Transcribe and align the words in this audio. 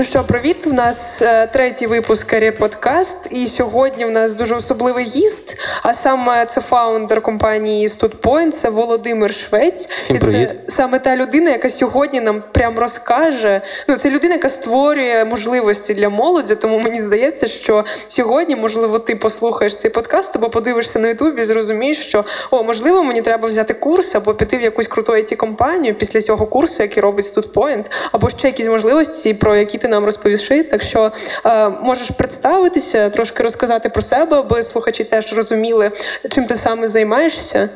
Ну 0.00 0.04
що, 0.04 0.24
привіт! 0.24 0.66
У 0.66 0.72
нас 0.72 1.22
е, 1.22 1.46
третій 1.46 1.86
випуск 1.86 2.26
кар'єр 2.26 2.56
подкаст, 2.56 3.18
і 3.30 3.46
сьогодні 3.46 4.04
в 4.04 4.10
нас 4.10 4.34
дуже 4.34 4.54
особливий 4.54 5.04
гість. 5.04 5.56
А 5.82 5.94
саме 5.94 6.46
це 6.46 6.60
фаундер 6.60 7.20
компанії 7.20 7.88
StudPoint, 7.88 8.50
це 8.50 8.70
Володимир 8.70 9.34
Швець. 9.34 9.88
Всім 9.88 10.16
і 10.16 10.18
це 10.18 10.54
саме 10.68 10.98
та 10.98 11.16
людина, 11.16 11.50
яка 11.50 11.70
сьогодні 11.70 12.20
нам 12.20 12.42
прям 12.52 12.78
розкаже. 12.78 13.60
Ну, 13.88 13.96
це 13.96 14.10
людина, 14.10 14.34
яка 14.34 14.48
створює 14.48 15.24
можливості 15.24 15.94
для 15.94 16.08
молоді. 16.08 16.54
Тому 16.54 16.78
мені 16.78 17.02
здається, 17.02 17.46
що 17.46 17.84
сьогодні, 18.08 18.56
можливо, 18.56 18.98
ти 18.98 19.16
послухаєш 19.16 19.76
цей 19.76 19.90
подкаст 19.90 20.36
або 20.36 20.50
подивишся 20.50 20.98
на 20.98 21.08
Ютубі, 21.08 21.42
і 21.42 21.44
зрозумієш, 21.44 21.98
що 22.06 22.24
о, 22.50 22.62
можливо, 22.62 23.02
мені 23.02 23.22
треба 23.22 23.48
взяти 23.48 23.74
курс 23.74 24.14
або 24.14 24.34
піти 24.34 24.58
в 24.58 24.62
якусь 24.62 24.86
круту 24.86 25.12
it 25.12 25.36
компанію 25.36 25.94
після 25.94 26.22
цього 26.22 26.46
курсу, 26.46 26.82
який 26.82 27.02
робить 27.02 27.36
StudPoint, 27.36 27.84
або 28.12 28.30
ще 28.30 28.48
якісь 28.48 28.66
можливості, 28.66 29.34
про 29.34 29.56
які 29.56 29.78
ти 29.78 29.89
нам 29.90 30.04
розповісти. 30.04 30.62
Так 30.62 30.82
що 30.82 31.12
е, 31.46 31.68
можеш 31.68 32.10
представитися, 32.10 33.10
трошки 33.10 33.42
розказати 33.42 33.88
про 33.88 34.02
себе, 34.02 34.36
аби 34.36 34.62
слухачі 34.62 35.04
теж 35.04 35.32
розуміли, 35.32 35.90
чим 36.30 36.44
ти 36.46 36.54
саме 36.54 36.88
займаєшся. 36.88 37.68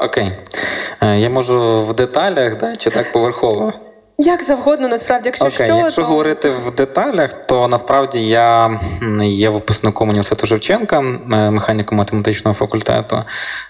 Окей. 0.00 0.28
Е, 1.02 1.18
Я 1.18 1.30
можу 1.30 1.82
в 1.82 1.94
деталях, 1.94 2.58
да, 2.58 2.76
чи 2.76 2.90
так 2.90 3.12
поверхово? 3.12 3.72
Як 4.18 4.42
завгодно, 4.42 4.88
насправді, 4.88 5.28
якщо 5.28 5.44
Окей, 5.44 5.66
що, 5.66 5.76
якщо 5.76 6.02
то... 6.02 6.08
говорити 6.08 6.50
в 6.50 6.74
деталях, 6.74 7.32
то 7.46 7.68
насправді 7.68 8.28
я 8.28 8.80
є 9.22 9.50
випускником 9.50 10.08
університету 10.08 10.46
Шевченка, 10.46 10.98
м, 10.98 11.20
механіко-математичного 11.30 12.52
факультету. 12.54 13.22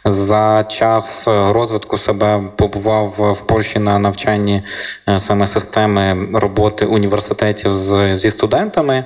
За 0.04 0.64
час 0.68 1.28
е, 1.28 1.52
розвитку 1.52 1.98
себе 1.98 2.40
побував 2.56 3.14
в 3.18 3.46
Польщі 3.46 3.78
на 3.78 3.98
навчанні 3.98 4.62
е, 5.08 5.18
саме 5.20 5.46
системи 5.46 6.16
роботи 6.34 6.86
університетів 6.86 7.74
з, 7.74 8.14
зі 8.14 8.30
студентами. 8.30 9.04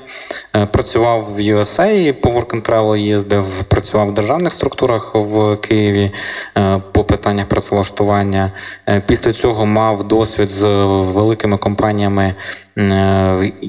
Е, 0.56 0.66
Працював 0.66 1.24
в 1.24 1.38
USA, 1.38 2.12
по 2.12 2.28
Work 2.28 2.50
and 2.54 2.70
Travel 2.70 2.96
їздив, 2.96 3.44
працював 3.68 4.08
в 4.08 4.14
державних 4.14 4.52
структурах 4.52 5.14
в 5.14 5.56
Києві 5.56 6.10
е, 6.58 6.78
по 6.92 7.04
питаннях 7.04 7.46
працевлаштування. 7.46 8.50
Е, 8.88 9.02
Після 9.06 9.32
цього 9.32 9.66
мав 9.66 10.04
досвід 10.08 10.48
з 10.48 10.62
великими 11.26 11.56
компаніями, 11.56 12.34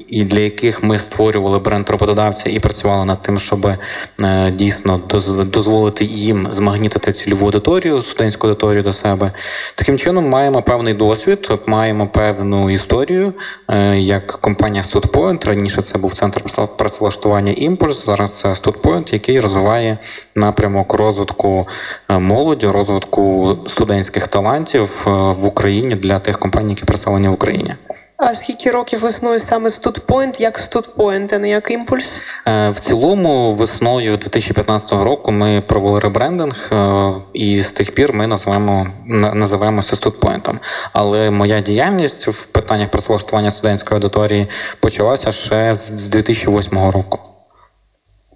і 0.10 0.24
для 0.24 0.40
яких 0.40 0.84
ми 0.84 1.00
створювали 1.00 1.60
бренд 1.60 1.90
роботодавця 1.90 2.50
і 2.50 2.60
працювали 2.60 3.06
над 3.06 3.22
тим, 3.22 3.40
щоб 3.40 3.66
е, 3.66 4.52
дійсно 4.52 5.00
доз- 5.10 5.46
дозволити 5.46 6.06
їм 6.06 6.48
змагнітити 6.52 7.12
цільову 7.12 7.46
аудиторію, 7.46 8.02
студентську 8.02 8.48
аудиторію 8.48 8.84
до 8.84 8.94
себе. 8.94 9.32
Таким 9.76 9.98
чином, 9.98 10.30
маємо 10.30 10.62
певний 10.62 10.94
досвід, 10.94 11.50
маємо 11.66 12.08
певну 12.08 12.70
історію, 12.70 13.34
е, 13.70 13.98
як 13.98 14.28
компанія 14.28 14.84
StudPoint. 14.84 15.48
Раніше 15.48 15.82
це 15.82 15.98
був 15.98 16.14
центр 16.14 16.42
працев- 16.42 16.68
працевлаштування 16.78 17.52
імпульс. 17.52 18.06
Зараз 18.06 18.40
це 18.40 18.48
StudPoint, 18.48 19.14
який 19.14 19.40
розвиває 19.40 19.98
напрямок 20.36 20.94
розвитку 20.94 21.68
е, 22.10 22.20
молоді, 22.20 22.68
розвитку 22.68 23.56
студентських 23.68 24.28
талантів 24.28 25.06
е, 25.08 25.10
в 25.12 25.46
Україні 25.46 25.96
для 25.96 26.20
тих 26.20 26.40
компаній, 26.40 26.70
які 26.70 26.86
представлені 26.86 27.28
в 27.28 27.34
Україні. 27.34 27.76
А 28.18 28.36
скільки 28.36 28.72
років 28.72 29.06
існує 29.10 29.40
саме 29.40 29.70
StudPoint, 29.70 30.42
як 30.42 30.60
StudPoint, 30.60 31.36
а 31.36 31.40
не 31.40 31.50
як 31.50 31.72
імпульс? 31.72 32.22
Е, 32.48 32.70
В 32.70 32.80
цілому, 32.80 33.52
весною 33.52 34.18
2015 34.18 34.92
року 34.92 35.32
ми 35.32 35.62
провели 35.68 36.00
ребрендинг, 36.00 36.70
е, 36.72 37.12
і 37.34 37.62
з 37.62 37.72
тих 37.72 37.92
пір 37.92 38.14
ми 38.14 38.28
називаємо 38.28 38.88
називаємося 39.34 39.96
студпоінтом. 39.96 40.60
Але 40.94 41.30
моя 41.32 41.60
діяльність 41.60 42.28
в 42.28 42.46
питаннях 42.46 42.90
працевлаштування 42.90 43.52
студентської 43.52 43.96
аудиторії 43.96 44.48
почалася 44.80 45.32
ще 45.32 45.74
з 45.76 45.90
2008 45.90 46.92
року. 46.92 47.20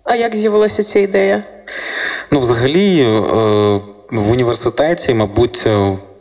А 0.03 0.15
як 0.15 0.35
з'явилася 0.35 0.83
ця 0.83 0.99
ідея? 0.99 1.43
Ну, 2.31 2.39
взагалі, 2.39 3.01
е, 3.01 3.09
в 4.11 4.31
університеті, 4.31 5.13
мабуть, 5.13 5.67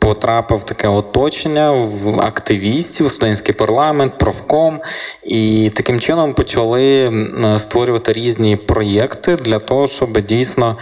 потрапив 0.01 0.57
в 0.57 0.63
таке 0.63 0.87
оточення 0.87 1.71
в 1.71 2.21
активістів, 2.21 3.11
студентський 3.11 3.55
парламент, 3.55 4.17
профком, 4.17 4.79
і 5.23 5.71
таким 5.75 5.99
чином 5.99 6.33
почали 6.33 7.11
створювати 7.57 8.13
різні 8.13 8.55
проєкти 8.55 9.35
для 9.35 9.59
того, 9.59 9.87
щоб 9.87 10.21
дійсно 10.21 10.77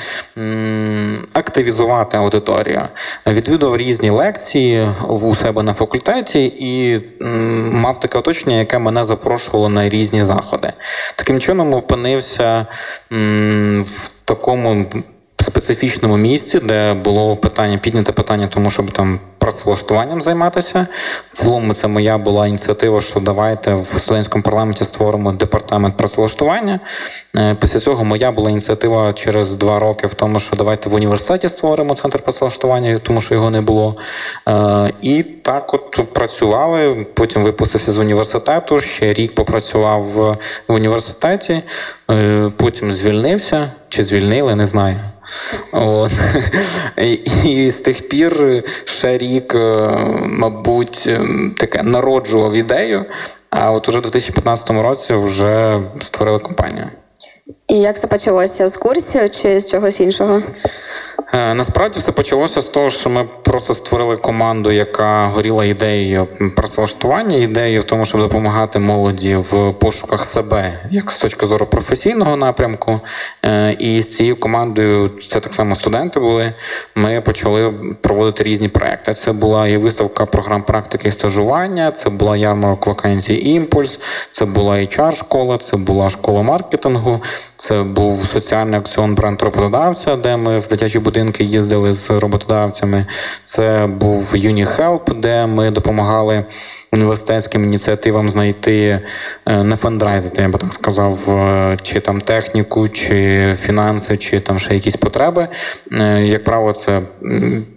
активізувати 1.34 2.18
аудиторію. 2.18 2.82
Відвідував 3.28 3.78
різні 3.78 4.10
лекції 4.10 4.88
у 5.08 5.36
себе 5.36 5.64
на 5.64 5.74
факультеті 5.74 6.54
і 6.60 7.00
мав 7.72 8.00
таке 8.00 8.18
оточення, 8.18 8.56
яке 8.56 8.80
мене 8.80 9.04
запрошувало 9.04 9.70
на 9.70 9.90
різні 9.90 10.24
заходи. 10.24 10.74
Таким 11.16 11.40
чином 11.40 11.74
опинився 11.74 12.66
в 13.82 14.10
такому 14.26 14.86
специфічному 15.44 16.18
місці, 16.18 16.60
де 16.60 16.94
було 16.94 17.36
питання 17.36 17.78
підняте 17.78 18.12
питання, 18.12 18.48
тому 18.48 18.72
щоб 18.72 18.92
там 18.92 19.20
працевлаштуванням 19.38 20.22
займатися. 20.22 20.88
В 21.34 21.38
цілому 21.38 21.74
це 21.74 21.88
моя 21.88 22.18
була 22.18 22.48
ініціатива, 22.48 23.02
що 23.02 23.20
давайте 23.20 23.74
в 23.74 23.86
студентському 23.86 24.44
парламенті 24.44 24.84
створимо 24.84 25.32
департамент 25.32 25.98
працевлаштування. 25.98 26.80
Е, 27.36 27.56
Після 27.62 27.80
цього 27.80 28.06
моя 28.06 28.32
була 28.32 28.50
ініціатива 28.50 29.14
через 29.14 29.56
два 29.56 29.80
роки 29.80 30.08
в 30.08 30.14
тому, 30.14 30.40
що 30.40 30.56
давайте 30.56 30.90
в 30.90 30.94
університеті 30.94 31.50
створимо 31.50 31.96
центр 31.96 32.20
працевлаштування, 32.20 33.00
тому 33.04 33.22
що 33.22 33.34
його 33.34 33.50
не 33.50 33.62
було. 33.62 33.96
Е, 34.50 34.94
І 35.02 35.24
так 35.24 35.74
от 35.74 36.14
працювали. 36.14 37.06
Потім 37.14 37.44
випустився 37.44 37.92
з 37.92 37.98
університету. 37.98 38.80
Ще 38.80 39.14
рік 39.14 39.36
попрацював 39.36 40.04
в, 40.04 40.38
в 40.68 40.74
університеті, 40.74 41.62
е, 42.12 42.50
потім 42.56 42.92
звільнився 42.92 43.72
чи 43.90 44.04
звільнили, 44.04 44.56
не 44.56 44.66
знаю. 44.66 44.96
От. 45.72 46.12
І, 46.98 47.12
і 47.46 47.72
з 47.72 47.76
тих 47.76 48.10
пір 48.10 48.64
ще 48.86 49.18
рік, 49.18 49.56
е, 49.56 49.90
мабуть, 50.24 51.04
е, 51.08 51.22
таке 51.58 51.84
народжував 51.84 52.54
ідею. 52.54 53.06
А 53.50 53.72
от 53.72 53.90
уже 53.90 53.98
в 53.98 54.02
2015 54.02 54.70
році 54.70 55.14
вже 55.14 55.78
створили 56.02 56.40
компанію. 56.40 56.86
І 57.68 57.76
як 57.80 58.00
це 58.00 58.08
почалося 58.08 58.68
з 58.68 58.78
курсів 58.78 59.32
чи 59.32 59.60
з 59.60 59.72
чогось 59.72 60.00
іншого? 60.00 60.42
Е, 61.34 61.54
Насправді 61.54 62.00
все 62.00 62.12
почалося 62.12 62.62
з 62.62 62.66
того, 62.66 62.90
що 62.90 63.10
ми 63.10 63.24
просто 63.44 63.74
створили 63.74 64.18
команду, 64.18 64.72
яка 64.72 65.26
горіла 65.26 65.66
ідеєю 65.66 66.28
працевлаштування, 66.56 67.38
ідеєю 67.38 67.82
в 67.82 67.84
тому, 67.84 68.06
щоб 68.06 68.22
допомагати 68.22 68.80
молоді 68.80 69.36
в 69.36 69.74
пошуках 69.74 70.26
себе, 70.26 70.80
як 70.92 71.12
з 71.12 71.18
точки 71.18 71.46
зору 71.46 71.66
професійного 71.66 72.36
напрямку. 72.36 73.00
Е, 73.46 73.76
І 73.80 74.02
з 74.02 74.16
цією 74.16 74.36
командою, 74.36 75.10
це 75.30 75.40
так 75.40 75.54
само 75.54 75.76
студенти 75.76 76.20
були. 76.20 76.54
Ми 76.96 77.22
почали 77.22 77.74
проводити 78.02 78.44
різні 78.44 78.68
проекти. 78.68 79.14
Це 79.14 79.32
була 79.32 79.68
і 79.68 79.78
виставка 79.78 80.26
програм 80.26 80.62
практики 80.62 81.08
і 81.08 81.12
стажування, 81.12 81.92
це 81.92 82.10
була 82.10 82.38
ярмарок 82.38 82.88
вакансій 82.88 83.50
імпульс, 83.50 84.00
це 84.32 84.46
була 84.46 84.76
HR 84.76 85.16
школа, 85.16 85.58
це 85.58 85.78
була 85.78 86.10
школа 86.10 86.42
маркетингу. 86.42 87.22
Це 87.60 87.84
був 87.84 88.26
соціальний 88.34 88.80
акціон 88.80 89.16
бренд 89.16 89.42
роботодавця, 89.42 90.16
де 90.16 90.38
ми 90.38 90.60
в 90.60 90.68
дитячі 90.68 91.00
будинки 91.00 91.44
їздили 91.44 91.92
з 91.92 92.10
роботодавцями. 92.10 93.06
Це 93.46 93.88
був 93.88 94.32
UniHelp, 94.34 95.20
де 95.20 95.46
ми 95.46 95.72
допомагали 95.72 96.44
університетським 96.92 97.64
ініціативам 97.64 98.30
знайти 98.30 99.00
е, 99.46 99.64
не 99.64 99.76
фандрайзити, 99.76 100.42
я 100.42 100.50
би 100.50 100.60
так 100.60 100.74
сказав, 100.74 101.30
е, 101.30 101.78
чи 101.84 102.00
там 102.00 102.22
техніку, 102.22 102.90
чи 102.90 103.56
фінанси, 103.62 104.18
чи 104.18 104.40
там 104.40 104.60
ще 104.60 104.74
якісь 104.74 104.96
потреби. 104.96 105.48
Е, 105.92 106.22
Як 106.26 106.44
правило, 106.44 106.74
це 106.74 107.02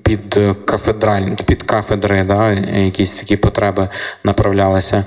під 0.03 0.39
кафедральні, 0.65 1.37
під 1.47 1.63
кафедри, 1.63 2.25
да, 2.25 2.53
якісь 2.77 3.15
такі 3.15 3.37
потреби 3.37 3.89
направлялися. 4.25 5.05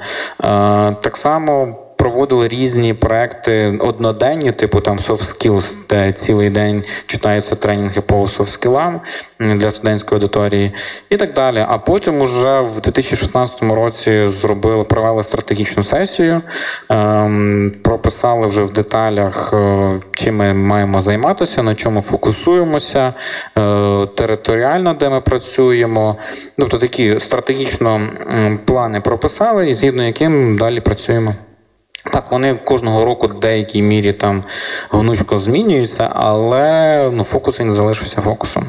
Так 1.02 1.18
само 1.18 1.85
проводили 1.96 2.48
різні 2.48 2.94
проекти 2.94 3.78
одноденні, 3.80 4.52
типу 4.52 4.80
там 4.80 4.98
soft 4.98 5.22
skills, 5.22 5.74
де 5.90 6.12
цілий 6.12 6.50
день 6.50 6.84
читаються 7.08 7.56
тренінги 7.56 8.02
по 8.02 8.16
soft 8.16 8.60
skills 8.60 9.00
для 9.40 9.72
студентської 9.72 10.22
аудиторії 10.22 10.72
і 11.10 11.18
так 11.18 11.34
далі. 11.34 11.66
А 11.68 11.78
потім 11.78 12.22
уже 12.22 12.60
в 12.62 12.82
2016 12.82 13.64
році 13.64 14.30
зробили, 14.42 14.84
провели 14.84 15.24
стратегічну 15.24 15.84
сесію, 15.84 16.42
ем, 16.90 17.72
прописали 17.84 18.48
вже 18.48 18.62
в 18.62 18.74
деталях, 18.74 19.54
е, 19.54 20.00
чим 20.12 20.36
ми 20.36 20.54
маємо 20.54 21.02
займатися, 21.02 21.64
на 21.64 21.76
чому 21.76 22.02
фокусуємося, 22.02 23.14
е, 23.58 24.06
територіально, 24.06 24.94
де 24.94 25.10
ми 25.10 25.22
працюємо. 25.22 26.16
Тобто 26.58 26.78
такі 26.78 27.20
стратегічно 27.20 28.02
плани 28.66 29.02
прописали, 29.02 29.70
і 29.70 29.74
згідно 29.74 30.04
яким 30.04 30.58
далі 30.58 30.80
працюємо. 30.80 31.34
Так, 32.12 32.32
вони 32.32 32.56
кожного 32.56 33.06
року 33.06 33.28
в 33.28 33.40
деякій 33.40 33.82
мірі 33.82 34.14
там 34.14 34.44
гнучко 34.92 35.38
змінюються, 35.38 36.10
але 36.14 37.10
ну, 37.14 37.24
фокус 37.24 37.60
він 37.60 37.72
залишився 37.72 38.22
фокусом. 38.22 38.66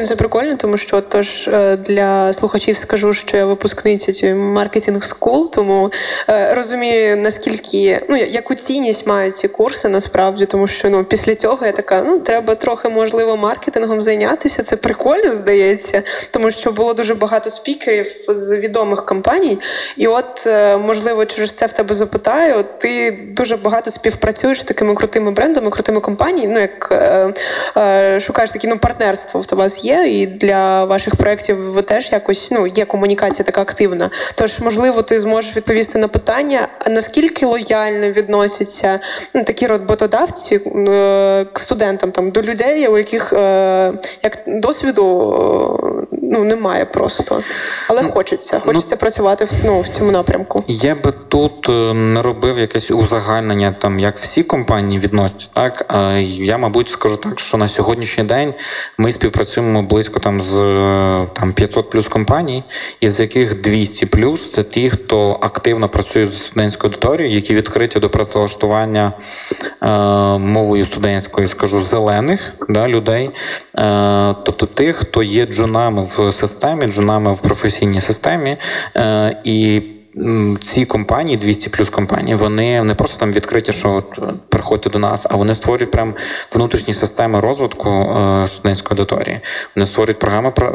Ну, 0.00 0.06
Це 0.06 0.16
прикольно, 0.16 0.56
тому 0.56 0.76
що 0.76 1.00
тож 1.00 1.48
е, 1.48 1.76
для 1.76 2.32
слухачів 2.32 2.76
скажу, 2.76 3.12
що 3.12 3.36
я 3.36 3.46
випускниця 3.46 4.12
цієї 4.12 4.38
маркетинг 4.38 5.04
скул, 5.04 5.50
тому 5.50 5.92
е, 6.28 6.54
розумію 6.54 7.16
наскільки 7.16 8.00
ну 8.08 8.16
яку 8.16 8.54
цінність 8.54 9.06
мають 9.06 9.36
ці 9.36 9.48
курси 9.48 9.88
насправді, 9.88 10.46
тому 10.46 10.68
що 10.68 10.90
ну 10.90 11.04
після 11.04 11.34
цього 11.34 11.66
я 11.66 11.72
така, 11.72 12.02
ну 12.02 12.18
треба 12.18 12.54
трохи 12.54 12.88
можливо 12.88 13.36
маркетингом 13.36 14.02
зайнятися. 14.02 14.62
Це 14.62 14.76
прикольно 14.76 15.32
здається, 15.32 16.02
тому 16.30 16.50
що 16.50 16.72
було 16.72 16.94
дуже 16.94 17.14
багато 17.14 17.50
спікерів 17.50 18.06
з 18.28 18.56
відомих 18.56 19.06
компаній, 19.06 19.58
і 19.96 20.06
от 20.06 20.46
е, 20.46 20.76
можливо 20.76 21.24
через 21.24 21.52
це 21.52 21.66
в 21.66 21.72
тебе 21.72 21.94
запитаю. 21.94 22.64
Ти 22.78 23.18
дуже 23.30 23.56
багато 23.56 23.90
співпрацюєш 23.90 24.60
з 24.60 24.64
такими 24.64 24.94
крутими 24.94 25.30
брендами, 25.30 25.70
крутими 25.70 26.00
компаніями. 26.00 26.54
Ну 26.54 26.60
як 26.60 26.88
е, 26.92 27.32
е, 27.80 28.20
шукаєш 28.20 28.50
такі 28.50 28.68
ну 28.68 28.78
партнерство 28.78 29.40
в 29.40 29.46
вас 29.84 29.98
є, 30.04 30.22
і 30.22 30.26
для 30.26 30.84
ваших 30.84 31.16
проєктів 31.16 31.56
ви 31.56 31.82
теж 31.82 32.12
якось 32.12 32.50
ну 32.50 32.66
є 32.66 32.84
комунікація 32.84 33.44
така 33.44 33.62
активна. 33.62 34.10
Тож, 34.34 34.60
можливо, 34.60 35.02
ти 35.02 35.20
зможеш 35.20 35.56
відповісти 35.56 35.98
на 35.98 36.08
питання, 36.08 36.68
наскільки 36.86 37.46
лояльно 37.46 38.10
відносяться 38.10 39.00
ну, 39.34 39.44
такі 39.44 39.66
роботодавці 39.66 40.54
е, 40.54 40.60
к 41.52 41.60
студентам 41.60 42.10
там 42.10 42.30
до 42.30 42.42
людей, 42.42 42.88
у 42.88 42.98
яких 42.98 43.32
е, 43.32 43.92
як 44.22 44.38
досвіду 44.46 45.06
е, 46.12 46.16
ну 46.22 46.44
немає 46.44 46.84
просто, 46.84 47.42
але 47.88 48.02
хочеться, 48.02 48.60
хочеться 48.60 48.96
працювати 48.96 49.44
в 49.44 49.50
ну 49.64 49.80
в 49.80 49.88
цьому 49.88 50.10
напрямку. 50.10 50.64
Я 50.68 50.94
би 50.94 51.12
тут 51.28 51.68
не 51.94 52.22
робив 52.22 52.58
якесь 52.58 52.90
узагальнення, 52.90 53.74
там 53.80 54.00
як 54.00 54.18
всі 54.18 54.42
компанії 54.42 55.00
відносяться. 55.00 55.46
Так 55.54 55.86
я, 56.22 56.58
мабуть, 56.58 56.90
скажу 56.90 57.16
так, 57.16 57.40
що 57.40 57.56
на 57.56 57.68
сьогоднішній 57.68 58.24
день 58.24 58.54
ми 58.98 59.12
співпрацюємо 59.12 59.63
близько 59.64 60.20
там 60.20 60.40
з 60.40 60.52
там 61.32 61.52
500 61.52 61.90
плюс 61.90 62.08
компаній, 62.08 62.62
із 63.00 63.20
яких 63.20 63.62
200 63.62 64.06
плюс 64.06 64.52
це 64.52 64.62
ті, 64.62 64.90
хто 64.90 65.38
активно 65.40 65.88
працює 65.88 66.26
з 66.26 66.44
студентською 66.46 66.92
аудиторією, 66.92 67.34
які 67.34 67.54
відкриті 67.54 68.00
до 68.00 68.10
працевлаштування 68.10 69.12
е, 69.82 69.88
мовою 70.38 70.84
студентською, 70.84 71.48
скажу, 71.48 71.82
зелених 71.82 72.52
да, 72.68 72.88
людей, 72.88 73.30
е, 73.78 74.34
тобто 74.44 74.66
тих, 74.66 74.96
хто 74.96 75.22
є 75.22 75.46
джунами 75.46 76.06
в 76.16 76.32
системі, 76.32 76.86
джунами 76.86 77.32
в 77.32 77.40
професійній 77.40 78.00
системі. 78.00 78.56
Е, 78.96 79.36
і 79.44 79.82
ці 80.62 80.84
компанії, 80.84 81.36
200 81.36 81.70
плюс 81.70 81.88
компанії, 81.90 82.34
вони 82.36 82.84
не 82.84 82.94
просто 82.94 83.20
там 83.20 83.32
відкриті, 83.32 83.72
що 83.72 84.02
приходьте 84.48 84.90
до 84.90 84.98
нас, 84.98 85.26
а 85.30 85.36
вони 85.36 85.54
створюють 85.54 85.90
прям 85.90 86.14
внутрішні 86.52 86.94
системи 86.94 87.40
розвитку 87.40 87.88
е, 87.90 88.46
студентської 88.46 88.98
аудиторії. 89.00 89.40
Вони 89.76 89.86
створюють 89.86 90.18
програми 90.18 90.50
про- 90.50 90.68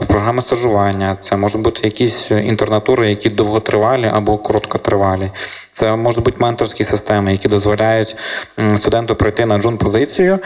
е, 0.00 0.06
програми 0.06 0.42
стажування. 0.42 1.16
Це 1.20 1.36
можуть 1.36 1.62
бути 1.62 1.80
якісь 1.82 2.30
інтернатури, 2.30 3.10
які 3.10 3.30
довготривалі 3.30 4.10
або 4.14 4.38
короткотривалі. 4.38 5.30
Це 5.72 5.96
можуть 5.96 6.24
бути 6.24 6.36
менторські 6.40 6.84
системи, 6.84 7.32
які 7.32 7.48
дозволяють 7.48 8.16
студенту 8.76 9.14
прийти 9.14 9.46
на 9.46 9.58
джун 9.58 9.78
позицію, 9.78 10.38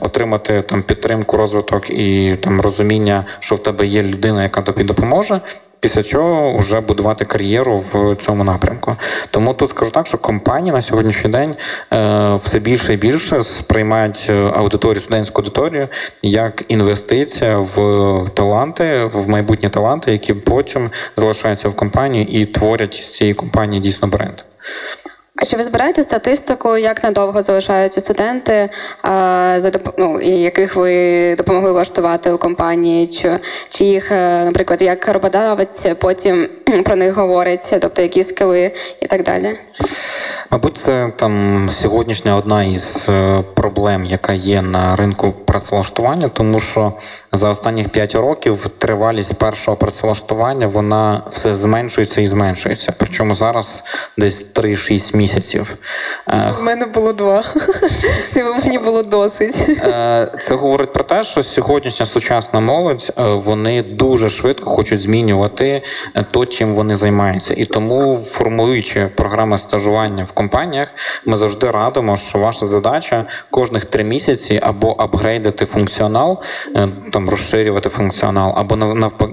отримати 0.00 0.62
там 0.62 0.82
підтримку, 0.82 1.36
розвиток 1.36 1.90
і 1.90 2.36
там 2.42 2.60
розуміння, 2.60 3.24
що 3.40 3.54
в 3.54 3.62
тебе 3.62 3.86
є 3.86 4.02
людина, 4.02 4.42
яка 4.42 4.62
тобі 4.62 4.84
допоможе. 4.84 5.40
Після 5.80 6.02
чого 6.02 6.58
вже 6.58 6.80
будувати 6.80 7.24
кар'єру 7.24 7.76
в 7.76 8.16
цьому 8.26 8.44
напрямку. 8.44 8.96
Тому 9.30 9.54
тут 9.54 9.70
скажу 9.70 9.90
так, 9.90 10.06
що 10.06 10.18
компанії 10.18 10.72
на 10.72 10.82
сьогоднішній 10.82 11.30
день 11.30 11.54
е, 11.92 12.34
все 12.34 12.58
більше 12.58 12.94
і 12.94 12.96
більше 12.96 13.44
сприймають 13.44 14.26
е, 14.28 14.50
аудиторію, 14.54 15.00
студентську 15.00 15.42
аудиторію 15.42 15.88
як 16.22 16.64
інвестиція 16.68 17.58
в 17.58 17.74
таланти, 18.34 19.04
в 19.04 19.28
майбутні 19.28 19.68
таланти, 19.68 20.12
які 20.12 20.34
потім 20.34 20.90
залишаються 21.16 21.68
в 21.68 21.76
компанії 21.76 22.40
і 22.40 22.44
творять 22.44 22.94
з 22.94 23.10
цієї 23.10 23.34
компанії 23.34 23.82
дійсно 23.82 24.08
бренд. 24.08 24.44
А 25.42 25.44
чи 25.44 25.56
ви 25.56 25.64
збираєте 25.64 26.02
статистику, 26.02 26.76
як 26.76 27.04
надовго 27.04 27.42
залишаються 27.42 28.00
студенти, 28.00 28.70
а, 29.02 29.54
за 29.58 29.70
ну, 29.98 30.20
і 30.20 30.30
яких 30.30 30.76
ви 30.76 31.34
допомогли 31.36 31.72
влаштувати 31.72 32.32
у 32.32 32.38
компанії? 32.38 33.06
Чи, 33.06 33.38
чи 33.68 33.84
їх, 33.84 34.12
е, 34.12 34.44
наприклад, 34.44 34.82
як 34.82 35.08
роботодавець 35.08 35.86
потім 35.98 36.48
про 36.84 36.96
них 36.96 37.14
говорить, 37.14 37.74
тобто 37.80 38.02
які 38.02 38.22
скили 38.22 38.72
і 39.00 39.06
так 39.06 39.22
далі? 39.22 39.58
Мабуть, 40.50 40.78
це 40.78 41.12
там 41.16 41.68
сьогоднішня 41.82 42.36
одна 42.36 42.64
із 42.64 43.06
е, 43.08 43.42
проблем, 43.54 44.04
яка 44.04 44.32
є 44.32 44.62
на 44.62 44.96
ринку 44.96 45.32
працевлаштування, 45.32 46.28
тому 46.28 46.60
що 46.60 46.92
за 47.32 47.48
останніх 47.48 47.88
5 47.88 48.14
років 48.14 48.70
тривалість 48.78 49.38
першого 49.38 49.76
працевлаштування 49.76 50.66
вона 50.66 51.22
все 51.32 51.54
зменшується 51.54 52.20
і 52.20 52.26
зменшується. 52.26 52.92
Причому 52.96 53.34
зараз 53.34 53.84
десь 54.18 54.46
3-6 54.54 55.16
місяців. 55.16 55.29
Е, 56.28 56.52
У 56.60 56.62
мене 56.62 56.86
було 56.86 57.12
два. 57.12 57.44
Мені 58.64 58.78
було 58.78 59.02
досить. 59.02 59.56
Е, 59.68 60.32
Це 60.40 60.54
говорить 60.54 60.92
про 60.92 61.04
те, 61.04 61.24
що 61.24 61.42
сьогоднішня 61.42 62.06
сучасна 62.06 62.60
молодь 62.60 63.12
е, 63.18 63.22
вони 63.22 63.82
дуже 63.82 64.28
швидко 64.30 64.70
хочуть 64.70 65.00
змінювати 65.00 65.82
то, 66.30 66.46
чим 66.46 66.74
вони 66.74 66.96
займаються. 66.96 67.54
І 67.56 67.64
тому, 67.64 68.16
формуючи 68.16 69.06
програми 69.16 69.58
стажування 69.58 70.24
в 70.24 70.32
компаніях, 70.32 70.88
ми 71.26 71.36
завжди 71.36 71.70
радимо, 71.70 72.16
що 72.16 72.38
ваша 72.38 72.66
задача 72.66 73.24
кожних 73.50 73.84
три 73.84 74.04
місяці 74.04 74.60
або 74.62 74.94
апгрейдити 74.98 75.64
функціонал, 75.66 76.38
там 77.12 77.30
розширювати 77.30 77.88
функціонал, 77.88 78.52
або 78.56 78.76
нав- 78.76 78.94
навпаки 78.94 79.32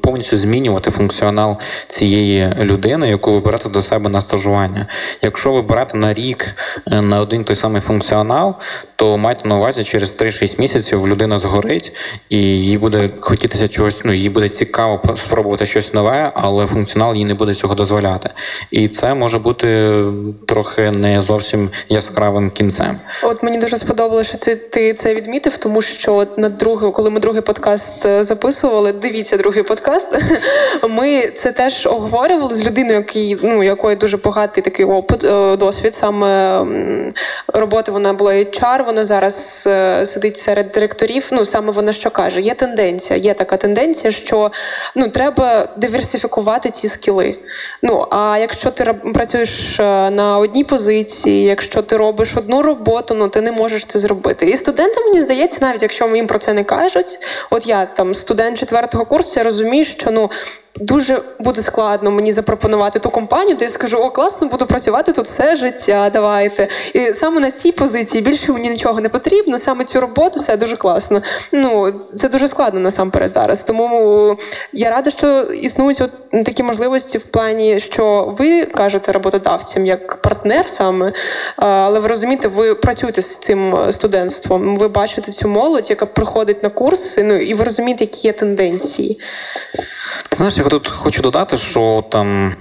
повністю 0.00 0.36
змінювати 0.36 0.90
функціонал 0.90 1.56
цієї 1.88 2.48
людини, 2.60 3.08
яку 3.08 3.32
ви 3.32 3.40
берете 3.40 3.68
до 3.68 3.82
себе 3.82 4.10
на 4.10 4.20
стажування. 4.20 4.86
Якщо 5.22 5.52
ви 5.52 5.62
берете 5.62 5.96
на 5.96 6.14
рік 6.14 6.46
е, 6.92 7.00
на 7.00 7.20
один 7.20 7.44
той 7.44 7.56
самий 7.56 7.80
функціонал, 7.80 8.54
то 8.96 9.18
майте 9.18 9.48
на 9.48 9.56
увазі, 9.56 9.84
через 9.84 10.16
3-6 10.16 10.60
місяців 10.60 11.08
людина 11.08 11.38
згорить, 11.38 11.92
і 12.28 12.38
їй 12.38 12.78
буде 12.78 13.08
хотітися 13.20 13.68
чогось, 13.68 14.00
ну 14.04 14.12
їй 14.12 14.28
буде 14.28 14.48
цікаво 14.48 15.02
спробувати 15.26 15.66
щось 15.66 15.94
нове, 15.94 16.32
але 16.34 16.66
функціонал 16.66 17.14
їй 17.14 17.24
не 17.24 17.34
буде 17.34 17.54
цього 17.54 17.74
дозволяти. 17.74 18.30
І 18.70 18.88
це 18.88 19.14
може 19.14 19.38
бути 19.38 19.90
трохи 20.46 20.90
не 20.90 21.22
зовсім 21.22 21.70
яскравим 21.88 22.50
кінцем. 22.50 23.00
От 23.22 23.42
мені 23.42 23.58
дуже 23.58 23.78
сподобалося, 23.78 24.28
що 24.28 24.38
це 24.38 24.56
ти 24.56 24.92
це 24.92 25.14
відмітив, 25.14 25.56
тому 25.56 25.82
що 25.82 26.14
от 26.14 26.38
на 26.38 26.48
другий, 26.48 26.92
коли 26.92 27.10
ми 27.10 27.20
другий 27.20 27.42
подкаст 27.42 28.06
е, 28.06 28.24
записували, 28.24 28.92
дивіться 28.92 29.36
другий 29.36 29.62
подкаст. 29.62 30.08
Ми 30.90 31.26
це 31.26 31.52
теж 31.52 31.86
обговорювали 31.86 32.54
з 32.54 32.66
людиною, 32.66 32.96
який 32.96 33.36
ну 33.42 33.62
якої 33.62 33.96
дуже 33.96 34.16
багатий 34.16 34.62
такий 34.62 34.84
е, 35.24 35.56
досвід 35.56 35.94
саме 35.94 36.60
роботи. 37.48 37.92
Вона 37.92 38.12
була 38.12 38.32
HR, 38.32 38.84
вона 38.84 39.04
зараз 39.04 39.64
е, 39.66 40.06
сидить 40.06 40.38
серед 40.38 40.70
директорів. 40.70 41.28
Ну 41.32 41.44
саме 41.44 41.72
вона 41.72 41.92
що 41.92 42.10
каже: 42.10 42.40
є 42.40 42.54
тенденція, 42.54 43.18
є 43.18 43.34
така 43.34 43.56
тенденція, 43.56 44.10
що 44.10 44.50
ну 44.94 45.08
треба 45.08 45.68
диверсифікувати 45.76 46.70
ці 46.70 46.88
скіли. 46.88 47.36
Ну 47.82 48.06
а 48.10 48.38
якщо 48.40 48.70
ти 48.70 48.94
працюєш 49.14 49.80
е, 49.80 50.10
на 50.10 50.38
одній 50.38 50.64
позиції, 50.64 51.44
якщо 51.44 51.82
ти 51.82 51.96
робиш 51.96 52.36
одну 52.36 52.62
роботу, 52.62 53.14
ну 53.14 53.28
ти 53.28 53.40
не 53.40 53.52
можеш 53.52 53.86
це 53.86 53.98
зробити. 53.98 54.46
І 54.46 54.56
студентам 54.56 55.04
мені 55.04 55.20
здається, 55.20 55.58
навіть 55.62 55.82
якщо 55.82 56.16
їм 56.16 56.26
про 56.26 56.38
це 56.38 56.52
не 56.52 56.64
кажуть, 56.64 57.18
от 57.50 57.66
я 57.66 57.86
там 57.86 58.14
студент 58.14 58.58
четвертого 58.58 59.04
курсу, 59.04 59.32
я 59.36 59.42
розумію, 59.42 59.84
що 59.84 60.10
ну. 60.10 60.30
Дуже 60.76 61.22
буде 61.38 61.62
складно 61.62 62.10
мені 62.10 62.32
запропонувати 62.32 62.98
ту 62.98 63.10
компанію, 63.10 63.56
де 63.56 63.64
я 63.64 63.70
скажу, 63.70 63.96
о, 63.96 64.10
класно, 64.10 64.48
буду 64.48 64.66
працювати 64.66 65.12
тут 65.12 65.24
все 65.24 65.56
життя. 65.56 66.10
Давайте. 66.12 66.68
І 66.94 67.14
саме 67.14 67.40
на 67.40 67.50
цій 67.50 67.72
позиції 67.72 68.22
більше 68.22 68.52
мені 68.52 68.68
нічого 68.68 69.00
не 69.00 69.08
потрібно. 69.08 69.58
Саме 69.58 69.84
цю 69.84 70.00
роботу 70.00 70.40
все 70.40 70.56
дуже 70.56 70.76
класно. 70.76 71.22
Ну 71.52 71.92
це 71.92 72.28
дуже 72.28 72.48
складно 72.48 72.80
насамперед 72.80 73.32
зараз. 73.32 73.62
Тому 73.62 74.36
я 74.72 74.90
рада, 74.90 75.10
що 75.10 75.42
існують 75.42 76.00
от 76.00 76.44
такі 76.44 76.62
можливості 76.62 77.18
в 77.18 77.24
плані, 77.24 77.80
що 77.80 78.34
ви 78.38 78.64
кажете 78.64 79.12
роботодавцям 79.12 79.86
як 79.86 80.22
партнер 80.22 80.68
саме, 80.68 81.12
але 81.56 82.00
ви 82.00 82.08
розумієте, 82.08 82.48
ви 82.48 82.74
працюєте 82.74 83.22
з 83.22 83.36
цим 83.36 83.74
студентством. 83.92 84.78
Ви 84.78 84.88
бачите 84.88 85.32
цю 85.32 85.48
молодь, 85.48 85.90
яка 85.90 86.06
приходить 86.06 86.62
на 86.62 86.68
курси. 86.68 87.22
Ну 87.22 87.36
і 87.36 87.54
ви 87.54 87.64
розумієте, 87.64 88.04
які 88.04 88.28
є 88.28 88.32
тенденції. 88.32 89.20
Знаєш, 90.36 90.58
я 90.60 90.68
тут 90.68 90.88
хочу 90.88 91.22
додати, 91.22 91.56
що 91.56 92.04
там 92.10 92.52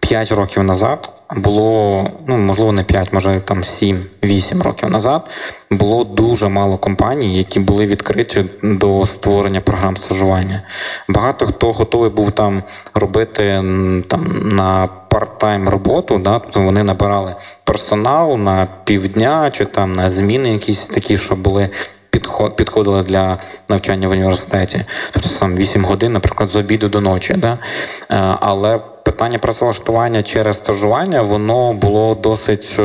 5 0.00 0.32
років 0.32 0.64
назад 0.64 1.08
було, 1.36 2.04
ну 2.26 2.36
можливо, 2.36 2.72
не 2.72 2.84
5, 2.84 3.12
може 3.12 3.40
там 3.40 3.58
7-8 3.58 4.62
років 4.62 4.90
назад 4.90 5.22
було 5.70 6.04
дуже 6.04 6.48
мало 6.48 6.76
компаній, 6.76 7.38
які 7.38 7.60
були 7.60 7.86
відкриті 7.86 8.44
до 8.62 9.06
створення 9.06 9.60
програм 9.60 9.96
стажування. 9.96 10.62
Багато 11.08 11.46
хто 11.46 11.72
готовий 11.72 12.10
був 12.10 12.32
там 12.32 12.62
робити 12.94 13.42
там 14.08 14.26
на 14.44 14.88
парт-тайм 15.10 15.68
роботу, 15.68 16.18
да, 16.18 16.38
тобто 16.38 16.60
вони 16.60 16.82
набирали 16.82 17.34
персонал 17.64 18.38
на 18.38 18.66
півдня 18.84 19.50
чи 19.50 19.64
там 19.64 19.94
на 19.94 20.10
зміни 20.10 20.52
якісь 20.52 20.86
такі, 20.86 21.18
що 21.18 21.36
були 21.36 21.68
підходили 22.56 23.02
для 23.02 23.38
навчання 23.68 24.08
в 24.08 24.10
університеті. 24.10 24.84
Тобто 25.12 25.28
сам 25.28 25.56
8 25.56 25.84
годин, 25.84 26.12
наприклад, 26.12 26.50
з 26.50 26.56
обіду 26.56 26.88
до 26.88 27.00
ночі. 27.00 27.34
Да? 27.34 27.58
Е, 28.10 28.36
Але 28.40 28.80
питання 29.08 29.38
працевлаштування 29.38 30.22
через 30.22 30.56
стажування 30.56 31.22
воно 31.22 31.72
було 31.72 32.14
досить 32.14 32.76
е, 32.78 32.82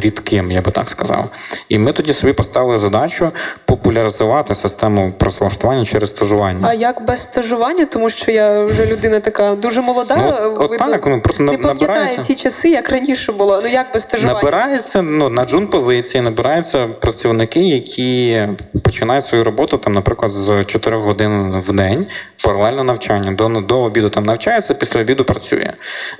рідким, 0.00 0.50
я 0.50 0.60
би 0.60 0.70
так 0.70 0.88
сказав. 0.88 1.28
І 1.68 1.78
ми 1.78 1.92
тоді 1.92 2.12
собі 2.12 2.32
поставили 2.32 2.78
задачу 2.78 3.30
популяризувати 3.64 4.54
систему 4.54 5.12
працевлаштування 5.18 5.84
через 5.84 6.08
стажування. 6.08 6.66
А 6.68 6.74
як 6.74 7.06
без 7.06 7.22
стажування, 7.22 7.84
тому 7.86 8.10
що 8.10 8.30
я 8.30 8.64
вже 8.64 8.86
людина 8.86 9.20
така 9.20 9.54
дуже 9.54 9.80
молода, 9.80 10.16
Ну, 10.18 10.54
от 10.60 10.70
видно, 10.70 10.86
так, 10.86 11.06
ну, 11.06 11.20
просто 11.20 11.42
не 11.42 11.58
пам'ятаю 11.58 12.18
ті 12.22 12.34
часи, 12.34 12.68
як 12.68 12.90
раніше 12.90 13.32
було. 13.32 13.60
Ну 13.62 13.68
як 13.68 13.86
без 13.92 14.02
стажування? 14.02 14.34
Набираються 14.34 15.02
ну 15.02 15.28
на 15.28 15.44
джун 15.44 15.66
позиції, 15.66 16.22
набираються 16.22 16.86
працівники, 16.86 17.60
які 17.60 18.42
починають 18.84 19.24
свою 19.24 19.44
роботу 19.44 19.78
там, 19.78 19.92
наприклад, 19.92 20.32
з 20.32 20.64
4 20.64 20.96
годин 20.96 21.62
в 21.66 21.72
день, 21.72 22.06
паралельно 22.44 22.84
навчання. 22.84 23.32
До, 23.32 23.48
до 23.48 23.80
обіду 23.80 24.10
там 24.10 24.24
навчається, 24.24 24.74
після 24.74 25.00
обіду 25.00 25.24
працює. 25.24 25.65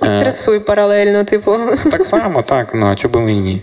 Е, 0.03 0.19
стресуй 0.19 0.59
паралельно, 0.59 1.23
типу. 1.23 1.57
так 1.91 2.03
само, 2.03 2.41
так, 2.41 2.71
ну 2.73 2.85
а 2.85 2.95
чому 2.95 3.25
б 3.25 3.29
і 3.29 3.35
ні? 3.35 3.61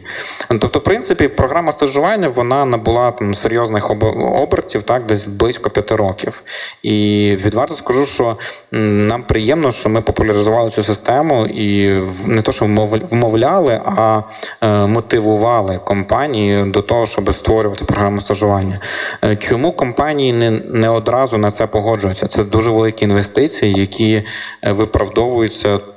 Тобто, 0.48 0.78
в 0.78 0.82
принципі, 0.82 1.28
програма 1.28 1.72
стажування 1.72 2.28
вона 2.28 2.64
набула 2.64 3.10
там 3.10 3.34
серйозних 3.34 3.90
обертів, 4.20 4.82
так, 4.82 5.06
десь 5.06 5.24
близько 5.24 5.70
п'яти 5.70 5.96
років. 5.96 6.42
І 6.82 7.36
відверто 7.44 7.74
скажу, 7.74 8.06
що 8.06 8.36
нам 8.72 9.22
приємно, 9.22 9.72
що 9.72 9.88
ми 9.88 10.00
популяризували 10.00 10.70
цю 10.70 10.82
систему 10.82 11.46
і 11.46 12.00
не 12.26 12.42
то, 12.42 12.52
що 12.52 12.64
вмовляли, 13.10 13.80
а 13.84 14.22
е, 14.62 14.68
мотивували 14.86 15.80
компанії 15.84 16.64
до 16.70 16.82
того, 16.82 17.06
щоб 17.06 17.34
створювати 17.34 17.84
програму 17.84 18.20
стажування. 18.20 18.80
Е, 19.24 19.36
Чому 19.36 19.72
компанії 19.72 20.32
не, 20.32 20.50
не 20.50 20.88
одразу 20.88 21.38
на 21.38 21.50
це 21.50 21.66
погоджуються? 21.66 22.26
Це 22.26 22.44
дуже 22.44 22.70
великі 22.70 23.04
інвестиції, 23.04 23.72
які 23.72 24.22
е, 24.64 24.72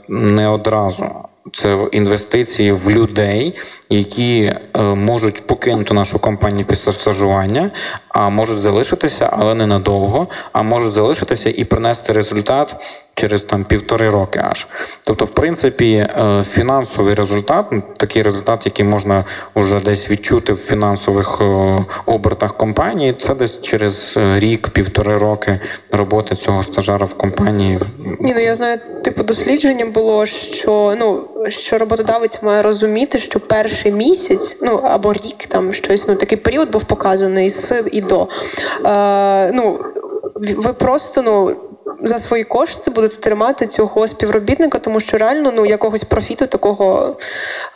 не 0.08 0.48
одразу. 0.48 1.06
Це 1.54 1.88
інвестиції 1.92 2.72
в 2.72 2.90
людей, 2.90 3.56
які 3.90 4.44
е, 4.44 4.82
можуть 4.82 5.48
покинути 5.48 5.94
нашу 5.94 6.20
компанію 6.20 6.66
після 6.66 6.92
стажування, 6.92 7.72
а 8.10 8.30
можуть 8.30 8.60
залишитися, 8.60 9.30
але 9.32 9.56
не 9.56 9.68
надовго, 9.68 10.28
а 10.52 10.64
можуть 10.64 10.94
залишитися 10.94 11.50
і 11.50 11.64
принести 11.64 12.14
результат 12.14 12.76
через 13.18 13.44
там 13.44 13.64
півтори 13.64 14.10
роки 14.10 14.42
аж. 14.52 14.68
Тобто, 15.04 15.26
в 15.26 15.30
принципі, 15.30 15.94
е, 15.94 16.44
фінансовий 16.50 17.14
результат, 17.14 17.66
ну, 17.72 17.84
такий 17.98 18.22
результат, 18.22 18.66
який 18.66 18.86
можна 18.86 19.24
вже 19.56 19.80
десь 19.80 20.12
відчути 20.12 20.54
в 20.54 20.58
фінансових 20.58 21.42
е, 21.42 21.78
обертах 22.06 22.58
компанії, 22.58 23.16
це 23.22 23.36
десь 23.36 23.62
через 23.62 24.14
е, 24.18 24.40
рік, 24.40 24.70
півтори 24.70 25.18
роки 25.18 25.60
роботи 25.92 26.36
цього 26.36 26.64
стажара 26.64 27.06
в 27.06 27.14
компанії. 27.14 27.80
Ні, 28.20 28.34
ну 28.36 28.42
я 28.42 28.56
знаю, 28.56 28.80
типу 29.04 29.24
дослідження 29.24 29.86
було, 29.86 30.26
що 30.26 30.96
ну 31.00 31.24
що 31.50 31.78
роботодавець 31.78 32.44
має 32.44 32.62
розуміти, 32.62 33.20
що 33.20 33.40
перший 33.40 33.92
місяць, 33.92 34.58
ну 34.62 34.76
або 34.84 35.14
рік, 35.14 35.48
там 35.48 35.74
щось, 35.74 36.08
ну 36.08 36.16
такий 36.16 36.38
період 36.38 36.72
був 36.72 36.84
показаний 36.84 37.50
з 37.50 37.84
і 37.92 38.02
до. 38.02 38.28
Е, 38.86 39.52
ну 39.52 39.80
ви 40.36 40.74
просто 40.74 41.22
ну. 41.22 41.56
За 42.04 42.20
свої 42.20 42.44
кошти 42.44 42.92
будете 42.92 43.18
тримати 43.18 43.68
цього 43.68 44.08
співробітника, 44.08 44.80
тому 44.80 45.00
що 45.00 45.18
реально 45.18 45.54
ну 45.56 45.66
якогось 45.66 46.04
профіту 46.04 46.48
такого 46.48 47.18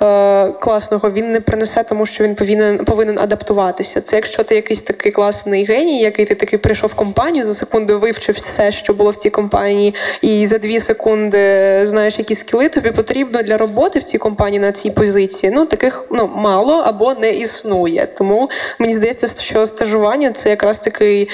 е, 0.01 0.47
класного 0.47 1.11
він 1.11 1.31
не 1.31 1.41
принесе, 1.41 1.83
тому 1.83 2.05
що 2.05 2.23
він 2.23 2.35
повинен 2.35 2.85
повинен 2.85 3.19
адаптуватися. 3.19 4.01
Це 4.01 4.15
якщо 4.15 4.43
ти 4.43 4.55
якийсь 4.55 4.81
такий 4.81 5.11
класний 5.11 5.65
геній, 5.65 6.01
який 6.01 6.25
ти 6.25 6.35
такий 6.35 6.59
прийшов 6.59 6.89
в 6.89 6.93
компанію, 6.93 7.43
за 7.43 7.53
секунду 7.53 7.99
вивчив 7.99 8.35
все, 8.35 8.71
що 8.71 8.93
було 8.93 9.09
в 9.11 9.15
цій 9.15 9.29
компанії, 9.29 9.95
і 10.21 10.47
за 10.47 10.57
дві 10.57 10.79
секунди 10.79 11.85
знаєш, 11.85 12.19
які 12.19 12.35
скіли 12.35 12.69
тобі 12.69 12.91
потрібно 12.91 13.43
для 13.43 13.57
роботи 13.57 13.99
в 13.99 14.03
цій 14.03 14.17
компанії 14.17 14.59
на 14.59 14.71
цій 14.71 14.91
позиції. 14.91 15.51
Ну 15.55 15.65
таких 15.65 16.07
ну 16.11 16.29
мало 16.35 16.73
або 16.73 17.13
не 17.13 17.29
існує. 17.29 18.07
Тому 18.17 18.49
мені 18.79 18.95
здається, 18.95 19.43
що 19.43 19.65
стажування 19.65 20.31
це 20.31 20.49
якраз 20.49 20.79
такий. 20.79 21.29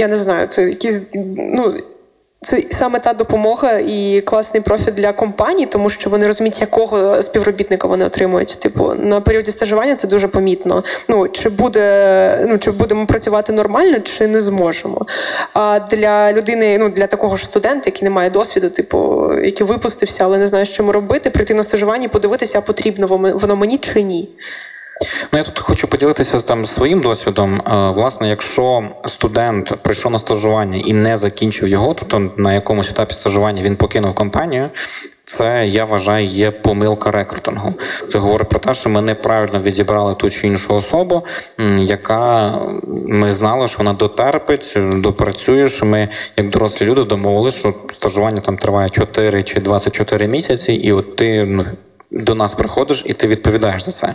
Я 0.00 0.08
не 0.08 0.16
знаю, 0.16 0.46
це 0.46 0.62
якісь 0.62 1.00
ну. 1.36 1.74
Це 2.42 2.62
саме 2.70 2.98
та 2.98 3.12
допомога 3.12 3.72
і 3.78 4.22
класний 4.24 4.62
профіт 4.62 4.94
для 4.94 5.12
компаній, 5.12 5.66
тому 5.66 5.90
що 5.90 6.10
вони 6.10 6.26
розуміють, 6.26 6.60
якого 6.60 7.22
співробітника 7.22 7.88
вони 7.88 8.04
отримують. 8.04 8.58
Типу, 8.60 8.94
на 8.94 9.20
періоді 9.20 9.50
стажування 9.50 9.96
це 9.96 10.08
дуже 10.08 10.28
помітно. 10.28 10.84
Ну 11.08 11.28
чи 11.28 11.48
буде, 11.48 12.46
ну 12.48 12.58
чи 12.58 12.70
будемо 12.70 13.06
працювати 13.06 13.52
нормально, 13.52 14.00
чи 14.00 14.26
не 14.26 14.40
зможемо. 14.40 15.06
А 15.52 15.80
для 15.90 16.32
людини, 16.32 16.78
ну 16.78 16.88
для 16.88 17.06
такого 17.06 17.36
ж 17.36 17.44
студента, 17.44 17.82
який 17.86 18.04
не 18.04 18.10
має 18.10 18.30
досвіду, 18.30 18.70
типу, 18.70 19.30
який 19.44 19.66
випустився, 19.66 20.24
але 20.24 20.38
не 20.38 20.46
знає, 20.46 20.64
що 20.64 20.82
йому 20.82 20.92
робити, 20.92 21.30
прийти 21.30 21.54
на 21.54 21.64
стажування 21.64 22.08
подивитися, 22.08 22.60
потрібно 22.60 23.06
воно 23.40 23.56
мені 23.56 23.78
чи 23.78 24.02
ні. 24.02 24.28
Ну, 25.32 25.38
я 25.38 25.44
тут 25.44 25.58
хочу 25.58 25.88
поділитися 25.88 26.40
там 26.40 26.66
своїм 26.66 27.00
досвідом. 27.00 27.54
Е, 27.54 27.90
Власне, 27.90 28.28
якщо 28.28 28.82
студент 29.06 29.74
прийшов 29.82 30.12
на 30.12 30.18
стажування 30.18 30.82
і 30.84 30.92
не 30.92 31.16
закінчив 31.16 31.68
його, 31.68 31.94
тобто 31.94 32.30
на 32.36 32.54
якомусь 32.54 32.90
етапі 32.90 33.14
стажування 33.14 33.62
він 33.62 33.76
покинув 33.76 34.14
компанію. 34.14 34.68
Це 35.24 35.68
я 35.68 35.84
вважаю 35.84 36.26
є 36.26 36.50
помилка 36.50 37.10
рекрутингу. 37.10 37.74
Це 38.08 38.18
говорить 38.18 38.48
про 38.48 38.58
те, 38.58 38.74
що 38.74 38.90
ми 38.90 39.00
неправильно 39.00 39.60
відібрали 39.60 40.14
ту 40.14 40.30
чи 40.30 40.46
іншу 40.46 40.74
особу, 40.74 41.24
яка 41.78 42.54
ми 43.08 43.32
знали, 43.32 43.68
що 43.68 43.78
вона 43.78 43.92
дотерпить, 43.92 44.74
допрацює. 44.76 45.68
Що 45.68 45.86
ми, 45.86 46.08
як 46.36 46.50
дорослі 46.50 46.86
люди, 46.86 47.04
домовилися, 47.04 47.58
що 47.58 47.74
стажування 47.92 48.40
там 48.40 48.56
триває 48.56 48.90
4 48.90 49.42
чи 49.42 49.60
24 49.60 50.28
місяці, 50.28 50.72
і 50.72 50.92
от 50.92 51.16
ти 51.16 51.44
ну, 51.44 51.64
до 52.10 52.34
нас 52.34 52.54
приходиш 52.54 53.02
і 53.06 53.12
ти 53.12 53.26
відповідаєш 53.26 53.82
за 53.82 53.92
це. 53.92 54.14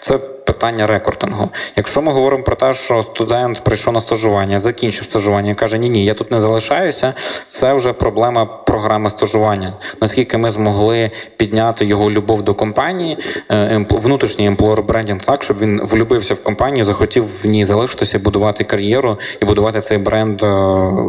Це 0.00 0.18
питання 0.46 0.86
рекрутингу. 0.86 1.50
Якщо 1.76 2.02
ми 2.02 2.12
говоримо 2.12 2.42
про 2.42 2.56
те, 2.56 2.74
що 2.74 3.02
студент 3.02 3.64
прийшов 3.64 3.94
на 3.94 4.00
стажування, 4.00 4.58
закінчив 4.58 5.04
стажування 5.04 5.50
і 5.50 5.54
каже, 5.54 5.78
ні, 5.78 5.88
ні, 5.88 6.04
я 6.04 6.14
тут 6.14 6.30
не 6.30 6.40
залишаюся, 6.40 7.14
це 7.48 7.72
вже 7.74 7.92
проблема 7.92 8.44
програми 8.44 9.10
стажування. 9.10 9.72
Наскільки 10.00 10.38
ми 10.38 10.50
змогли 10.50 11.10
підняти 11.36 11.84
його 11.84 12.10
любов 12.10 12.42
до 12.42 12.54
компанії, 12.54 13.18
е, 13.50 13.86
внутрішній 13.90 14.46
емплор 14.46 14.82
брендінг 14.82 15.24
так, 15.24 15.42
щоб 15.42 15.58
він 15.58 15.80
влюбився 15.84 16.34
в 16.34 16.42
компанію, 16.42 16.84
захотів 16.84 17.42
в 17.42 17.46
ній 17.46 17.64
залишитися, 17.64 18.18
будувати 18.18 18.64
кар'єру 18.64 19.18
і 19.42 19.44
будувати 19.44 19.80
цей 19.80 19.98
бренд 19.98 20.42
е, 20.42 20.46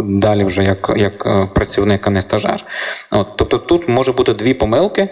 далі 0.03 0.43
вже 0.43 0.63
як, 0.63 0.93
як 0.97 1.25
е, 1.25 1.47
працівник, 1.53 2.07
а 2.07 2.09
не 2.09 2.21
стажер. 2.21 2.65
От, 3.11 3.27
тобто 3.35 3.57
тут 3.57 3.89
може 3.89 4.11
бути 4.11 4.33
дві 4.33 4.53
помилки, 4.53 5.09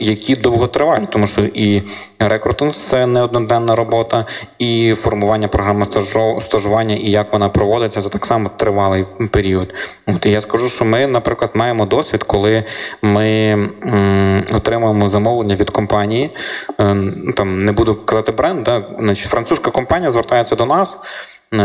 які 0.00 0.36
довготривалі, 0.36 1.02
тому 1.10 1.26
що 1.26 1.40
і 1.40 1.82
рекрутинг 2.18 2.74
це 2.74 3.06
не 3.12 3.22
одноденна 3.22 3.74
робота, 3.76 4.24
і 4.58 4.94
формування 4.94 5.48
програми 5.48 5.86
стажування, 6.40 6.94
і 6.94 7.10
як 7.10 7.32
вона 7.32 7.48
проводиться, 7.48 8.02
це 8.02 8.08
так 8.08 8.26
само 8.26 8.50
тривалий 8.56 9.04
період. 9.30 9.74
От 10.06 10.26
і 10.26 10.30
я 10.30 10.40
скажу, 10.40 10.68
що 10.68 10.84
ми, 10.84 11.06
наприклад, 11.06 11.50
маємо 11.54 11.86
досвід, 11.86 12.22
коли 12.22 12.64
ми 13.02 13.50
м, 13.86 14.42
отримуємо 14.52 15.08
замовлення 15.08 15.54
від 15.54 15.70
компанії. 15.70 16.30
е, 16.80 16.94
ну, 16.94 17.32
там 17.32 17.64
не 17.64 17.72
буду 17.72 17.94
казати 17.94 18.32
бренд, 18.32 18.64
да, 18.64 18.82
значить, 18.98 19.30
французька 19.30 19.70
компанія 19.70 20.10
звертається 20.10 20.56
до 20.56 20.66
нас. 20.66 20.98
Е, 21.54 21.58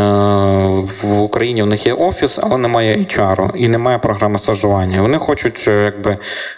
В 1.03 1.21
Україні 1.21 1.63
в 1.63 1.67
них 1.67 1.85
є 1.85 1.93
офіс, 1.93 2.39
але 2.41 2.57
немає 2.57 2.97
HR 2.97 3.55
і 3.55 3.67
немає 3.67 3.97
програми 3.97 4.39
стажування. 4.39 5.01
Вони 5.01 5.17
хочуть, 5.17 5.65
е, 5.67 5.83
якби 5.83 6.17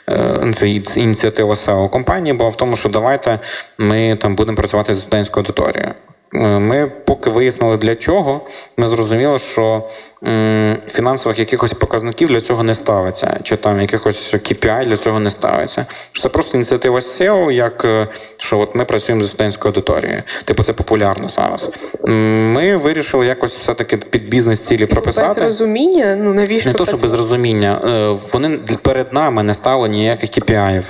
е, 0.10 0.54
це 0.60 0.70
ініціатива 1.00 1.54
SEO 1.54 1.90
компанії 1.90 2.34
була 2.34 2.50
в 2.50 2.56
тому, 2.56 2.76
що 2.76 2.90
давайте 2.90 3.40
ми 3.78 4.16
там 4.16 4.36
будемо 4.36 4.58
працювати 4.58 4.94
з 4.94 5.02
студентською 5.02 5.46
аудиторією. 5.46 5.94
Е, 6.36 6.60
Ми 6.60 6.92
поки 7.06 7.30
вияснили 7.30 7.78
для 7.78 7.96
чого, 7.96 8.42
ми 8.78 8.88
зрозуміли, 8.88 9.40
що 9.40 9.84
фінансових 10.92 11.40
якихось 11.40 11.74
показників 11.74 12.28
для 12.30 12.42
цього 12.42 12.64
не 12.64 12.76
ставиться, 12.76 13.40
чи 13.44 13.56
там 13.56 13.82
якихось 13.82 14.34
KPI 14.34 14.86
для 14.86 14.98
цього 14.98 15.20
не 15.20 15.32
ставиться. 15.32 15.86
Що 16.12 16.24
це 16.24 16.30
просто 16.30 16.58
ініціатива 16.58 17.00
SEO, 17.00 17.52
як 17.52 17.86
е, 17.86 18.08
що 18.38 18.60
от 18.60 18.76
ми 18.76 18.86
працюємо 18.86 19.24
зі 19.24 19.30
студентською 19.30 19.72
аудиторією. 19.74 20.24
Типу, 20.46 20.64
це 20.64 20.74
популярно 20.74 21.30
зараз. 21.30 21.70
Ми 22.54 22.78
вирішили 22.78 23.26
якось 23.26 23.56
все-таки 23.56 23.98
під 23.98 24.30
бізнес-цілі 24.30 24.86
Без 24.86 24.90
прописати. 24.90 25.42
розуміння, 25.42 26.18
ну 26.20 26.34
навіщо 26.34 26.70
Не 26.70 26.76
то, 26.76 26.86
що 26.86 26.98
без 26.98 27.14
розуміння. 27.14 27.82
Е, 27.86 28.18
Вони 28.34 28.50
перед 28.82 29.14
нами 29.14 29.44
не 29.44 29.54
ставили 29.54 29.90
ніяких 29.90 30.30
KPI. 30.30 30.84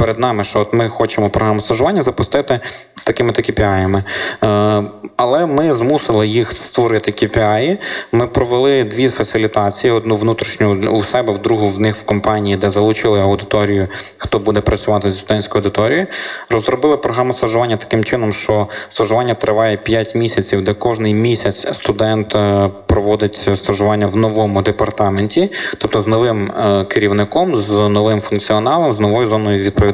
Перед 0.00 0.18
нами, 0.18 0.44
що 0.44 0.60
от 0.60 0.72
ми 0.72 0.88
хочемо 0.88 1.30
програму 1.30 1.60
стажування 1.60 2.02
запустити 2.02 2.60
з 2.96 3.04
такими 3.04 3.32
то 3.32 3.42
KPI-ами. 3.42 4.02
Е, 4.44 4.82
але 5.16 5.46
ми 5.46 5.74
змусили 5.74 6.28
їх 6.28 6.52
створити 6.52 7.10
KPI. 7.10 7.78
Ми 8.12 8.26
провели 8.26 8.84
дві 8.84 9.08
фасилітації: 9.08 9.92
одну 9.92 10.16
внутрішню 10.16 10.90
у 10.90 11.02
себе, 11.02 11.32
в 11.32 11.38
другу 11.38 11.68
в 11.68 11.80
них 11.80 11.96
в 11.96 12.02
компанії, 12.02 12.56
де 12.56 12.70
залучили 12.70 13.20
аудиторію, 13.20 13.88
хто 14.18 14.38
буде 14.38 14.60
працювати 14.60 15.10
зі 15.10 15.18
студентською 15.18 15.64
аудиторією. 15.64 16.06
Розробили 16.50 16.96
програму 16.96 17.32
стажування 17.32 17.76
таким 17.76 18.04
чином, 18.04 18.32
що 18.32 18.66
стажування 18.88 19.34
триває 19.34 19.76
5 19.76 20.14
місяців, 20.14 20.64
де 20.64 20.74
кожний 20.74 21.14
місяць 21.14 21.66
студент 21.76 22.34
е, 22.34 22.68
проводить 22.86 23.48
стажування 23.54 24.06
в 24.06 24.16
новому 24.16 24.62
департаменті, 24.62 25.52
тобто 25.78 26.02
з 26.02 26.06
новим 26.06 26.50
е, 26.50 26.84
керівником, 26.84 27.56
з 27.56 27.70
новим 27.70 28.20
функціоналом, 28.20 28.92
з 28.92 28.98
новою 29.00 29.28
зоною 29.28 29.64
відповідальності. 29.64 29.89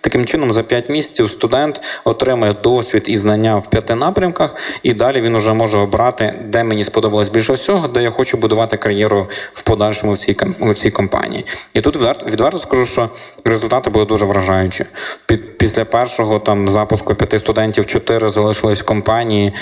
Таким 0.00 0.24
чином, 0.24 0.52
за 0.52 0.62
5 0.62 0.88
місяців 0.88 1.28
студент 1.28 1.80
отримує 2.04 2.54
досвід 2.62 3.04
і 3.06 3.18
знання 3.18 3.56
в 3.56 3.70
п'яти 3.70 3.94
напрямках, 3.94 4.56
і 4.82 4.92
далі 4.92 5.20
він 5.20 5.36
вже 5.36 5.52
може 5.52 5.78
обрати, 5.78 6.34
де 6.44 6.64
мені 6.64 6.84
сподобалось 6.84 7.28
більше 7.28 7.52
всього, 7.52 7.88
де 7.88 8.02
я 8.02 8.10
хочу 8.10 8.36
будувати 8.36 8.76
кар'єру 8.76 9.26
в 9.54 9.62
подальшому 9.62 10.12
в 10.12 10.18
цій 10.18 10.36
в 10.60 10.74
цій 10.74 10.90
компанії. 10.90 11.46
І 11.74 11.80
тут 11.80 11.96
відверто, 12.26 12.58
скажу, 12.58 12.86
що 12.86 13.10
результати 13.44 13.90
були 13.90 14.04
дуже 14.04 14.24
вражаючі. 14.24 14.84
Під, 15.26 15.58
після 15.58 15.84
першого 15.84 16.38
там 16.38 16.68
запуску 16.68 17.14
п'яти 17.14 17.38
студентів 17.38 17.86
чотири 17.86 18.28
залишились 18.30 18.80
в 18.80 18.84
компанії. 18.84 19.52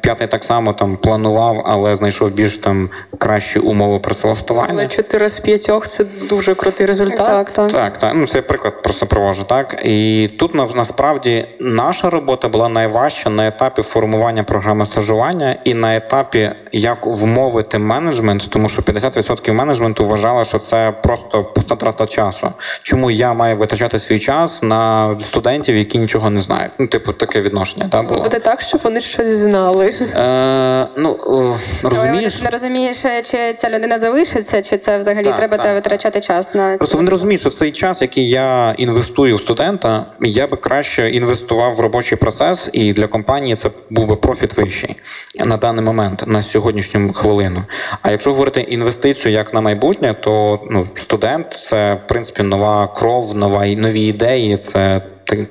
П'ятий 0.00 0.26
так 0.26 0.44
само 0.44 0.72
там 0.72 0.96
планував, 0.96 1.62
але 1.66 1.94
знайшов 1.94 2.30
більш 2.30 2.58
там 2.58 2.88
кращі 3.18 3.58
умови 3.58 3.98
працевлаштування. 3.98 4.72
Але 4.72 4.88
4 4.88 5.28
з 5.28 5.38
5 5.38 5.70
це 5.88 6.04
дуже 6.04 6.54
крутий 6.54 6.86
результат. 6.86 7.26
Так, 7.26 7.50
так. 7.50 7.72
Так, 7.72 7.98
так. 7.98 8.12
Ну 8.16 8.26
це 8.26 8.42
приклад 8.42 8.81
просто 8.82 9.06
привожу, 9.06 9.44
так. 9.44 9.82
І 9.84 10.30
тут 10.38 10.54
на, 10.54 10.66
насправді 10.74 11.44
наша 11.60 12.10
робота 12.10 12.48
була 12.48 12.68
найважча 12.68 13.30
на 13.30 13.46
етапі 13.46 13.82
формування 13.82 14.42
програми 14.42 14.86
стажування 14.86 15.56
і 15.64 15.74
на 15.74 15.96
етапі, 15.96 16.50
як 16.72 16.98
вмовити 17.02 17.78
менеджмент, 17.78 18.50
тому 18.50 18.68
що 18.68 18.82
50% 18.82 19.52
менеджменту 19.52 20.04
вважали, 20.04 20.44
що 20.44 20.58
це 20.58 20.92
просто 21.02 21.44
пуста 21.44 21.76
трата 21.76 22.06
часу. 22.06 22.48
Чому 22.82 23.10
я 23.10 23.32
маю 23.32 23.56
витрачати 23.56 23.98
свій 23.98 24.18
час 24.18 24.62
на 24.62 25.14
студентів, 25.20 25.76
які 25.76 25.98
нічого 25.98 26.30
не 26.30 26.40
знають? 26.40 26.72
Ну, 26.78 26.86
типу, 26.86 27.12
таке 27.12 27.40
відношення, 27.40 27.88
так 27.88 28.08
було. 28.08 28.22
Буде 28.22 28.38
так, 28.38 28.60
щоб 28.60 28.80
вони 28.84 29.00
щось 29.00 29.26
знали. 29.26 29.94
Е, 30.14 30.86
ну, 30.96 31.18
е, 31.84 31.88
розумієш? 31.88 32.42
не 32.42 32.50
розумієш, 32.50 32.96
чи 33.30 33.54
ця 33.54 33.70
людина 33.70 33.98
залишиться, 33.98 34.62
чи 34.62 34.76
це 34.76 34.98
взагалі 34.98 35.24
Так, 35.24 35.36
треба 35.36 35.56
так, 35.56 35.74
витрачати 35.74 36.20
час 36.20 36.54
на 36.54 36.76
Просто 36.76 36.96
вони 36.96 37.10
розуміють, 37.10 37.40
що 37.40 37.50
цей 37.50 37.72
час, 37.72 38.02
який 38.02 38.28
я 38.28 38.71
інвестую 38.78 39.36
в 39.36 39.40
студента, 39.40 40.06
я 40.20 40.46
би 40.46 40.56
краще 40.56 41.10
інвестував 41.10 41.74
в 41.74 41.80
робочий 41.80 42.18
процес, 42.18 42.70
і 42.72 42.92
для 42.92 43.06
компанії 43.06 43.56
це 43.56 43.70
був 43.90 44.08
би 44.08 44.16
профіт 44.16 44.56
вищий 44.56 44.96
на 45.44 45.56
даний 45.56 45.84
момент, 45.84 46.24
на 46.26 46.42
сьогоднішню 46.42 47.12
хвилину. 47.12 47.62
А 48.02 48.10
якщо 48.10 48.30
говорити 48.30 48.60
інвестицію 48.60 49.32
як 49.32 49.54
на 49.54 49.60
майбутнє, 49.60 50.14
то 50.20 50.60
ну 50.70 50.86
студент 50.96 51.46
це 51.58 51.94
в 51.94 52.08
принципі 52.08 52.42
нова 52.42 52.86
кров, 52.86 53.36
нова 53.36 53.66
нові 53.66 54.00
ідеї. 54.00 54.56
Це 54.56 55.00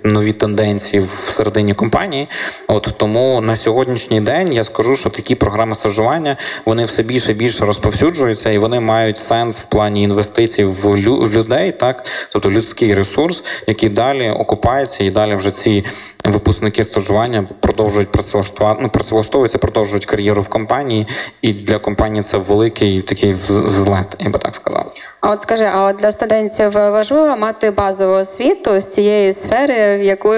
нові 0.04 0.34
тенденції 0.34 1.04
всередині 1.28 1.74
компанії. 1.74 2.28
От 2.68 2.94
тому 2.98 3.42
на 3.42 3.56
сьогоднішній 3.56 4.22
день 4.22 4.54
я 4.54 4.64
скажу, 4.64 4.98
що 4.98 5.10
такі 5.10 5.36
програми 5.36 5.76
стажування 5.76 6.38
вони 6.66 6.86
все 6.86 7.04
більше 7.04 7.32
і 7.32 7.36
більше 7.36 7.66
розповсюджуються, 7.66 8.50
і 8.50 8.58
вони 8.58 8.80
мають 8.80 9.18
сенс 9.18 9.58
в 9.60 9.64
плані 9.64 10.04
інвестицій 10.04 10.64
в, 10.64 10.86
лю- 10.86 11.30
людей, 11.34 11.72
так 11.72 12.06
тобто 12.32 12.52
людський 12.52 12.94
ресурс, 12.94 13.44
який 13.68 13.90
далі 13.90 14.30
окупається, 14.30 15.04
і 15.04 15.10
далі 15.10 15.36
вже 15.36 15.52
ці 15.52 15.86
випускники 16.26 16.84
стажування 16.84 17.44
продовжують 17.60 18.12
працевлаштувати, 18.12 18.80
ну, 18.84 18.90
працевлаштовуються, 18.90 19.58
продовжують 19.58 20.06
кар'єру 20.06 20.42
в 20.42 20.48
компанії, 20.48 21.08
і 21.42 21.54
для 21.54 21.80
компанії 21.80 22.24
це 22.24 22.38
великий 22.38 23.02
такий 23.02 23.34
взлет, 23.34 24.18
я 24.20 24.30
би 24.30 24.40
так 24.40 24.56
сказав. 24.56 24.94
А 25.22 25.32
от 25.32 25.42
скажи, 25.42 25.63
а 25.74 25.84
от 25.84 25.96
для 25.96 26.12
студентів 26.12 26.72
важливо 26.72 27.38
мати 27.38 27.72
базову 27.72 28.13
освіту 28.13 28.80
з 28.80 28.94
цієї 28.94 29.34
сфери, 29.34 29.98
в 29.98 30.04
яку 30.04 30.30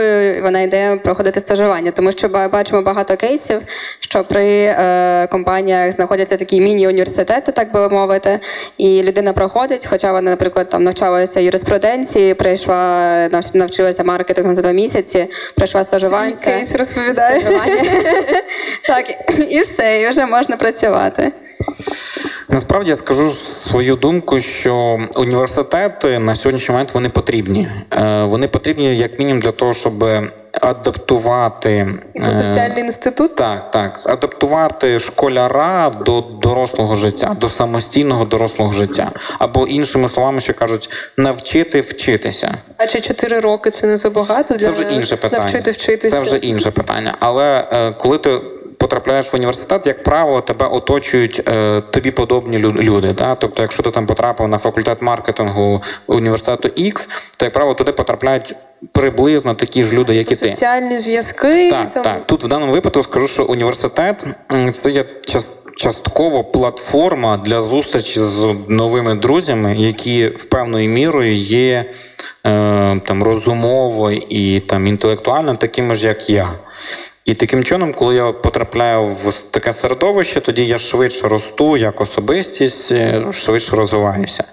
вона 0.43 0.61
йде 0.61 0.95
проходити 1.03 1.39
стажування, 1.39 1.91
тому 1.91 2.11
що 2.11 2.27
бачимо 2.29 2.81
багато 2.81 3.17
кейсів, 3.17 3.61
що 3.99 4.23
при 4.23 4.45
е, 4.45 5.27
компаніях 5.31 5.91
знаходяться 5.91 6.37
такі 6.37 6.61
міні-університети, 6.61 7.51
так 7.51 7.71
би 7.71 7.89
мовити, 7.89 8.39
і 8.77 9.03
людина 9.03 9.33
проходить, 9.33 9.87
хоча 9.89 10.11
вона, 10.11 10.31
наприклад, 10.31 10.69
там 10.69 10.83
навчалася 10.83 11.39
юриспруденції, 11.39 12.33
прийшла 12.33 13.29
навчилася 13.53 14.03
маркетингу 14.03 14.53
за 14.53 14.61
два 14.61 14.71
місяці, 14.71 15.27
пройшла 15.55 15.83
стажування. 15.83 16.35
Кейс 16.43 16.75
розповідає. 16.75 17.39
Стажування. 17.39 17.81
так, 18.87 19.05
і 19.49 19.61
все, 19.61 20.01
і 20.01 20.09
вже 20.09 20.25
можна 20.25 20.57
працювати. 20.57 21.31
Насправді 22.49 22.89
я 22.89 22.95
скажу 22.95 23.31
свою 23.69 23.95
думку, 23.95 24.39
що 24.39 24.99
університети 25.15 26.19
на 26.19 26.35
сьогоднішній 26.35 26.73
момент 26.73 26.93
вони 26.93 27.09
потрібні. 27.09 27.67
Е, 27.91 28.23
Вони 28.23 28.47
потрібні 28.47 28.97
як 28.97 29.19
мінімум 29.19 29.41
для 29.41 29.51
того, 29.51 29.73
щоб 29.73 30.05
адаптувати 30.61 31.87
е, 32.15 32.31
Соціальний 32.31 32.79
інститут. 32.83 33.35
Так, 33.35 33.71
так. 33.71 33.99
Адаптувати 34.05 34.99
школяра 34.99 35.89
до 35.89 36.21
дорослого 36.21 36.95
життя, 36.95 37.35
до 37.39 37.49
самостійного 37.49 38.25
дорослого 38.25 38.73
життя. 38.73 39.11
Або 39.39 39.67
іншими 39.67 40.09
словами, 40.09 40.41
що 40.41 40.53
кажуть, 40.53 40.89
навчити 41.17 41.81
вчитися. 41.81 42.53
А 42.77 42.87
чи 42.87 43.01
4 43.01 43.39
роки 43.39 43.69
це 43.71 43.87
не 43.87 43.97
забагато 43.97 44.53
для 44.57 44.65
Це 44.65 44.71
вже 44.71 44.93
інше 44.93 45.15
питання. 45.15 45.43
навчити 45.43 45.71
вчитися? 45.71 46.15
Це 46.15 46.21
вже 46.21 46.37
інше 46.37 46.71
питання. 46.71 47.15
Але 47.19 47.67
е, 47.71 47.91
коли 47.91 48.17
ти 48.17 48.39
потрапляєш 48.83 49.33
в 49.33 49.35
університет, 49.35 49.87
як 49.87 50.03
правило, 50.03 50.41
тебе 50.41 50.65
оточують 50.65 51.41
е, 51.47 51.81
тобі 51.81 52.11
подобні 52.11 52.57
люди. 52.59 53.13
Да? 53.13 53.35
Тобто, 53.35 53.61
якщо 53.61 53.83
ти 53.83 53.91
там 53.91 54.05
потрапив 54.05 54.47
на 54.47 54.57
факультет 54.57 55.01
маркетингу 55.01 55.81
університету 56.07 56.67
X, 56.67 57.07
то 57.37 57.45
як 57.45 57.53
правило 57.53 57.75
туди 57.75 57.91
потрапляють 57.91 58.55
приблизно 58.91 59.53
такі 59.53 59.83
ж 59.83 59.93
люди, 59.93 60.15
як 60.15 60.31
і 60.31 60.35
ти. 60.35 60.51
Соціальні 60.51 60.97
зв'язки. 60.97 61.69
Так, 61.69 61.93
там. 61.93 62.03
так. 62.03 62.27
Тут 62.27 62.43
в 62.43 62.47
даному 62.47 62.71
випадку 62.71 63.03
скажу, 63.03 63.27
що 63.27 63.45
університет 63.45 64.25
це 64.73 64.91
є 64.91 65.05
частково 65.77 66.43
платформа 66.43 67.37
для 67.37 67.61
зустрічі 67.61 68.19
з 68.19 68.55
новими 68.67 69.15
друзями, 69.15 69.75
які 69.77 70.27
в 70.27 70.43
певною 70.43 70.89
мірою 70.89 71.35
є 71.35 71.85
е, 72.45 72.99
там 72.99 73.23
розумово 73.23 74.11
і 74.11 74.59
там 74.59 74.87
інтелектуально 74.87 75.55
такими 75.55 75.95
ж, 75.95 76.07
як 76.07 76.29
я. 76.29 76.47
І 77.25 77.33
таким 77.33 77.63
чином, 77.63 77.93
коли 77.93 78.15
я 78.15 78.31
потрапляю 78.31 79.05
в 79.05 79.33
таке 79.51 79.73
середовище, 79.73 80.41
тоді 80.41 80.65
я 80.65 80.77
швидше 80.77 81.27
росту 81.27 81.77
як 81.77 82.01
особистість, 82.01 82.91
е, 82.91 83.23
швидше 83.33 83.75
розвиваюся. 83.75 84.43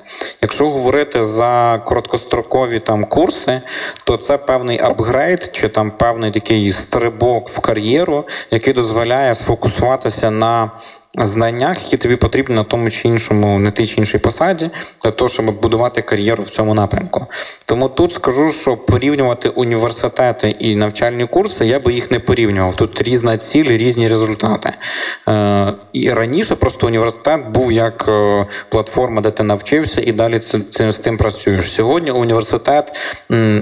Якщо 0.42 0.70
говорити 0.70 1.24
за 1.24 1.82
короткострокові 1.84 2.80
там 2.80 3.04
курси, 3.04 3.60
то 4.04 4.16
це 4.16 4.38
певний 4.38 4.80
апгрейд 4.80 5.50
чи 5.52 5.68
там 5.68 5.90
певний 5.90 6.30
такий 6.30 6.72
стрибок 6.72 7.48
в 7.48 7.60
кар'єру, 7.60 8.24
який 8.50 8.74
дозволяє 8.74 9.34
сфокусуватися 9.34 10.30
на 10.30 10.70
знаннях, 11.18 11.84
які 11.84 11.96
тобі 11.96 12.16
потрібні 12.16 12.54
на 12.54 12.64
тому 12.64 12.90
чи 12.90 13.08
іншому, 13.08 13.58
на 13.58 13.70
тій 13.70 13.86
чи 13.86 13.94
іншій 13.96 14.18
посаді, 14.18 14.70
для 15.04 15.10
того, 15.10 15.28
щоб 15.28 15.60
будувати 15.60 16.02
кар'єру 16.02 16.42
в 16.42 16.50
цьому 16.50 16.74
напрямку. 16.74 17.26
Тому 17.66 17.88
тут 17.88 18.14
скажу, 18.14 18.52
що 18.52 18.76
порівнювати 18.76 19.48
університети 19.48 20.50
і 20.58 20.76
навчальні 20.76 21.26
курси, 21.26 21.66
я 21.66 21.80
би 21.80 21.92
їх 21.92 22.10
не 22.10 22.18
порівнював. 22.18 22.76
Тут 22.76 23.02
різна 23.02 23.38
ціль, 23.38 23.64
різні 23.64 24.08
результати. 24.08 24.72
Е, 25.28 25.72
і 25.92 26.10
раніше 26.10 26.56
просто 26.56 26.86
університет 26.86 27.48
був 27.48 27.72
як 27.72 28.04
е, 28.08 28.46
платформа, 28.68 29.20
де 29.20 29.30
ти 29.30 29.42
навчився, 29.42 30.00
і 30.04 30.12
далі 30.12 30.40
з 30.78 30.98
цим 30.98 31.16
працюєш. 31.16 31.72
Сьогодні 31.72 32.10
університет, 32.10 32.92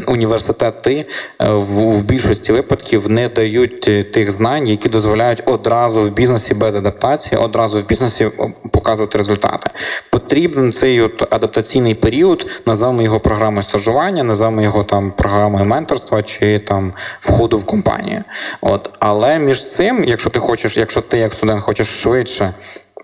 університети 0.07 1.07
е, 1.41 1.49
в, 1.49 2.03
більшості 2.03 2.53
випадків 2.53 3.11
не 3.11 3.29
дають 3.29 3.81
тих 4.13 4.31
знань, 4.31 4.67
які 4.67 4.89
дозволяють 4.89 5.43
одразу 5.47 6.01
в 6.01 6.13
бізнесі 6.13 6.55
без 6.55 6.77
адаптації, 6.77 7.38
одразу 7.39 7.81
в 7.81 7.87
бізнесі 7.87 8.31
показувати 8.71 9.19
результати. 9.19 9.71
Потрібен 10.11 10.73
цей 10.73 11.01
от 11.01 11.33
адаптаційний 11.33 11.95
період, 11.95 12.47
називаємо 12.67 13.03
його 13.03 13.21
програмою 13.21 13.63
стажування, 13.63 14.25
називаємо 14.25 14.63
його 14.63 14.85
там 14.85 15.11
програмою 15.11 15.65
менторства 15.65 16.23
чи 16.23 16.59
там 16.59 16.93
входу 17.21 17.57
в 17.57 17.65
компанію. 17.65 18.25
От 18.61 18.91
але 18.99 19.39
між 19.39 19.73
цим, 19.73 20.05
якщо 20.05 20.31
ти 20.31 20.39
хочеш, 20.39 20.77
якщо 20.77 21.01
ти 21.01 21.19
як 21.19 21.33
студент 21.33 21.63
хочеш 21.63 21.87
швидше. 22.03 22.55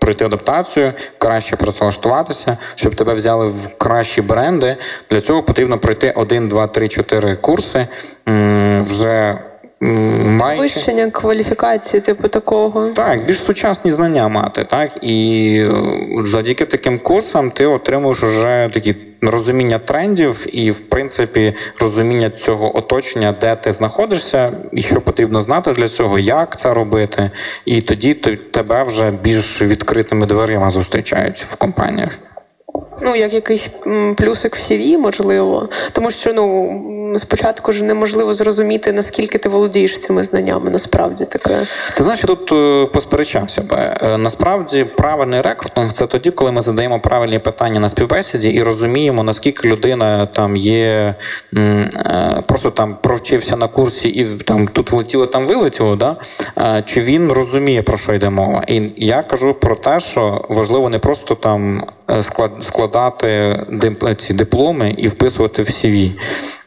Пройти 0.01 0.25
адаптацію, 0.25 0.93
краще 1.17 1.55
працевлаштуватися, 1.55 2.57
щоб 2.75 2.95
тебе 2.95 3.13
взяли 3.13 3.47
в 3.47 3.77
кращі 3.77 4.21
бренди. 4.21 4.77
Для 5.11 5.21
цього 5.21 5.43
потрібно 5.43 5.77
пройти 5.77 6.11
1, 6.11 6.49
2, 6.49 6.67
3, 6.67 6.87
4 6.87 7.35
курси 7.35 7.87
вже 8.81 9.37
м, 9.83 10.41
Вищення 10.57 11.09
кваліфікації, 11.11 12.01
типу 12.01 12.27
такого. 12.27 12.89
так, 12.89 13.25
більш 13.25 13.39
сучасні 13.39 13.91
знання 13.91 14.27
мати, 14.27 14.63
так 14.63 14.91
і 15.01 15.57
е, 15.69 16.27
завдяки 16.27 16.65
таким 16.65 16.99
курсам 16.99 17.51
ти 17.51 17.65
отримуєш 17.65 18.23
вже 18.23 18.69
такі 18.73 18.95
розуміння 19.21 19.79
трендів 19.79 20.45
і, 20.57 20.71
в 20.71 20.79
принципі, 20.79 21.53
розуміння 21.79 22.29
цього 22.29 22.77
оточення, 22.77 23.33
де 23.41 23.55
ти 23.55 23.71
знаходишся, 23.71 24.51
і 24.71 24.81
що 24.81 25.01
потрібно 25.01 25.41
знати 25.41 25.73
для 25.73 25.89
цього, 25.89 26.19
як 26.19 26.59
це 26.59 26.73
робити, 26.73 27.31
і 27.65 27.81
тоді 27.81 28.13
тебе 28.53 28.83
вже 28.83 29.11
більш 29.11 29.61
відкритими 29.61 30.25
дверима 30.25 30.69
зустрічають 30.69 31.45
в 31.49 31.55
компаніях. 31.55 32.09
Ну, 33.01 33.15
як 33.15 33.33
якийсь 33.33 33.69
плюсик 34.17 34.55
в 34.55 34.59
CV, 34.59 34.97
можливо. 34.97 35.69
Тому 35.91 36.11
що 36.11 36.33
ну 36.33 36.81
спочатку 37.19 37.71
ж 37.71 37.83
неможливо 37.83 38.33
зрозуміти, 38.33 38.93
наскільки 38.93 39.37
ти 39.37 39.49
володієш 39.49 39.99
цими 39.99 40.23
знаннями, 40.23 40.69
насправді 40.69 41.25
таке. 41.25 41.65
Ти 41.97 42.03
знаєш, 42.03 42.23
я 42.23 42.35
тут 42.35 42.51
е, 42.51 42.85
посперечався 42.93 43.61
би. 43.61 43.77
Е, 43.77 44.17
Насправді 44.17 44.83
правильний 44.83 45.41
рекрутинг 45.41 45.93
це 45.93 46.07
тоді, 46.07 46.31
коли 46.31 46.51
ми 46.51 46.61
задаємо 46.61 46.99
правильні 46.99 47.39
питання 47.39 47.79
на 47.79 47.89
співбесіді 47.89 48.49
і 48.49 48.63
розуміємо, 48.63 49.23
наскільки 49.23 49.67
людина 49.67 50.25
там 50.25 50.57
є, 50.57 51.15
е, 51.57 52.43
просто 52.47 52.71
там 52.71 52.97
провчився 53.01 53.57
на 53.57 53.67
курсі 53.67 54.09
і 54.09 54.25
там 54.25 54.67
тут 54.67 54.91
влетіло, 54.91 55.25
там 55.25 55.47
вилетіло, 55.47 55.95
да? 55.95 56.15
Чи 56.85 57.01
він 57.01 57.31
розуміє, 57.31 57.81
про 57.81 57.97
що 57.97 58.13
йде 58.13 58.29
мова. 58.29 58.63
І 58.67 58.81
я 58.97 59.23
кажу 59.23 59.53
про 59.53 59.75
те, 59.75 59.99
що 59.99 60.45
важливо 60.49 60.89
не 60.89 60.99
просто 60.99 61.35
там 61.35 61.83
складати 62.61 63.59
ці 64.19 64.33
дипломи 64.33 64.95
і 64.97 65.07
вписувати 65.07 65.61
в 65.61 65.65
CV. 65.65 66.11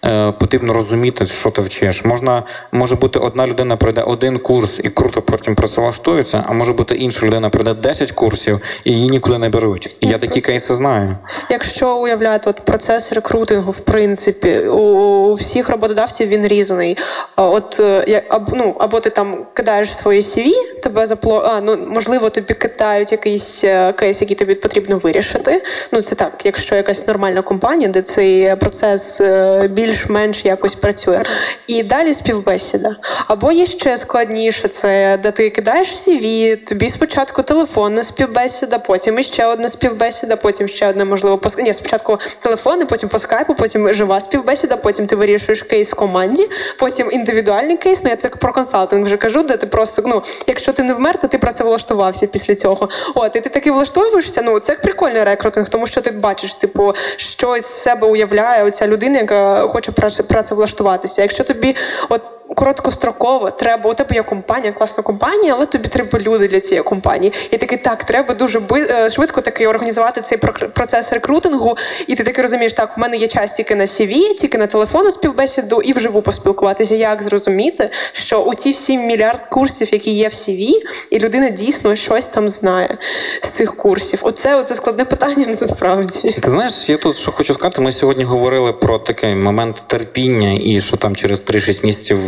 Е, 0.05 0.33
Потрібно 0.33 0.73
розуміти, 0.73 1.27
що 1.27 1.51
ти 1.51 1.63
вчиш. 1.63 2.05
Можна 2.05 2.43
може 2.73 2.95
бути 2.95 3.19
одна 3.19 3.47
людина 3.47 3.77
пройде 3.77 4.03
один 4.03 4.39
курс 4.39 4.81
і 4.85 4.89
круто 4.89 5.23
потім 5.23 5.55
працевлаштується, 5.55 6.45
а 6.49 6.53
може 6.53 6.73
бути 6.73 6.95
інша 6.95 7.27
людина 7.27 7.51
пройде 7.51 7.75
10 7.75 8.13
курсів 8.13 8.61
і 8.85 8.93
її 8.93 9.11
нікуди 9.11 9.39
не 9.39 9.49
беруть. 9.49 9.97
І 10.01 10.07
я 10.07 10.19
такі 10.19 10.41
кейси 10.41 10.75
знаю. 10.75 11.17
Якщо 11.51 11.97
уявляти 11.97 12.51
от 12.51 12.65
процес 12.65 13.13
рекрутингу, 13.13 13.71
в 13.71 13.81
принципі, 13.81 14.59
у, 14.59 14.79
у 14.79 15.35
всіх 15.35 15.69
роботодавців 15.69 16.29
він 16.29 16.47
різний. 16.47 16.99
От 17.37 17.81
е, 17.81 18.23
ну, 18.53 18.77
або 18.79 19.01
ти 19.01 19.11
там 19.11 19.47
кидаєш 19.55 19.97
своє 19.97 20.21
CV, 20.21 20.53
тебе 20.83 21.07
запло... 21.07 21.43
а, 21.47 21.61
ну, 21.61 21.79
можливо, 21.87 22.31
тобі 22.31 22.55
кидають 22.55 23.13
якийсь 23.13 23.65
е, 23.65 23.93
кейс, 23.93 24.21
який 24.21 24.37
тобі 24.37 24.55
потрібно 24.55 24.99
вирішити. 24.99 25.63
Ну, 25.93 26.03
це 26.03 26.15
так, 26.15 26.33
якщо 26.45 26.75
якась 26.75 27.07
нормальна 27.07 27.43
компанія, 27.43 27.91
де 27.91 28.03
цей 28.03 28.57
процес 28.57 29.21
е, 29.21 29.69
більш-менш 29.89 30.45
якось 30.45 30.75
працює. 30.75 31.23
І 31.67 31.83
далі 31.83 32.15
співбесіда. 32.15 32.97
Або 33.27 33.53
є 33.53 33.67
ще 33.67 33.97
складніше, 33.97 34.69
це 34.69 35.19
де 35.23 35.31
ти 35.31 35.51
кидаєш 35.51 35.89
CV, 35.89 36.57
тобі 36.57 36.91
спочатку 36.91 37.43
телефонна 37.43 38.05
співбесіда, 38.05 38.79
потім 38.79 39.19
іще 39.19 39.47
одна 39.47 39.69
співбесіда, 39.69 40.37
потім 40.37 40.69
ще 40.69 40.89
одна, 40.89 41.05
можливо, 41.05 41.39
по 41.39 41.49
Ні, 41.63 41.75
спочатку 41.75 42.19
телефони, 42.41 42.87
потім 42.87 43.09
по 43.09 43.19
скайпу, 43.19 43.55
потім 43.55 43.93
жива 43.93 44.21
співбесіда, 44.21 44.77
потім 44.77 45.07
ти 45.07 45.17
вирішуєш 45.17 45.63
кейс 45.63 45.93
в 45.93 45.95
команді, 45.95 46.49
потім 46.79 47.13
індивідуальний 47.13 47.77
кейс. 47.77 48.01
Ну 48.05 48.11
я 48.11 48.17
це 48.17 48.29
про 48.29 48.53
консалтинг 48.53 49.07
вже 49.07 49.17
кажу, 49.17 49.43
де 49.43 49.57
ти 49.57 49.67
просто 49.67 50.03
ну, 50.07 50.23
якщо 50.47 50.73
ти 50.73 50.83
не 50.83 50.95
вмер, 50.95 51.19
то 51.19 51.29
ти 51.29 51.39
працевлаштувався 51.39 52.27
після 52.27 52.55
цього. 52.55 52.89
От, 53.15 53.37
і 53.37 53.41
ти 53.41 53.49
таки 53.49 53.71
влаштовуєшся. 53.71 54.43
Ну 54.45 54.59
це 54.59 54.75
прикольний 54.75 55.25
рекрутинг, 55.25 55.69
тому 55.69 55.87
що 55.87 56.01
ти 56.01 56.11
бачиш, 56.11 56.55
типу, 56.55 56.95
щось 57.17 57.67
з 57.67 57.83
себе 57.83 58.07
уявляє 58.07 58.65
оця 58.65 58.87
людина, 58.87 59.19
яка 59.19 59.67
хоче 59.79 60.23
працевлаштуватися. 60.23 61.23
Якщо 61.23 61.45
тобі 61.45 61.77
от. 62.09 62.23
Короткостроково 62.55 63.51
треба 63.51 63.91
у 63.91 63.95
тебе 63.95 64.15
є 64.15 64.23
компанія, 64.23 64.73
класна 64.73 65.03
компанія, 65.03 65.55
але 65.57 65.67
тобі 65.67 65.89
треба 65.89 66.19
люди 66.19 66.49
для 66.49 66.61
цієї 66.61 66.83
компанії. 66.83 67.33
І 67.51 67.57
такий 67.57 67.79
так, 67.79 68.05
треба 68.05 68.35
дуже 68.35 68.61
е, 68.73 69.11
швидко 69.11 69.41
таки 69.41 69.67
організувати 69.67 70.21
цей 70.21 70.39
процес 70.75 71.13
рекрутингу. 71.13 71.77
І 72.07 72.15
ти 72.15 72.25
таки 72.25 72.43
розумієш, 72.43 72.73
так 72.73 72.97
в 72.97 73.01
мене 73.01 73.17
є 73.17 73.27
час 73.27 73.53
тільки 73.53 73.75
на 73.75 73.85
CV, 73.85 74.35
тільки 74.35 74.59
на 74.59 74.67
телефонну 74.67 75.11
співбесіду 75.11 75.81
і 75.83 75.93
вживу 75.93 76.23
поспілкуватися. 76.23 76.95
Як 76.95 77.23
зрозуміти, 77.23 77.91
що 78.13 78.41
у 78.43 78.55
ці 78.55 78.71
всі 78.71 78.99
мільярд 78.99 79.41
курсів, 79.51 79.89
які 79.93 80.11
є 80.11 80.29
в 80.29 80.33
CV, 80.33 80.71
і 81.11 81.19
людина 81.19 81.51
дійсно 81.51 81.97
щось 81.97 82.27
там 82.27 82.49
знає 82.49 82.99
з 83.43 83.49
цих 83.49 83.77
курсів. 83.77 84.19
Оце 84.23 84.57
оце 84.57 84.75
складне 84.75 85.05
питання 85.05 85.47
насправді. 85.61 86.33
Ти 86.43 86.51
знаєш, 86.51 86.89
я 86.89 86.97
тут 86.97 87.17
що 87.17 87.31
хочу 87.31 87.55
сказати, 87.55 87.81
ми 87.81 87.93
сьогодні 87.93 88.25
говорили 88.25 88.73
про 88.73 88.99
такий 88.99 89.35
момент 89.35 89.85
терпіння, 89.87 90.59
і 90.65 90.81
що 90.81 90.97
там 90.97 91.17
через 91.17 91.45
3-6 91.45 91.87
місяців 91.87 92.19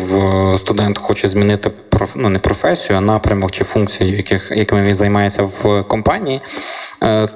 студент 0.59 0.99
хоче 0.99 1.29
змінити 1.29 1.71
ну, 2.17 2.29
не 2.29 2.39
професію, 2.39 2.99
а 2.99 3.01
напрямок 3.01 3.51
чи 3.51 3.65
функцію, 3.65 4.17
яких, 4.17 4.53
якими 4.57 4.83
він 4.83 4.95
займається 4.95 5.43
в 5.43 5.83
компанії. 5.83 6.41
Е, 7.03 7.29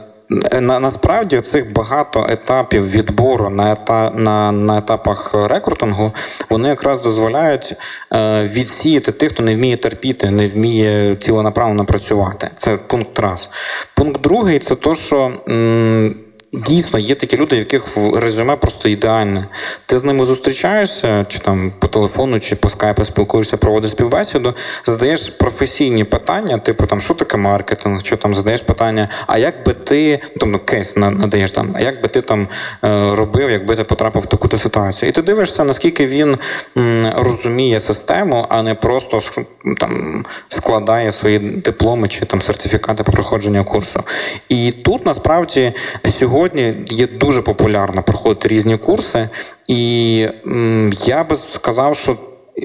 на, 0.61 0.81
насправді 0.81 1.41
цих 1.41 1.73
багато 1.73 2.27
етапів 2.31 2.91
відбору 2.91 3.51
на, 3.51 3.73
ета, 3.73 4.11
на, 4.15 4.53
на 4.53 4.79
етапах 4.79 5.35
рекрутингу 5.35 6.13
вони 6.51 6.69
якраз 6.69 7.03
дозволяють 7.03 7.75
е, 8.13 8.49
відсіяти 8.53 9.13
тих, 9.13 9.33
хто 9.33 9.43
не 9.43 9.55
вміє 9.55 9.77
терпіти, 9.77 10.31
не 10.31 10.47
вміє 10.47 11.17
ціленаправленно 11.17 11.85
працювати. 11.85 12.51
Це 12.57 12.77
пункт 12.77 13.19
раз. 13.19 13.51
Пункт 13.95 14.21
другий 14.21 14.59
це 14.59 14.75
то, 14.75 14.95
що. 14.95 15.33
М, 15.49 16.15
Дійсно, 16.55 16.99
є 16.99 17.15
такі 17.15 17.37
люди, 17.37 17.57
в 17.57 17.59
яких 17.59 17.85
резюме 18.17 18.57
просто 18.57 18.89
ідеальне. 18.89 19.45
Ти 19.87 19.99
з 19.99 20.05
ними 20.05 20.25
зустрічаєшся, 20.25 21.27
чи 21.29 21.39
там 21.39 21.73
по 21.79 21.87
телефону, 21.87 22.41
чи 22.41 22.57
по 22.57 22.69
скайпу 22.69 23.05
спілкуєшся, 23.05 23.57
проводиш 23.57 23.91
співбесіду, 23.91 24.55
задаєш 24.87 25.31
професійні 25.31 26.05
питання, 26.05 26.59
типу 26.59 26.87
там, 26.87 27.01
що 27.01 27.15
таке 27.15 27.37
маркетинг, 27.37 28.01
що 28.05 28.17
там 28.17 28.35
задаєш 28.35 28.61
питання, 28.61 29.09
а 29.27 29.39
як 29.39 29.55
би 29.67 29.73
ти, 29.73 30.21
там 30.41 30.51
ну, 30.51 30.59
кейс 30.59 30.97
надаєш 30.97 31.51
там, 31.51 31.71
а 31.75 31.81
як 31.81 32.03
би 32.03 32.09
ти 32.09 32.21
там 32.21 32.49
е, 32.85 33.15
робив, 33.15 33.51
якби 33.51 33.77
ти 33.77 33.85
потрапив 33.85 34.23
в 34.23 34.27
таку 34.27 34.59
ситуацію. 34.59 35.09
І 35.09 35.13
ти 35.13 35.23
дивишся, 35.23 35.65
наскільки 35.65 36.07
він 36.07 36.39
розуміє 37.17 37.81
систему, 37.81 38.47
а 38.49 38.63
не 38.63 38.75
просто 38.75 39.23
там 39.81 40.25
складає 40.49 41.13
свої 41.13 41.39
дипломи 41.39 42.09
чи 42.09 42.25
там 42.27 42.43
сертифікати 42.43 43.03
по 43.03 43.13
проходженню 43.13 43.65
курсу. 43.65 44.03
І 44.49 44.73
тут 44.73 45.07
насправді 45.07 45.73
сьогодні 46.19 46.44
є 46.91 47.07
дуже 47.07 47.43
популярно 47.43 48.03
проходити 48.03 48.49
різні 48.49 48.77
курси, 48.77 49.29
і 49.67 50.17
я 51.07 51.25
би 51.25 51.37
сказав, 51.37 51.97
що. 51.97 52.17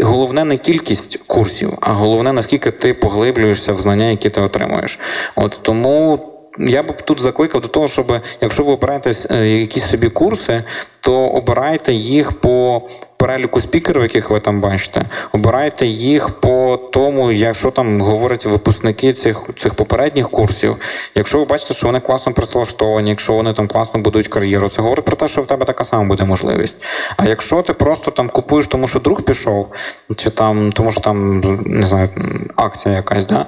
Головне 0.01 0.45
не 0.45 0.57
кількість 0.57 1.19
курсів, 1.27 1.73
а 1.81 1.93
головне 1.93 2.33
наскільки 2.33 2.71
ти 2.71 2.93
поглиблюєшся 2.93 3.73
в 3.73 3.79
знання, 3.79 4.05
які 4.05 4.29
ти 4.29 4.41
отримуєш. 4.41 4.99
От 5.35 5.59
тому 5.61 6.19
я 6.59 6.83
б 6.83 7.01
тут 7.05 7.21
закликав 7.21 7.61
до 7.61 7.67
того, 7.67 7.87
щоб 7.87 8.21
якщо 8.41 8.63
ви 8.63 8.73
обираєте 8.73 9.13
е, 9.29 9.47
якісь 9.47 9.89
собі 9.89 10.09
курси, 10.09 10.63
то 11.01 11.27
обирайте 11.27 11.93
їх 11.93 12.31
по 12.31 12.81
переліку 13.19 13.61
спікерів, 13.61 14.01
яких 14.01 14.29
ви 14.29 14.39
там 14.39 14.61
бачите, 14.61 15.01
обирайте 15.31 15.87
їх 15.87 16.29
по 16.29 16.79
тому, 16.93 17.31
якщо 17.31 17.71
там 17.71 18.01
говорять 18.01 18.45
випускники 18.45 19.13
цих, 19.13 19.49
цих 19.59 19.73
попередніх 19.73 20.29
курсів. 20.29 20.75
Якщо 21.15 21.39
ви 21.39 21.45
бачите, 21.45 21.73
що 21.73 21.87
вони 21.87 21.99
класно 21.99 22.33
працевлаштовані, 22.33 23.09
якщо 23.09 23.33
вони 23.33 23.53
там 23.53 23.67
класно 23.67 24.01
будують 24.01 24.27
кар'єру, 24.27 24.69
це 24.69 24.81
говорить 24.81 25.05
про 25.05 25.15
те, 25.15 25.27
що 25.27 25.41
в 25.41 25.47
тебе 25.47 25.65
така 25.65 25.83
сама 25.83 26.03
буде 26.03 26.23
можливість. 26.23 26.75
А 27.17 27.25
якщо 27.25 27.61
ти 27.61 27.73
просто 27.73 28.11
там 28.11 28.29
купуєш, 28.29 28.67
тому 28.67 28.87
що 28.87 28.99
друг 28.99 29.21
пішов, 29.21 29.67
чи 30.15 30.29
там 30.29 30.71
тому, 30.71 30.91
що 30.91 31.01
там 31.01 31.39
не 31.65 31.87
знаю, 31.87 32.09
акція 32.55 32.95
якась, 32.95 33.25
да. 33.25 33.45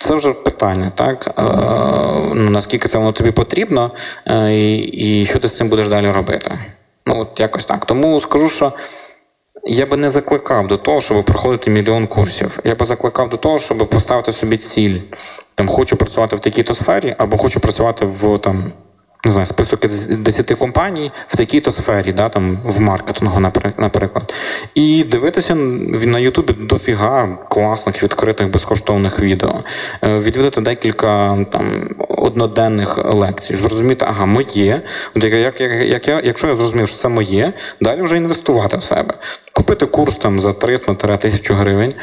Це 0.00 0.14
вже 0.14 0.32
питання, 0.32 0.92
так? 0.94 1.34
Е, 1.38 1.42
ну, 2.34 2.50
наскільки 2.50 2.88
це 2.88 2.98
воно 2.98 3.12
тобі 3.12 3.30
потрібно, 3.30 3.90
е, 4.26 4.52
і 4.78 5.26
що 5.30 5.38
ти 5.38 5.48
з 5.48 5.56
цим 5.56 5.68
будеш 5.68 5.88
далі 5.88 6.10
робити? 6.10 6.58
Ну, 7.06 7.20
от 7.20 7.40
якось 7.40 7.64
так. 7.64 7.86
Тому 7.86 8.20
скажу, 8.20 8.48
що 8.48 8.72
я 9.66 9.86
би 9.86 9.96
не 9.96 10.10
закликав 10.10 10.68
до 10.68 10.76
того, 10.76 11.00
щоб 11.00 11.24
проходити 11.24 11.70
мільйон 11.70 12.06
курсів. 12.06 12.58
Я 12.64 12.74
би 12.74 12.86
закликав 12.86 13.30
до 13.30 13.36
того, 13.36 13.58
щоб 13.58 13.78
поставити 13.78 14.32
собі 14.32 14.56
ціль. 14.56 14.98
Там 15.54 15.68
хочу 15.68 15.96
працювати 15.96 16.36
в 16.36 16.40
такій-то 16.40 16.74
сфері, 16.74 17.14
або 17.18 17.36
хочу 17.36 17.60
працювати 17.60 18.06
в 18.06 18.38
там. 18.38 18.64
Не 19.26 19.32
знаю, 19.32 19.46
список 19.46 19.84
із 19.84 20.06
10 20.06 20.54
компаній 20.54 21.10
в 21.28 21.36
такій-то 21.36 21.70
сфері, 21.72 22.12
да, 22.12 22.28
там, 22.28 22.58
в 22.64 22.80
маркетингу, 22.80 23.40
напри- 23.40 23.72
наприклад. 23.78 24.32
І 24.74 25.04
дивитися 25.04 25.54
на 25.54 26.18
Ютубі 26.18 26.52
дофіга 26.52 27.38
класних, 27.48 28.02
відкритих, 28.02 28.50
безкоштовних 28.50 29.20
відео. 29.20 29.54
Е, 30.04 30.18
Відвідати 30.18 30.60
декілька 30.60 31.36
там, 31.52 31.88
одноденних 32.08 33.14
лекцій. 33.14 33.56
Зрозуміти, 33.56 34.04
ага, 34.08 34.26
моє. 34.26 34.80
Як, 35.14 35.60
як, 35.60 35.60
як 35.60 36.08
я, 36.08 36.20
якщо 36.24 36.46
я 36.46 36.54
зрозумів, 36.54 36.88
що 36.88 36.96
це 36.98 37.08
моє, 37.08 37.52
далі 37.80 38.02
вже 38.02 38.16
інвестувати 38.16 38.76
в 38.76 38.82
себе. 38.82 39.14
Купити 39.56 39.86
курс 39.86 40.16
там 40.16 40.40
за 40.40 40.48
300-1000 40.48 41.52
гривень, 41.54 41.94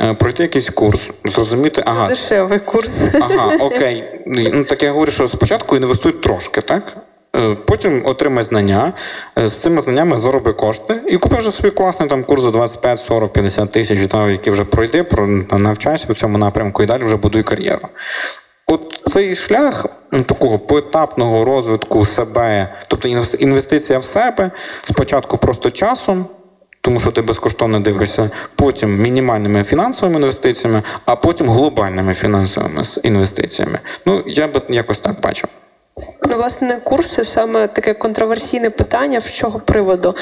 е, 0.00 0.14
пройти 0.14 0.42
якийсь 0.42 0.70
курс, 0.70 1.00
зрозуміти, 1.24 1.82
ага, 1.86 2.08
Дешевий 2.08 2.58
курс. 2.58 2.90
Ага, 3.20 3.56
окей. 3.60 4.04
Ну 4.26 4.64
так 4.64 4.82
я 4.82 4.92
говорю, 4.92 5.12
що 5.12 5.28
спочатку 5.28 5.76
інвестуй 5.76 6.12
трошки, 6.12 6.60
так? 6.60 6.96
Е, 7.36 7.56
Потім 7.64 8.02
отримай 8.04 8.44
знання, 8.44 8.92
е, 9.38 9.46
з 9.48 9.60
цими 9.60 9.82
знаннями 9.82 10.16
зароби 10.16 10.52
кошти 10.52 10.94
і 11.08 11.16
купи 11.18 11.36
вже 11.36 11.50
собі 11.50 11.70
класний 11.70 12.08
там 12.08 12.24
курс 12.24 12.42
за 12.42 12.50
25, 12.50 13.00
40, 13.00 13.32
50 13.32 13.72
тисяч, 13.72 13.98
там, 14.10 14.30
який 14.30 14.52
вже 14.52 14.64
пройди, 14.64 15.02
про- 15.02 15.26
навчайся 15.58 16.06
в 16.08 16.14
цьому 16.14 16.38
напрямку 16.38 16.82
і 16.82 16.86
далі 16.86 17.04
вже 17.04 17.16
будуй 17.16 17.42
кар'єру. 17.42 17.88
От 18.66 18.80
цей 19.12 19.34
шлях 19.34 19.86
такого 20.26 20.58
поетапного 20.58 21.44
розвитку 21.44 22.06
себе, 22.06 22.68
тобто 22.88 23.08
інвестиція 23.38 23.98
в 23.98 24.04
себе, 24.04 24.50
спочатку 24.82 25.36
просто 25.38 25.70
часом, 25.70 26.26
тому 26.90 27.00
що 27.00 27.10
ти 27.10 27.22
безкоштовно 27.22 27.80
дивишся, 27.80 28.30
потім 28.54 28.98
мінімальними 29.02 29.64
фінансовими 29.64 30.18
інвестиціями, 30.18 30.82
а 31.04 31.16
потім 31.16 31.48
глобальними 31.48 32.14
фінансовими 32.14 32.82
інвестиціями. 33.02 33.78
Ну, 34.06 34.22
я 34.26 34.48
би 34.48 34.62
якось 34.68 34.98
так 34.98 35.20
бачив. 35.20 35.48
Ну, 36.30 36.36
власне, 36.36 36.78
курси 36.84 37.24
саме 37.24 37.66
таке 37.66 37.94
контроверсійне 37.94 38.70
питання. 38.70 39.20
З 39.20 39.32
чого 39.32 39.60
приводу? 39.60 40.14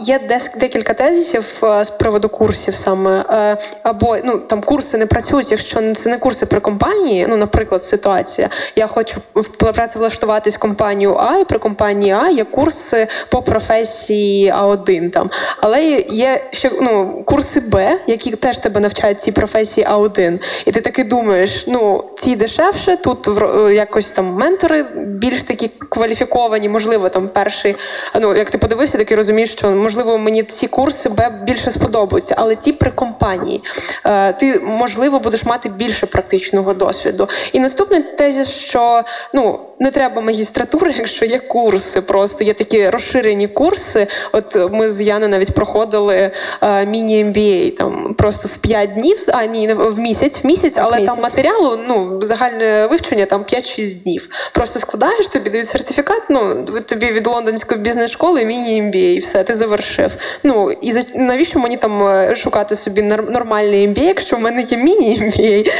Є 0.00 0.20
декілька 0.56 0.94
тезисів 0.94 1.56
а, 1.60 1.84
з 1.84 1.90
приводу 1.90 2.28
курсів 2.28 2.74
саме. 2.74 3.24
А, 3.28 3.56
або 3.82 4.16
ну 4.24 4.38
там 4.38 4.62
курси 4.62 4.98
не 4.98 5.06
працюють, 5.06 5.50
якщо 5.50 5.94
це 5.94 6.10
не 6.10 6.18
курси 6.18 6.46
при 6.46 6.60
компанії. 6.60 7.26
Ну, 7.28 7.36
наприклад, 7.36 7.82
ситуація. 7.82 8.50
Я 8.76 8.86
хочу 8.86 9.20
працевлаштуватись 9.58 10.56
в 10.56 10.58
компанію 10.58 11.16
А, 11.18 11.38
і 11.38 11.44
при 11.44 11.58
компанії 11.58 12.12
А 12.12 12.28
є 12.28 12.44
курси 12.44 13.08
по 13.30 13.42
професії 13.42 14.52
А1 14.52 15.10
там. 15.10 15.30
Але 15.60 15.84
є 16.08 16.44
ще 16.52 16.70
ну, 16.82 17.22
курси 17.26 17.60
Б, 17.60 17.98
які 18.06 18.30
теж 18.30 18.58
тебе 18.58 18.80
навчають 18.80 19.20
цій 19.20 19.32
професії 19.32 19.86
А1. 19.86 20.38
І 20.64 20.72
ти 20.72 20.80
таки 20.80 21.04
думаєш, 21.04 21.64
ну 21.66 22.04
ці 22.18 22.36
дешевше, 22.36 22.96
тут 22.96 23.28
вро- 23.28 23.70
якось 23.70 24.12
там 24.12 24.26
ментори 24.26 24.84
більш 25.06 25.42
такі 25.42 25.68
кваліфіковані, 25.68 26.68
можливо, 26.68 27.08
там 27.08 27.28
перший. 27.28 27.76
Ну, 28.20 28.36
як 28.36 28.50
ти 28.50 28.58
подивився, 28.58 28.98
такий 28.98 29.16
розумієш, 29.16 29.52
що 29.52 29.70
можливо 29.70 30.18
мені 30.18 30.42
ці 30.42 30.66
курси 30.66 31.08
Б 31.08 31.30
більше 31.42 31.70
сподобаються, 31.70 32.34
але 32.38 32.56
ті 32.56 32.72
при 32.72 32.90
компанії. 32.90 33.62
Е, 34.06 34.32
ти 34.32 34.60
можливо 34.60 35.18
будеш 35.18 35.44
мати 35.44 35.68
більше 35.68 36.06
практичного 36.06 36.74
досвіду. 36.74 37.28
І 37.52 37.60
наступний 37.60 38.02
тезіс, 38.02 38.48
що 38.48 39.02
ну 39.34 39.60
не 39.78 39.90
треба 39.90 40.22
магістратури, 40.22 40.94
якщо 40.96 41.24
є 41.24 41.38
курси, 41.38 42.00
просто 42.00 42.44
є 42.44 42.54
такі 42.54 42.90
розширені 42.90 43.48
курси. 43.48 44.06
От 44.32 44.72
ми 44.72 44.90
з 44.90 45.00
Яною 45.00 45.28
навіть 45.28 45.54
проходили 45.54 46.30
е, 46.62 46.86
міні-MBA, 46.86 47.76
там 47.76 48.14
просто 48.14 48.48
в 48.48 48.56
5 48.56 48.94
днів, 48.94 49.18
а 49.28 49.44
ні, 49.44 49.72
в 49.72 49.98
місяць, 49.98 50.44
в 50.44 50.46
місяць, 50.46 50.74
але 50.76 50.96
місяць. 50.96 51.14
там 51.14 51.22
матеріалу, 51.22 51.78
ну, 51.88 52.22
загальне 52.22 52.86
вивчення 52.86 53.26
там 53.26 53.42
5-6 53.42 54.02
днів. 54.02 54.28
Просто 54.52 54.78
складаєш, 54.78 55.28
тобі 55.28 55.50
дають 55.50 55.68
сертифікат, 55.68 56.22
ну, 56.30 56.64
тобі 56.86 57.06
від 57.06 57.26
лондонської 57.26 57.80
бізнес-школи 57.80 58.44
міні-MBA, 58.44 58.96
і 58.96 59.18
все, 59.18 59.44
ти 59.44 59.54
завершив. 59.54 60.16
Ну, 60.42 60.72
і 60.80 60.92
за, 60.92 61.02
навіщо 61.14 61.58
мені 61.58 61.76
там 61.76 62.06
е, 62.06 62.36
шукати 62.36 62.76
собі 62.76 63.02
нормальний 63.02 63.88
MBA, 63.88 64.02
якщо 64.02 64.36
в 64.36 64.40
мене 64.40 64.62
є 64.62 64.76
міні-MBA, 64.76 65.72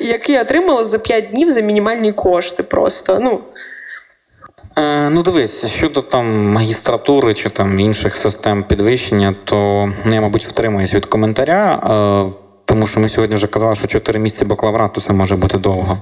який 0.00 0.34
я 0.34 0.42
отримала 0.42 0.84
за 0.84 0.98
5 0.98 1.30
днів 1.30 1.50
за 1.50 1.60
мінімальні 1.60 2.12
кошти 2.12 2.62
просто. 2.62 2.97
Ну, 3.08 3.40
Е, 4.78 5.10
ну, 5.10 5.22
дивись, 5.22 5.66
щодо 5.66 6.02
там 6.02 6.52
магістратури 6.52 7.34
чи 7.34 7.50
там 7.50 7.80
інших 7.80 8.16
систем 8.16 8.62
підвищення, 8.62 9.34
то 9.44 9.88
ну, 10.04 10.14
я, 10.14 10.20
мабуть, 10.20 10.46
втримуюсь 10.46 10.94
від 10.94 11.06
коментаря. 11.06 11.74
Е, 11.74 12.32
тому 12.64 12.86
що 12.86 13.00
ми 13.00 13.08
сьогодні 13.08 13.36
вже 13.36 13.46
казали, 13.46 13.74
що 13.74 13.86
4 13.86 14.18
місяці 14.18 14.44
бакалаврату 14.44 15.00
це 15.00 15.12
може 15.12 15.36
бути 15.36 15.58
довго. 15.58 15.98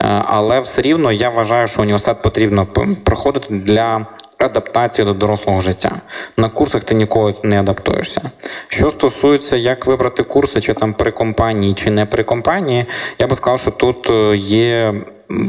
Е, 0.00 0.22
але 0.26 0.60
все 0.60 0.82
рівно 0.82 1.12
я 1.12 1.30
вважаю, 1.30 1.68
що 1.68 1.82
університет 1.82 2.22
потрібно 2.22 2.66
проходити 3.04 3.54
для 3.54 4.06
адаптації 4.38 5.04
до 5.04 5.12
дорослого 5.12 5.60
життя. 5.60 5.92
На 6.36 6.48
курсах 6.48 6.84
ти 6.84 6.94
ніколи 6.94 7.34
не 7.42 7.60
адаптуєшся. 7.60 8.22
Що 8.68 8.90
стосується, 8.90 9.56
як 9.56 9.86
вибрати 9.86 10.22
курси, 10.22 10.60
чи 10.60 10.74
там 10.74 10.92
при 10.92 11.10
компанії, 11.10 11.74
чи 11.74 11.90
не 11.90 12.06
при 12.06 12.24
компанії, 12.24 12.84
я 13.18 13.26
би 13.26 13.36
сказав, 13.36 13.60
що 13.60 13.70
тут 13.70 14.10
е, 14.10 14.36
є 14.36 14.94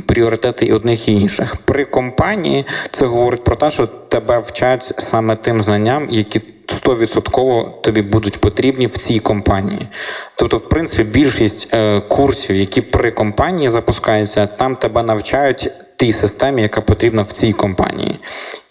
пріоритети 0.06 0.66
і 0.66 0.74
одних 0.74 1.08
і 1.08 1.14
інших. 1.14 1.56
При 1.56 1.86
компанії 1.86 2.66
це 2.92 3.06
говорить 3.06 3.44
про 3.44 3.56
те, 3.56 3.72
що 3.72 3.88
тебе 3.88 4.40
вчать 4.40 4.94
саме 4.98 5.36
тим 5.36 5.62
знанням, 5.62 6.08
які 6.10 6.42
100% 6.86 7.82
тобі 7.82 8.02
будуть 8.02 8.38
потрібні 8.38 8.88
в 8.88 8.98
цій 8.98 9.20
компанії. 9.20 9.88
Тобто, 10.36 10.58
в 10.58 10.70
принципі, 10.70 11.04
більшість 11.04 11.68
е, 11.74 12.00
курсів, 12.08 12.56
які 12.56 12.82
при 12.82 13.12
компанії 13.12 13.70
запускаються, 13.70 14.46
там 14.48 14.76
тебе 14.76 15.04
навчають 15.04 15.72
тій 15.98 16.14
системі, 16.14 16.62
яка 16.62 16.82
потрібна 16.82 17.22
в 17.22 17.32
цій 17.32 17.54
компанії. 17.54 18.20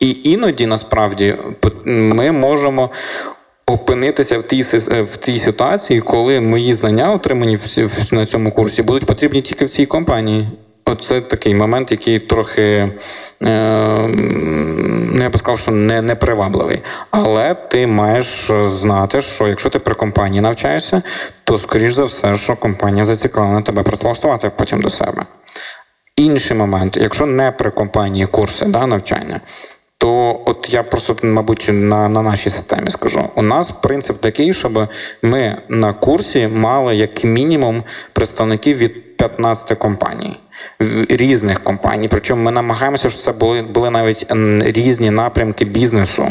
І 0.01 0.17
іноді 0.25 0.67
насправді 0.67 1.35
ми 1.85 2.33
можемо. 2.33 2.91
Опинитися 3.67 4.39
в 4.39 4.43
тій 4.43 4.63
в 4.89 5.17
тій 5.17 5.39
ситуації, 5.39 6.01
коли 6.01 6.41
мої 6.41 6.75
знання, 6.75 7.13
отримані 7.13 7.57
в, 7.57 7.61
в- 7.77 8.15
на 8.15 8.27
цьому 8.27 8.51
курсі, 8.53 8.83
будуть 8.83 9.05
потрібні 9.05 9.43
тільки 9.43 9.65
в 9.65 9.69
цій 9.69 9.87
компанії. 9.87 10.47
Оце 10.99 11.21
такий 11.21 11.55
момент, 11.55 11.91
який 11.91 12.19
трохи 12.19 12.63
е, 12.63 12.89
ну, 15.13 15.23
я 15.23 15.31
би 15.31 15.39
сказав, 15.39 15.59
що 15.59 15.71
не, 15.71 16.03
непривабливий. 16.03 16.83
Але 17.11 17.55
ти 17.55 17.87
маєш 17.87 18.51
знати, 18.81 19.21
що 19.21 19.49
якщо 19.49 19.71
ти 19.71 19.79
при 19.79 19.95
компанії 19.95 20.41
навчаєшся, 20.41 21.03
то 21.45 21.59
скоріш 21.59 21.93
за 21.93 22.05
все, 22.05 22.37
що 22.37 22.57
компанія 22.57 23.05
зацікавлена 23.05 23.63
тебе 23.63 23.83
працевлаштувати 23.83 24.51
потім 24.57 24.81
до 24.81 24.91
себе. 24.91 25.25
Інший 26.17 26.57
момент, 26.57 26.97
якщо 27.01 27.27
не 27.27 27.53
при 27.53 27.71
компанії 27.71 28.27
курси 28.27 28.67
да, 28.67 28.87
навчання, 28.87 29.41
то 29.99 30.41
от 30.45 30.69
я 30.71 30.83
просто, 30.83 31.17
мабуть, 31.23 31.69
на, 31.73 32.09
на 32.09 32.23
нашій 32.23 32.51
системі 32.51 32.91
скажу. 32.91 33.25
У 33.35 33.43
нас 33.43 33.71
принцип 33.71 34.21
такий, 34.21 34.55
щоб 34.55 34.89
ми 35.23 35.57
на 35.69 35.93
курсі 35.93 36.49
мали 36.55 36.97
як 36.97 37.25
мінімум 37.25 37.83
представників 38.13 38.77
від 38.77 39.17
15 39.17 39.79
компаній. 39.79 40.37
Різних 41.09 41.61
компаній, 41.61 42.09
причому 42.09 42.43
ми 42.43 42.51
намагаємося, 42.51 43.09
щоб 43.09 43.23
це 43.23 43.33
були, 43.33 43.63
були 43.63 43.91
навіть 43.91 44.27
різні 44.77 45.11
напрямки 45.11 45.65
бізнесу, 45.65 46.27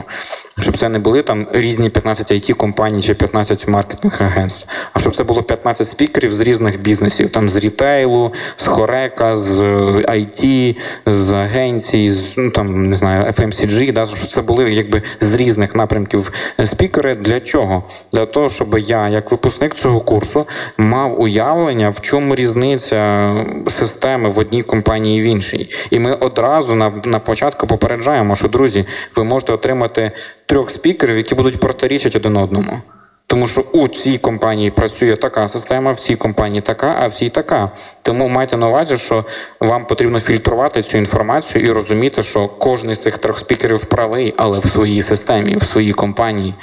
щоб 0.64 0.78
це 0.78 0.90
не 0.90 1.00
були 1.00 1.22
там 1.22 1.48
різні 1.52 1.90
15 1.90 2.32
it 2.32 2.54
компаній 2.54 3.02
чи 3.02 3.14
15 3.14 3.68
маркетинг 3.68 4.22
агентств, 4.22 4.68
а 4.94 5.00
щоб 5.00 5.16
це 5.16 5.24
було 5.24 5.44
15 5.44 5.88
спікерів 5.88 6.34
з 6.34 6.42
різних 6.42 6.82
бізнесів, 6.82 7.30
там 7.30 7.50
з 7.50 7.56
рітейлу, 7.56 8.34
з 8.58 8.66
хорека, 8.66 9.36
з 9.36 9.62
е, 9.62 9.66
IT, 10.08 10.76
з 11.06 11.32
агенцій, 11.32 12.12
з 12.12 12.38
ну 12.38 12.52
там 12.52 12.90
не 12.90 12.96
знаю, 12.96 13.24
FMCG, 13.24 13.94
да, 13.94 14.06
щоб 14.06 14.32
це 14.32 14.42
були 14.42 14.74
якби 14.74 15.02
з 15.22 15.34
різних 15.34 15.76
напрямків 15.76 16.32
е, 16.60 16.68
спікери. 16.68 17.16
Для 17.16 17.40
чого? 17.40 17.84
Для 18.14 18.26
того, 18.26 18.50
щоб 18.50 18.78
я, 18.78 19.10
як 19.10 19.32
випускник 19.32 19.76
цього 19.76 20.00
курсу, 20.00 20.48
мав 20.78 21.22
уявлення, 21.22 21.90
в 21.90 22.02
чому 22.02 22.36
різниця 22.36 23.32
системи 23.70 24.30
в 24.30 24.40
одній 24.40 24.64
компанії 24.64 25.20
і 25.20 25.22
в 25.22 25.26
іншій. 25.26 25.70
І 25.90 26.00
ми 26.00 26.14
одразу 26.14 26.76
на, 26.76 26.92
на 27.06 27.20
початку 27.20 27.68
попереджаємо, 27.68 28.36
що 28.36 28.48
друзі, 28.48 28.86
ви 29.16 29.24
можете 29.24 29.54
отримати 29.54 30.12
трьох 30.46 30.70
спікерів, 30.70 31.18
які 31.18 31.36
будуть 31.36 31.60
протирічити 31.60 32.18
один 32.18 32.38
одному. 32.38 32.82
Тому 33.28 33.48
що 33.48 33.62
у 33.62 33.88
цій 33.88 34.18
компанії 34.18 34.72
працює 34.72 35.16
така 35.16 35.48
система, 35.48 35.92
в 35.92 36.00
цій 36.00 36.16
компанії 36.16 36.62
така, 36.62 36.96
а 37.00 37.08
в 37.08 37.14
цій 37.14 37.30
така. 37.30 37.70
Тому 38.02 38.30
майте 38.30 38.58
на 38.58 38.68
увазі, 38.68 38.98
що 38.98 39.26
вам 39.60 39.86
потрібно 39.86 40.20
фільтрувати 40.20 40.84
цю 40.84 40.98
інформацію 40.98 41.66
і 41.66 41.72
розуміти, 41.72 42.24
що 42.24 42.48
кожен 42.48 42.96
з 42.96 43.02
цих 43.02 43.18
трьох 43.18 43.40
спікерів 43.40 43.86
правий, 43.86 44.34
але 44.38 44.60
в 44.60 44.66
своїй 44.66 45.02
системі, 45.02 45.56
в 45.56 45.64
своїй 45.64 45.94
компанії. 45.94 46.54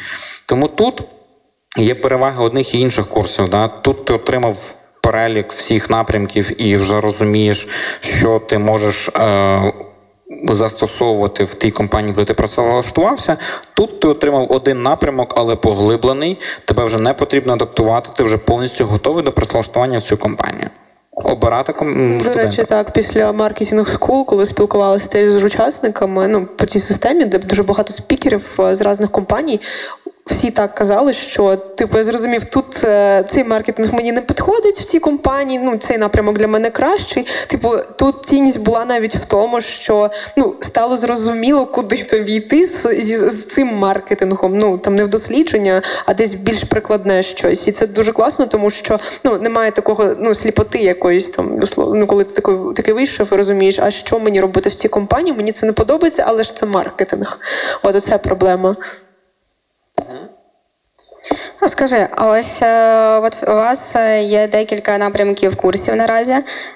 Тому 0.46 0.68
тут 0.68 1.02
є 1.76 1.94
переваги 1.94 2.42
одних 2.42 2.74
і 2.74 2.80
інших 2.80 3.06
курсів. 3.06 3.48
Да? 3.48 3.68
Тут 3.68 4.04
ти 4.04 4.12
отримав 4.12 4.74
перелік 5.02 5.52
всіх 5.52 5.90
напрямків 5.90 6.62
і 6.62 6.76
вже 6.76 7.00
розумієш, 7.00 7.68
що 8.00 8.38
ти 8.38 8.58
можеш. 8.58 9.08
Е- 9.08 9.72
Застосовувати 10.44 11.44
в 11.44 11.54
тій 11.54 11.70
компанії, 11.70 12.14
коли 12.14 12.24
ти 12.24 12.34
працевлаштувався. 12.34 13.36
Тут 13.74 14.00
ти 14.00 14.08
отримав 14.08 14.52
один 14.52 14.82
напрямок, 14.82 15.34
але 15.36 15.56
поглиблений. 15.56 16.38
Тебе 16.64 16.84
вже 16.84 16.98
не 16.98 17.14
потрібно 17.14 17.52
адаптувати, 17.52 18.08
ти 18.16 18.22
вже 18.22 18.38
повністю 18.38 18.84
готовий 18.84 19.24
до 19.24 19.32
працевлаштування 19.32 19.98
в 19.98 20.02
цю 20.02 20.16
компанію. 20.16 20.70
Обирати 21.12 21.72
ком... 21.72 22.18
До 22.18 22.24
студента. 22.24 22.42
речі, 22.42 22.64
так, 22.64 22.92
після 22.92 23.32
маркетинг 23.32 23.88
скул, 23.88 24.26
коли 24.26 24.46
спілкувалися 24.46 25.08
теж 25.08 25.32
з 25.32 25.42
учасниками, 25.42 26.28
ну 26.28 26.46
по 26.56 26.66
цій 26.66 26.80
системі, 26.80 27.24
де 27.24 27.38
дуже 27.38 27.62
багато 27.62 27.92
спікерів 27.92 28.56
е, 28.60 28.74
з 28.74 28.80
різних 28.80 29.10
компаній. 29.10 29.60
Всі 30.30 30.50
так 30.50 30.74
казали, 30.74 31.12
що 31.12 31.56
типу 31.56 31.98
я 31.98 32.04
зрозумів, 32.04 32.44
тут 32.44 32.84
е, 32.84 33.24
цей 33.28 33.44
маркетинг 33.44 33.94
мені 33.94 34.12
не 34.12 34.20
підходить 34.20 34.78
в 34.80 34.84
цій 34.84 34.98
компанії. 34.98 35.60
Ну 35.64 35.76
цей 35.76 35.98
напрямок 35.98 36.38
для 36.38 36.46
мене 36.46 36.70
кращий. 36.70 37.26
Типу, 37.46 37.72
тут 37.96 38.24
цінність 38.24 38.60
була 38.60 38.84
навіть 38.84 39.14
в 39.14 39.24
тому, 39.24 39.60
що 39.60 40.10
ну 40.36 40.54
стало 40.60 40.96
зрозуміло, 40.96 41.66
куди 41.66 41.96
тобі 42.04 42.34
йти 42.34 42.66
з, 42.66 42.86
зі- 42.86 43.30
з 43.30 43.44
цим 43.44 43.66
маркетингом. 43.68 44.56
Ну 44.56 44.78
там 44.78 44.94
не 44.94 45.04
в 45.04 45.08
дослідження, 45.08 45.82
а 46.06 46.14
десь 46.14 46.34
більш 46.34 46.64
прикладне 46.64 47.22
щось. 47.22 47.68
І 47.68 47.72
це 47.72 47.86
дуже 47.86 48.12
класно, 48.12 48.46
тому 48.46 48.70
що 48.70 48.98
ну 49.24 49.38
немає 49.38 49.70
такого 49.70 50.14
ну 50.18 50.34
сліпоти 50.34 50.78
якоїсь 50.78 51.30
там 51.30 51.60
ну, 51.76 52.06
коли 52.06 52.24
ти 52.24 52.32
такий, 52.42 52.54
такий 52.76 52.94
вийшов 52.94 53.32
розумієш, 53.32 53.78
а 53.78 53.90
що 53.90 54.18
мені 54.18 54.40
робити 54.40 54.68
в 54.68 54.74
цій 54.74 54.88
компанії? 54.88 55.36
Мені 55.36 55.52
це 55.52 55.66
не 55.66 55.72
подобається, 55.72 56.24
але 56.26 56.44
ж 56.44 56.56
це 56.56 56.66
маркетинг. 56.66 57.38
От 57.82 57.94
оце 57.94 58.18
проблема. 58.18 58.76
Скажи, 61.66 62.08
а 62.16 62.28
ось 62.28 62.62
е, 62.62 63.18
от 63.18 63.42
у 63.48 63.50
вас 63.50 63.96
е, 63.96 64.22
є 64.22 64.48
декілька 64.48 64.98
напрямків 64.98 65.56
курсів 65.56 65.96
наразі. 65.96 66.34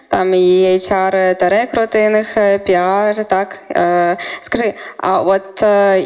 Там 0.08 0.34
і 0.34 0.64
HR 0.64 1.34
та 1.34 1.48
рекрутинг, 1.48 2.26
піар, 2.66 3.24
так. 3.24 3.58
Е, 3.70 4.16
Скажи, 4.40 4.74
а 4.96 5.22
от 5.22 5.60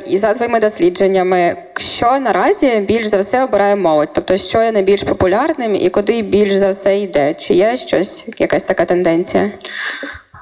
за 0.07 0.35
твоїми 0.35 0.61
дослідженнями, 0.61 1.57
що 1.77 2.19
наразі 2.19 2.81
більш 2.81 3.07
за 3.07 3.19
все 3.19 3.45
обирає 3.45 3.77
молодь? 3.77 4.11
Тобто, 4.13 4.37
що 4.37 4.63
є 4.63 4.73
найбільш 4.73 5.03
популярним 5.03 5.75
і 5.75 5.91
куди 5.91 6.23
більш 6.23 6.53
за 6.53 6.71
все 6.71 6.99
йде? 6.99 7.35
Чи 7.35 7.55
є 7.55 7.77
щось, 7.77 8.27
якась 8.39 8.63
така 8.63 8.85
тенденція? 8.85 9.51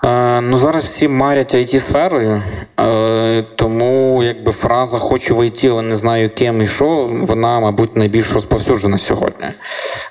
Е, 0.05 0.41
ну 0.41 0.59
зараз 0.59 0.85
всі 0.85 1.09
марять 1.09 1.55
it 1.55 1.81
сферою, 1.81 2.43
е, 2.81 3.43
тому 3.57 4.23
якби 4.23 4.53
фраза 4.53 4.99
хочу 4.99 5.37
в 5.37 5.41
IT, 5.41 5.71
але 5.71 5.83
не 5.83 5.97
знаю 5.97 6.31
ким 6.31 6.63
і 6.63 6.67
що, 6.67 7.11
вона, 7.13 7.61
мабуть, 7.61 7.97
найбільш 7.97 8.33
розповсюджена 8.33 8.99
сьогодні. 8.99 9.47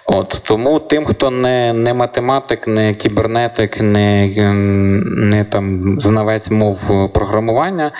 От 0.05 0.41
тому 0.43 0.79
тим, 0.79 1.05
хто 1.05 1.29
не, 1.29 1.73
не 1.73 1.93
математик, 1.93 2.67
не 2.67 2.93
кібернетик, 2.93 3.81
не, 3.81 4.27
не 5.17 5.43
там 5.43 5.81
знавець 5.99 6.49
мов 6.49 7.09
програмування. 7.13 7.91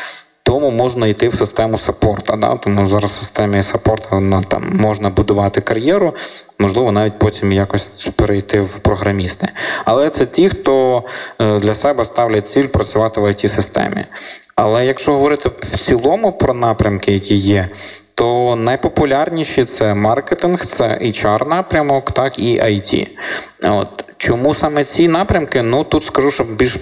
Тому 0.46 0.72
можна 0.72 1.08
йти 1.08 1.30
в 1.30 1.36
систему 1.36 1.78
саппорта. 1.78 2.36
Да? 2.36 2.56
Тому 2.56 2.88
зараз 2.88 3.12
в 3.12 3.20
системі 3.20 3.64
саппорта 3.64 4.08
вона, 4.12 4.42
там, 4.42 4.64
можна 4.74 5.10
будувати 5.10 5.62
кар'єру, 5.62 6.14
можливо, 6.60 6.92
навіть 6.92 7.20
потім 7.20 7.52
якось 7.52 7.88
перейти 8.16 8.62
в 8.62 8.80
програмісти. 8.80 9.48
Але 9.86 10.10
це 10.10 10.26
ті, 10.26 10.50
хто 10.50 11.04
е, 11.42 11.60
для 11.60 11.74
себе 11.74 12.06
ставлять 12.06 12.48
ціль 12.48 12.68
працювати 12.68 13.22
в 13.22 13.26
it 13.26 13.48
системі 13.48 14.06
Але 14.56 14.86
якщо 14.86 15.14
говорити 15.14 15.50
в 15.60 15.80
цілому 15.80 16.32
про 16.32 16.54
напрямки, 16.54 17.12
які 17.12 17.36
є, 17.36 17.70
то 18.16 18.56
найпопулярніші 18.56 19.66
це 19.66 19.94
маркетинг, 19.94 20.66
це 20.66 20.84
HR 21.02 21.48
напрямок, 21.48 22.12
так 22.12 22.40
і 22.40 22.62
IT. 22.62 23.08
От 23.64 24.04
чому 24.18 24.54
саме 24.54 24.84
ці 24.84 25.08
напрямки? 25.08 25.62
Ну 25.62 25.84
тут 25.84 26.06
скажу, 26.06 26.32
що 26.32 26.44
більш 26.44 26.78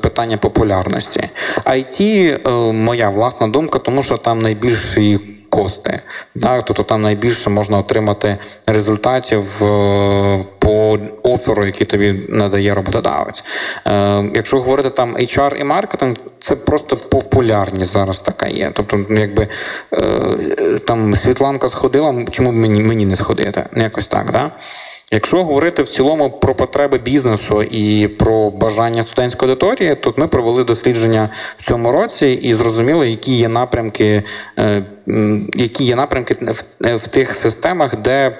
питання 0.00 0.36
популярності. 0.36 1.28
IT, 1.64 2.00
е, 2.00 2.72
моя 2.72 3.08
власна 3.08 3.48
думка, 3.48 3.78
тому 3.78 4.02
що 4.02 4.16
там 4.16 4.38
найбільші 4.42 5.20
кости. 5.54 6.00
Так? 6.42 6.64
Тобто 6.64 6.82
там 6.82 7.02
найбільше 7.02 7.50
можна 7.50 7.78
отримати 7.78 8.36
результатів 8.66 9.62
е, 9.62 10.44
по 10.58 10.98
оферу, 11.22 11.66
який 11.66 11.86
тобі 11.86 12.14
надає 12.28 12.74
роботодавець. 12.74 13.44
Е, 13.86 14.24
Якщо 14.34 14.58
говорити 14.60 14.90
там 14.90 15.16
HR 15.16 15.56
і 15.60 15.64
маркетинг, 15.64 16.16
це 16.40 16.56
просто 16.56 16.96
популярність 16.96 17.92
зараз 17.92 18.20
така 18.20 18.46
є. 18.46 18.70
Тобто, 18.74 19.04
ну, 19.08 19.20
якби 19.20 19.48
е, 19.92 20.78
там 20.86 21.16
Світланка 21.16 21.68
сходила, 21.68 22.14
чому 22.30 22.50
б 22.50 22.54
мені, 22.54 23.06
не 23.06 23.16
сходити? 23.16 23.64
Якось 23.76 24.06
так, 24.06 24.32
да? 24.32 24.50
Якщо 25.10 25.44
говорити 25.44 25.82
в 25.82 25.88
цілому 25.88 26.30
про 26.30 26.54
потреби 26.54 26.98
бізнесу 26.98 27.62
і 27.62 28.08
про 28.08 28.50
бажання 28.50 29.02
студентської 29.02 29.50
аудиторії, 29.50 29.94
то 29.94 30.14
ми 30.16 30.26
провели 30.26 30.64
дослідження 30.64 31.28
в 31.58 31.68
цьому 31.68 31.92
році 31.92 32.26
і 32.26 32.54
зрозуміли, 32.54 33.10
які 33.10 33.36
є 33.36 33.48
напрямки, 33.48 34.22
е, 34.58 34.82
які 35.54 35.84
є 35.84 35.96
напрямки 35.96 36.36
в, 36.80 37.08
тих 37.08 37.34
системах, 37.34 37.96
де 37.96 38.38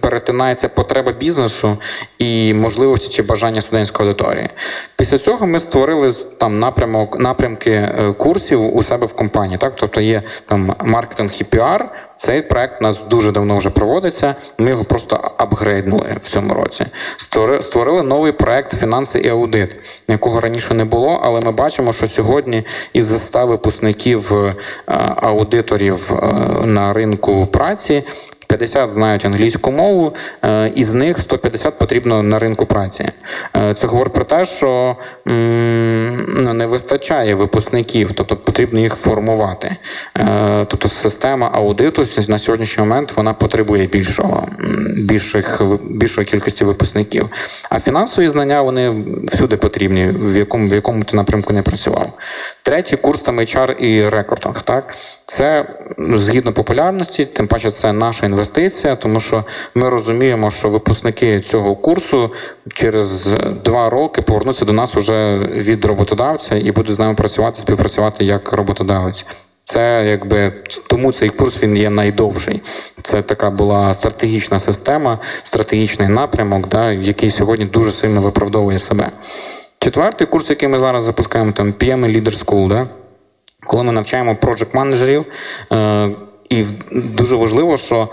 перетинається 0.00 0.68
потреба 0.68 1.12
бізнесу 1.12 1.78
і 2.18 2.54
можливості 2.54 3.08
чи 3.08 3.22
бажання 3.22 3.62
студентської 3.62 4.08
аудиторії. 4.08 4.48
Після 4.96 5.18
цього 5.18 5.46
ми 5.46 5.60
створили 5.60 6.12
там 6.38 6.58
напрямок 6.58 7.20
напрямки 7.20 7.70
е, 7.70 8.14
курсів 8.18 8.76
у 8.76 8.82
себе 8.82 9.06
в 9.06 9.12
компанії. 9.12 9.58
Так, 9.58 9.72
тобто 9.76 10.00
є 10.00 10.22
там 10.46 10.74
маркетинг 10.84 11.30
і 11.40 11.44
піар. 11.44 12.09
Цей 12.22 12.42
проект 12.42 12.80
у 12.80 12.84
нас 12.84 12.98
дуже 13.08 13.32
давно 13.32 13.56
вже 13.56 13.70
проводиться. 13.70 14.34
Ми 14.58 14.70
його 14.70 14.84
просто 14.84 15.30
апгрейднули 15.36 16.16
в 16.22 16.28
цьому 16.28 16.54
році. 16.54 16.86
Створи- 17.18 17.62
Створили 17.62 18.02
новий 18.02 18.32
проект 18.32 18.78
фінанси 18.80 19.18
і 19.18 19.28
аудит, 19.28 19.76
якого 20.08 20.40
раніше 20.40 20.74
не 20.74 20.84
було, 20.84 21.20
але 21.22 21.40
ми 21.40 21.52
бачимо, 21.52 21.92
що 21.92 22.08
сьогодні 22.08 22.62
із 22.92 23.22
100 23.24 23.46
випускників 23.46 24.32
е, 24.34 24.54
аудиторів 25.16 26.10
е, 26.12 26.26
на 26.66 26.92
ринку 26.92 27.46
праці. 27.46 28.02
50 28.50 28.90
знають 28.90 29.24
англійську 29.24 29.70
мову, 29.70 30.14
е, 30.44 30.72
із 30.74 30.94
них 30.94 31.18
150 31.18 31.78
потрібно 31.78 32.22
на 32.22 32.38
ринку 32.38 32.66
праці. 32.66 33.08
Е, 33.56 33.74
Це 33.74 33.86
говорить 33.86 34.12
про 34.12 34.24
те, 34.24 34.44
що 34.44 34.96
ну, 36.36 36.52
не 36.54 36.66
вистачає 36.66 37.34
випускників, 37.34 38.12
тобто 38.14 38.36
потрібно 38.36 38.80
їх 38.80 38.94
формувати. 38.94 39.76
Е, 40.16 40.66
Тобто 40.68 40.88
система 40.88 41.50
аудиту 41.52 42.06
на 42.28 42.38
сьогоднішній 42.38 42.84
момент 42.84 43.12
вона 43.16 43.32
потребує 43.32 43.86
більшого, 43.86 44.48
більших, 44.96 45.62
більшої 45.90 46.26
кількості 46.26 46.64
випускників. 46.64 47.28
А 47.70 47.80
фінансові 47.80 48.28
знання 48.28 48.62
вони 48.62 48.94
всюди 49.24 49.56
потрібні, 49.56 50.06
в 50.06 50.36
якому, 50.36 50.68
в 50.68 50.74
якому 50.74 51.04
ти 51.04 51.16
напрямку 51.16 51.52
не 51.52 51.62
працював. 51.62 52.12
Третій 52.62 52.96
курс 52.96 53.20
там 53.20 53.40
HR 53.40 53.72
і 53.72 54.08
рекординг. 54.08 54.62
Так? 54.62 54.94
Це 55.26 55.64
ну, 55.98 56.18
згідно 56.18 56.52
популярності, 56.52 57.24
тим 57.24 57.46
паче 57.46 57.70
це 57.70 57.92
наша 57.92 58.26
інвестиція, 58.26 58.96
тому 58.96 59.20
що 59.20 59.44
ми 59.74 59.88
розуміємо, 59.88 60.50
що 60.50 60.68
випускники 60.68 61.40
цього 61.40 61.76
курсу 61.76 62.32
через 62.74 63.26
два 63.64 63.90
роки 63.90 64.22
повернуться 64.22 64.64
до 64.64 64.72
нас 64.72 64.96
уже 64.96 65.38
від 65.38 65.84
роботодавця 65.84 66.56
і 66.56 66.72
будуть 66.72 66.96
з 66.96 66.98
нами 66.98 67.14
працювати, 67.14 67.60
співпрацювати 67.60 68.24
як 68.24 68.52
роботодавець. 68.52 69.24
Це 69.64 70.06
якби 70.10 70.52
тому 70.88 71.12
цей 71.12 71.28
курс 71.28 71.62
він 71.62 71.76
є 71.76 71.90
найдовший. 71.90 72.62
Це 73.02 73.22
така 73.22 73.50
була 73.50 73.94
стратегічна 73.94 74.58
система, 74.58 75.18
стратегічний 75.44 76.08
напрямок, 76.08 76.68
да, 76.68 76.92
який 76.92 77.30
сьогодні 77.30 77.64
дуже 77.64 77.92
сильно 77.92 78.20
виправдовує 78.20 78.78
себе. 78.78 79.08
Четвертий 79.82 80.26
курс, 80.26 80.50
який 80.50 80.68
ми 80.68 80.78
зараз 80.78 81.04
запускаємо, 81.04 81.52
там 81.52 81.66
PM 81.72 82.16
Leader 82.16 82.44
School, 82.44 82.68
да? 82.68 82.86
коли 83.66 83.82
ми 83.82 83.92
навчаємо 83.92 84.32
project 84.32 84.76
менеджерів 84.76 85.24
е, 85.72 86.08
і 86.48 86.64
дуже 86.92 87.36
важливо, 87.36 87.76
що 87.76 88.08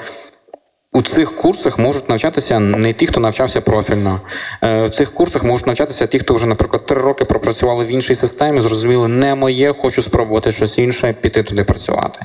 у 0.93 1.01
цих 1.01 1.35
курсах 1.35 1.79
можуть 1.79 2.09
навчатися 2.09 2.59
не 2.59 2.93
ті, 2.93 3.07
хто 3.07 3.19
навчався 3.19 3.61
профільно. 3.61 4.21
Е, 4.63 4.85
В 4.85 4.89
цих 4.89 5.13
курсах 5.13 5.43
можуть 5.43 5.67
навчатися 5.67 6.07
ті, 6.07 6.19
хто 6.19 6.33
вже, 6.33 6.45
наприклад, 6.45 6.85
три 6.85 7.01
роки 7.01 7.25
пропрацювали 7.25 7.85
в 7.85 7.87
іншій 7.87 8.15
системі, 8.15 8.61
зрозуміли, 8.61 9.07
не 9.07 9.35
моє, 9.35 9.73
хочу 9.73 10.01
спробувати 10.01 10.51
щось 10.51 10.77
інше, 10.77 11.15
піти 11.21 11.43
туди 11.43 11.63
працювати. 11.63 12.19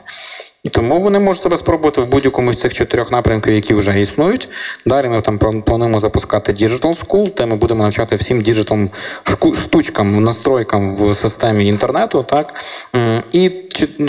І 0.63 0.69
тому 0.69 1.01
вони 1.01 1.19
можуть 1.19 1.43
себе 1.43 1.57
спробувати 1.57 2.01
в 2.01 2.07
будь-якому 2.09 2.53
з 2.55 2.61
цих 2.61 2.75
чотирьох 2.75 3.11
напрямків, 3.13 3.55
які 3.55 3.75
вже 3.75 4.01
існують. 4.01 4.49
Далі 4.87 5.09
ми 5.09 5.21
там 5.21 5.39
план- 5.39 5.63
плануємо 5.63 6.01
запускати 6.01 6.53
Digital 6.53 7.07
School, 7.07 7.35
де 7.37 7.47
ми 7.47 7.57
будемо 7.57 7.83
навчати 7.83 8.17
всім 8.17 8.41
digital 8.41 8.79
штучкам, 9.65 10.23
настройкам 10.25 10.97
в 10.97 11.15
системі 11.15 11.67
інтернету. 11.67 12.23
Так? 12.29 12.55
І 13.33 13.51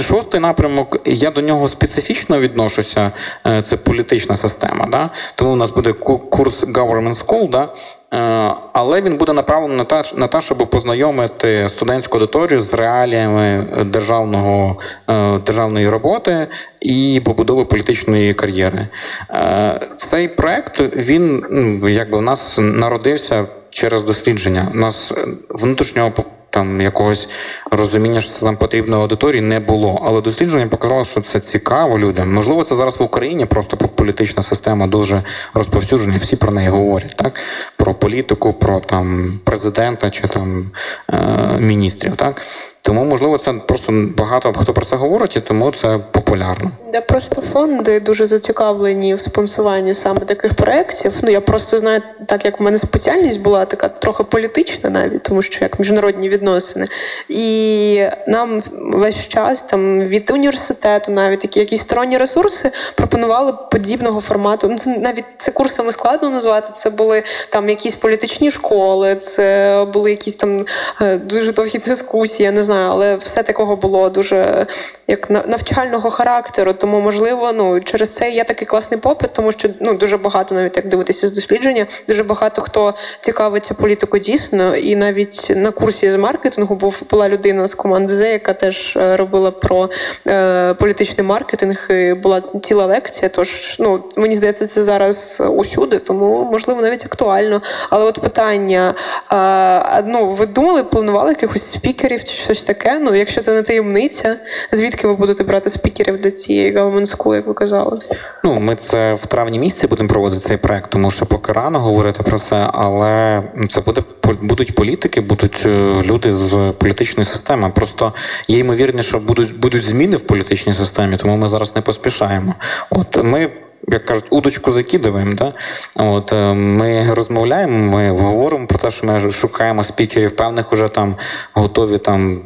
шостий 0.07 0.39
напрямок, 0.39 1.01
я 1.05 1.31
до 1.31 1.41
нього 1.41 1.69
специфічно 1.69 2.39
відношуся, 2.39 3.11
е, 3.47 3.61
це 3.61 3.77
політична 3.77 4.37
система. 4.37 4.87
Да? 4.91 5.09
Тому 5.35 5.51
у 5.53 5.55
нас 5.55 5.69
буде 5.69 5.93
ку- 5.93 6.19
курс 6.19 6.63
Government 6.63 7.25
School, 7.25 7.49
да? 7.49 7.69
Е, 8.13 8.51
але 8.73 9.01
він 9.01 9.17
буде 9.17 9.33
направлений 9.33 9.85
на 10.15 10.27
те, 10.27 10.41
щоб 10.41 10.57
познайомити 10.57 11.69
студентську 11.69 12.17
аудиторію 12.17 12.61
з 12.61 12.73
реаліями 12.73 13.65
державного, 13.85 14.75
е, 15.09 15.37
державної 15.45 15.89
роботи 15.89 16.47
і 16.81 17.21
побудови 17.25 17.65
політичної 17.65 18.33
кар'єри. 18.33 18.87
Е, 19.29 19.79
Цей 19.97 20.27
проект 20.27 20.79
він 20.95 21.45
якби 21.89 22.17
у 22.17 22.21
нас 22.21 22.57
народився 22.57 23.45
через 23.69 24.03
дослідження. 24.03 24.67
У 24.75 24.77
нас 24.77 25.13
внутрішнього 25.49 26.11
там 26.53 26.81
якогось 26.81 27.29
розуміння, 27.71 28.21
що 28.21 28.31
це 28.31 28.45
нам 28.45 28.57
потрібно 28.57 29.01
аудиторії, 29.01 29.41
не 29.41 29.59
було. 29.59 30.01
Але 30.05 30.21
дослідження 30.21 30.67
показало, 30.67 31.05
що 31.05 31.21
це 31.21 31.39
цікаво 31.39 31.99
людям. 31.99 32.33
Можливо, 32.33 32.63
це 32.63 32.75
зараз 32.75 32.99
в 32.99 33.03
Україні 33.03 33.45
просто 33.45 33.77
політична 33.77 34.43
система 34.43 34.87
дуже 34.87 35.21
розповсюджена, 35.53 36.17
всі 36.21 36.35
про 36.35 36.51
неї 36.51 36.69
говорять, 36.69 37.15
так? 37.17 37.39
Про 37.77 37.93
політику, 37.93 38.53
про 38.53 38.79
там 38.79 39.39
президента 39.43 40.09
чи 40.09 40.27
там 40.27 40.71
е, 41.13 41.17
міністрів. 41.59 42.15
Так? 42.15 42.41
Тому, 42.85 43.05
можливо, 43.05 43.37
це 43.37 43.53
просто 43.53 43.93
багато 44.17 44.53
хто 44.53 44.73
про 44.73 44.85
це 44.85 44.95
говорить, 44.95 45.35
і 45.35 45.39
тому 45.39 45.71
це 45.71 45.99
популярно. 46.11 46.71
Де 46.91 47.01
просто 47.01 47.41
фонди 47.41 47.99
дуже 47.99 48.25
зацікавлені 48.25 49.15
в 49.15 49.19
спонсуванні 49.19 49.93
саме 49.93 50.19
таких 50.19 50.53
проєктів. 50.53 51.13
Ну 51.21 51.29
я 51.29 51.41
просто 51.41 51.79
знаю, 51.79 52.01
так 52.27 52.45
як 52.45 52.59
в 52.59 52.63
мене 52.63 52.79
спеціальність 52.79 53.41
була 53.41 53.65
така 53.65 53.89
трохи 53.89 54.23
політична, 54.23 54.89
навіть 54.89 55.23
тому 55.23 55.41
що 55.41 55.65
як 55.65 55.79
міжнародні 55.79 56.29
відносини, 56.29 56.87
і 57.29 58.05
нам 58.27 58.63
весь 58.73 59.27
час 59.27 59.61
там 59.61 59.99
від 59.99 60.31
університету, 60.31 61.11
навіть 61.11 61.39
такі 61.39 61.59
якісь 61.59 61.81
сторонні 61.81 62.17
ресурси 62.17 62.71
пропонували 62.95 63.53
подібного 63.71 64.21
формату. 64.21 64.67
Ну, 64.69 64.77
це 64.77 64.97
навіть 64.97 65.25
це 65.37 65.51
курсами 65.51 65.91
складно 65.91 66.29
назвати. 66.29 66.69
Це 66.73 66.89
були 66.89 67.23
там 67.49 67.69
якісь 67.69 67.95
політичні 67.95 68.51
школи, 68.51 69.15
це 69.15 69.85
були 69.93 70.09
якісь 70.09 70.35
там 70.35 70.65
е, 71.01 71.17
дуже 71.17 71.53
довгі 71.53 71.79
дискусії. 71.79 72.45
Я 72.45 72.51
не 72.51 72.63
знаю, 72.63 72.72
але 72.73 73.15
все 73.15 73.43
такого 73.43 73.75
було 73.75 74.09
дуже 74.09 74.67
як 75.07 75.29
на- 75.29 75.43
навчального 75.47 76.11
характеру. 76.11 76.73
Тому, 76.73 77.01
можливо, 77.01 77.51
ну 77.53 77.81
через 77.81 78.15
це 78.15 78.29
є 78.31 78.43
такий 78.43 78.67
класний 78.67 78.99
попит, 78.99 79.33
тому 79.33 79.51
що 79.51 79.69
ну 79.79 79.93
дуже 79.93 80.17
багато, 80.17 80.55
навіть 80.55 80.77
як 80.77 80.87
дивитися 80.87 81.27
з 81.27 81.31
дослідження, 81.31 81.85
дуже 82.07 82.23
багато 82.23 82.61
хто 82.61 82.93
цікавиться 83.21 83.73
політикою 83.73 84.23
дійсно, 84.23 84.75
і 84.75 84.95
навіть 84.95 85.51
на 85.55 85.71
курсі 85.71 86.11
з 86.11 86.15
маркетингу 86.15 86.75
був 86.75 87.01
була 87.09 87.29
людина 87.29 87.67
з 87.67 87.73
команди 87.73 88.15
З, 88.15 88.31
яка 88.31 88.53
теж 88.53 88.97
е, 88.97 89.17
робила 89.17 89.51
про 89.51 89.89
е, 90.27 90.73
політичний 90.73 91.27
маркетинг. 91.27 91.87
І 91.89 92.13
була 92.13 92.41
ціла 92.61 92.85
лекція. 92.85 93.29
Тож 93.29 93.75
ну 93.79 94.03
мені 94.15 94.35
здається, 94.35 94.67
це 94.67 94.83
зараз 94.83 95.43
усюди, 95.49 95.99
тому 95.99 96.49
можливо 96.51 96.81
навіть 96.81 97.05
актуально. 97.05 97.61
Але 97.89 98.05
от 98.05 98.19
питання: 98.19 98.93
е, 99.33 100.03
ну 100.05 100.29
ви 100.31 100.45
думали, 100.45 100.83
планували 100.83 101.29
якихось 101.29 101.71
спікерів 101.71 102.23
чи 102.23 102.31
щось 102.31 102.62
таке? 102.63 102.99
Ну, 102.99 103.15
якщо 103.15 103.41
це 103.41 103.53
не 103.53 103.63
таємниця, 103.63 104.35
звідки 104.71 105.07
ви 105.07 105.13
будете 105.13 105.43
брати 105.43 105.69
спікерів 105.69 106.17
для 106.17 106.31
цієї 106.31 106.77
government 106.77 107.17
school, 107.17 107.35
як 107.35 107.47
ви 107.47 107.53
казали? 107.53 107.99
Ну, 108.43 108.59
ми 108.59 108.75
це 108.75 109.13
в 109.13 109.25
травні 109.25 109.59
місяці 109.59 109.87
будемо 109.87 110.09
проводити 110.09 110.41
цей 110.41 110.57
проект, 110.57 110.89
тому 110.89 111.11
що 111.11 111.25
поки 111.25 111.53
рано 111.53 111.79
говорити 111.79 112.23
про 112.23 112.39
це, 112.39 112.69
але 112.73 113.41
це 113.69 113.81
буде 113.81 114.01
будуть 114.41 114.75
політики, 114.75 115.21
будуть 115.21 115.63
е, 115.65 115.93
люди 116.05 116.33
з 116.33 116.73
політичної 116.77 117.29
системи. 117.29 117.69
Просто 117.75 118.13
є 118.47 118.59
ймовірність, 118.59 119.07
що 119.07 119.19
будуть 119.19 119.59
будуть 119.59 119.85
зміни 119.85 120.17
в 120.17 120.21
політичній 120.21 120.73
системі, 120.73 121.17
тому 121.17 121.37
ми 121.37 121.47
зараз 121.47 121.75
не 121.75 121.81
поспішаємо. 121.81 122.55
От 122.89 123.23
ми. 123.23 123.49
Як 123.87 124.05
кажуть, 124.05 124.25
удочку 124.29 124.71
закидуємо, 124.71 125.33
да? 125.35 125.53
От 125.95 126.33
е, 126.33 126.53
ми 126.53 127.13
розмовляємо, 127.13 127.97
ми 127.97 128.09
говоримо 128.09 128.67
про 128.67 128.77
те, 128.77 128.91
що 128.91 129.05
ми 129.05 129.31
шукаємо 129.31 129.83
спікерів, 129.83 130.35
певних 130.35 130.73
уже 130.73 130.87
там 130.87 131.15
готові 131.53 131.97
там 131.97 132.39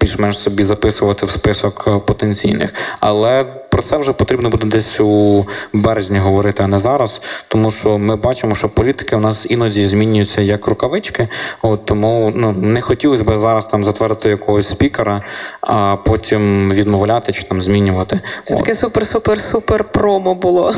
більш-менш 0.00 0.38
собі 0.38 0.64
записувати 0.64 1.26
в 1.26 1.30
список 1.30 1.84
е, 1.88 1.98
потенційних. 2.06 2.74
Але 3.00 3.44
про 3.78 3.82
це 3.82 3.96
вже 3.96 4.12
потрібно 4.12 4.50
буде 4.50 4.66
десь 4.66 5.00
у 5.00 5.44
березні 5.72 6.18
говорити, 6.18 6.62
а 6.62 6.66
не 6.66 6.78
зараз. 6.78 7.20
Тому 7.48 7.70
що 7.70 7.98
ми 7.98 8.16
бачимо, 8.16 8.54
що 8.54 8.68
політики 8.68 9.16
у 9.16 9.20
нас 9.20 9.46
іноді 9.48 9.86
змінюються 9.86 10.40
як 10.40 10.66
рукавички. 10.66 11.28
От 11.62 11.84
тому 11.84 12.32
ну 12.34 12.52
не 12.52 12.80
хотілося 12.80 13.24
б 13.24 13.36
зараз 13.36 13.66
там 13.66 13.84
затвердити 13.84 14.28
якогось 14.28 14.68
спікера, 14.68 15.22
а 15.60 15.96
потім 15.96 16.72
відмовляти 16.72 17.32
чи 17.32 17.42
там 17.42 17.62
змінювати. 17.62 18.20
Це 18.44 18.56
таке 18.56 18.72
супер-супер-супер 18.72 19.82
промо 19.82 20.34
було. 20.48 20.74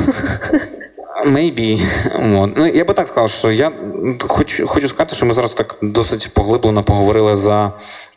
Maybe. 1.25 1.81
От. 2.35 2.57
Ну, 2.57 2.67
я 2.67 2.85
би 2.85 2.93
так 2.93 3.07
сказав, 3.07 3.29
що 3.29 3.51
я 3.51 3.71
хочу, 4.27 4.67
хочу 4.67 4.87
сказати, 4.87 5.15
що 5.15 5.25
ми 5.25 5.33
зараз 5.33 5.53
так 5.53 5.75
досить 5.81 6.29
поглиблено 6.33 6.83
поговорили 6.83 7.35
за 7.35 7.71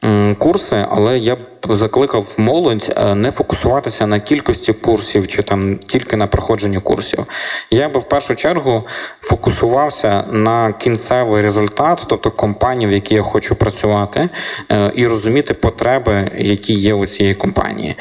м, 0.05 0.35
курси, 0.35 0.87
але 0.91 1.19
я 1.19 1.35
б 1.35 1.39
закликав 1.69 2.35
молодь 2.39 2.95
е, 2.97 3.15
не 3.15 3.31
фокусуватися 3.31 4.07
на 4.07 4.21
кількості 4.21 4.73
курсів 4.73 5.29
чи 5.29 5.43
там 5.43 5.77
тільки 5.77 6.17
на 6.17 6.27
проходженні 6.27 6.81
курсів. 6.81 7.27
Я 7.71 7.89
би 7.89 8.01
в 8.01 8.09
першу 8.09 8.35
чергу 8.35 8.83
фокусувався 9.21 10.25
на 10.31 10.73
кінцевий 10.73 11.43
результат, 11.43 12.05
тобто 12.07 12.31
компанії, 12.31 12.91
в 12.91 12.93
якій 12.93 13.15
я 13.15 13.23
хочу 13.23 13.55
працювати, 13.55 14.29
е, 14.73 14.93
і 14.95 15.07
розуміти 15.07 15.55
потреби, 15.55 16.29
які 16.39 16.75
є 16.75 16.95
у 16.95 17.07
цієї 17.07 17.35
компанії 17.35 17.97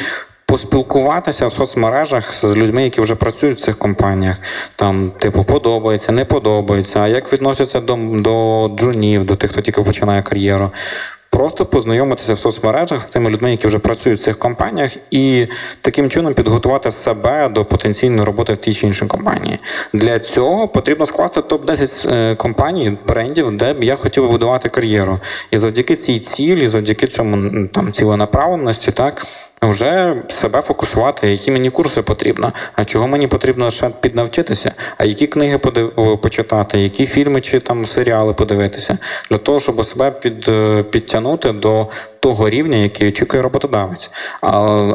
поспілкуватися 0.54 1.48
в 1.48 1.54
соцмережах 1.54 2.34
з 2.34 2.44
людьми, 2.44 2.84
які 2.84 3.02
вже 3.02 3.16
працюють 3.16 3.60
в 3.60 3.62
цих 3.62 3.78
компаніях. 3.78 4.36
Там, 4.76 5.12
типу, 5.20 5.44
подобається, 5.44 6.12
не 6.12 6.26
подобається, 6.26 7.00
а 7.00 7.08
як 7.08 7.34
відносяться 7.34 7.80
до, 7.80 7.98
до 7.98 8.68
джунів, 8.76 9.26
до 9.26 9.36
тих, 9.36 9.52
хто 9.52 9.62
тільки 9.62 9.82
починає 9.82 10.22
кар'єру. 10.22 10.72
Просто 11.30 11.66
познайомитися 11.66 12.34
в 12.34 12.40
соцмережах 12.40 13.02
з 13.02 13.06
тими 13.06 13.30
людьми, 13.30 13.52
які 13.52 13.68
вже 13.68 13.80
працюють 13.80 14.20
в 14.20 14.24
цих 14.24 14.40
компаніях, 14.40 14.92
і 15.12 15.48
таким 15.82 16.10
чином 16.10 16.34
підготувати 16.34 16.92
себе 16.92 17.50
до 17.50 17.66
потенційної 17.66 18.24
роботи 18.24 18.54
в 18.54 18.58
тій 18.58 18.74
чи 18.74 18.88
іншій 18.88 19.06
компанії. 19.06 19.60
Для 19.94 20.20
цього 20.20 20.68
потрібно 20.68 21.06
скласти 21.06 21.42
топ 21.42 21.66
10 21.66 22.06
е, 22.12 22.36
компаній, 22.36 22.98
брендів, 23.08 23.58
де 23.58 23.74
б 23.74 23.84
я 23.84 23.96
хотів 23.96 24.32
будувати 24.32 24.70
кар'єру. 24.70 25.20
І 25.52 25.58
завдяки 25.58 25.96
цій 25.96 26.20
цілі, 26.20 26.68
завдяки 26.68 27.08
цьому 27.08 27.68
там 27.68 27.94
ціленаправленості, 27.94 28.92
так 28.92 29.28
вже 29.66 30.16
себе 30.30 30.62
фокусувати, 30.62 31.32
які 31.32 31.52
мені 31.52 31.70
курси 31.70 32.02
потрібно, 32.02 32.52
а 32.76 32.86
чого 32.86 33.08
мені 33.08 33.28
потрібно 33.28 33.72
ще 33.72 33.90
піднавчитися, 33.90 34.72
а 34.98 35.06
які 35.06 35.28
книги 35.28 35.58
подив... 35.58 36.18
почитати, 36.22 36.80
які 36.80 37.06
фільми 37.06 37.42
чи 37.42 37.60
там 37.60 37.86
серіали 37.86 38.34
подивитися, 38.34 38.98
для 39.30 39.38
того, 39.38 39.60
щоб 39.60 39.86
себе 39.86 40.12
під... 40.12 40.48
е, 40.48 40.84
підтягнути 40.84 41.52
до 41.52 41.88
того 42.24 42.50
рівня, 42.50 42.78
який 42.78 43.08
очікує 43.08 43.44
роботодавець. 43.44 44.12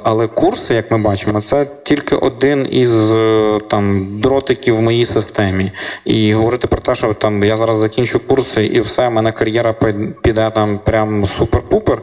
Але 0.05 0.27
курси, 0.27 0.75
як 0.75 0.91
ми 0.91 0.99
бачимо, 0.99 1.41
це 1.41 1.67
тільки 1.83 2.17
один 2.17 2.69
із 2.71 3.11
е, 3.11 3.61
там 3.69 4.07
дротиків 4.21 4.77
в 4.77 4.81
моїй 4.81 5.07
системі. 5.07 5.73
І 6.05 6.35
говорити 6.35 6.67
про 6.67 6.81
те, 6.81 6.95
що 6.95 7.15
там 7.15 7.45
я 7.45 7.57
зараз 7.57 7.77
закінчу 7.77 8.21
курси 8.21 8.67
і 8.67 8.81
все, 8.81 9.09
в 9.09 9.13
мене 9.13 9.33
кар'єра 9.33 9.75
піде 10.23 10.51
там 10.51 10.79
прям 10.85 11.25
супер-пупер. 11.25 11.99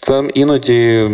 Це 0.00 0.22
іноді 0.34 1.08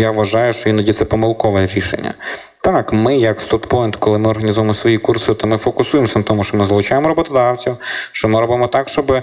я 0.00 0.10
вважаю, 0.10 0.52
що 0.52 0.70
іноді 0.70 0.92
це 0.92 1.04
помилкове 1.04 1.66
рішення. 1.74 2.14
Так, 2.60 2.92
ми, 2.92 3.16
як 3.16 3.40
StudPoint, 3.40 3.96
коли 3.98 4.18
ми 4.18 4.28
організуємо 4.28 4.74
свої 4.74 4.98
курси, 4.98 5.34
то 5.34 5.46
ми 5.46 5.56
фокусуємося 5.56 6.18
на 6.18 6.24
тому, 6.24 6.44
що 6.44 6.56
ми 6.56 6.66
залучаємо 6.66 7.08
роботодавців, 7.08 7.76
що 8.12 8.28
ми 8.28 8.40
робимо 8.40 8.68
так, 8.68 8.88
щоб 8.88 9.12
е, 9.12 9.22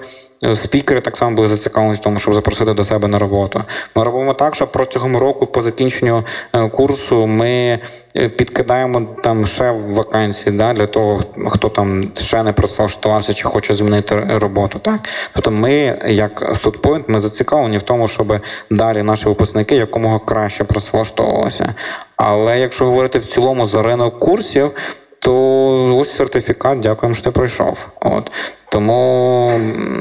спікери 0.55 1.01
так 1.01 1.17
само 1.17 1.35
були 1.35 1.47
зацікавлені 1.47 1.95
в 1.95 1.99
тому, 1.99 2.19
щоб 2.19 2.33
запросити 2.33 2.73
до 2.73 2.83
себе 2.83 3.07
на 3.07 3.19
роботу. 3.19 3.63
Ми 3.95 4.03
робимо 4.03 4.33
так, 4.33 4.55
щоб 4.55 4.71
протягом 4.71 5.17
року, 5.17 5.45
по 5.45 5.61
закінченню 5.61 6.23
е, 6.53 6.69
курсу, 6.69 7.27
ми 7.27 7.79
е, 8.15 8.29
підкидаємо 8.29 9.01
там 9.23 9.47
ще 9.47 9.71
вакансії 9.71 10.57
да, 10.57 10.73
для 10.73 10.85
того, 10.85 11.21
хто 11.49 11.69
там 11.69 12.11
ще 12.17 12.43
не 12.43 12.53
працевлаштувався 12.53 13.33
чи 13.33 13.43
хоче 13.43 13.73
змінити 13.73 14.15
роботу. 14.29 14.79
Так? 14.79 14.99
Тобто 15.33 15.51
ми, 15.51 15.99
як 16.07 16.41
StudPoint, 16.63 17.03
ми 17.07 17.21
зацікавлені 17.21 17.77
в 17.77 17.81
тому, 17.81 18.07
щоб 18.07 18.39
далі 18.69 19.03
наші 19.03 19.25
випускники 19.25 19.75
якомога 19.75 20.19
краще 20.19 20.63
працевлаштовувалися. 20.63 21.75
Але 22.15 22.59
якщо 22.59 22.85
говорити 22.85 23.19
в 23.19 23.25
цілому 23.25 23.65
за 23.65 23.81
ринок 23.81 24.19
курсів, 24.19 24.71
то 25.21 25.97
ось 25.97 26.15
сертифікат, 26.15 26.79
дякуємо, 26.79 27.15
що 27.15 27.23
ти 27.23 27.31
пройшов. 27.31 27.87
От. 27.99 28.31
Тому 28.69 29.51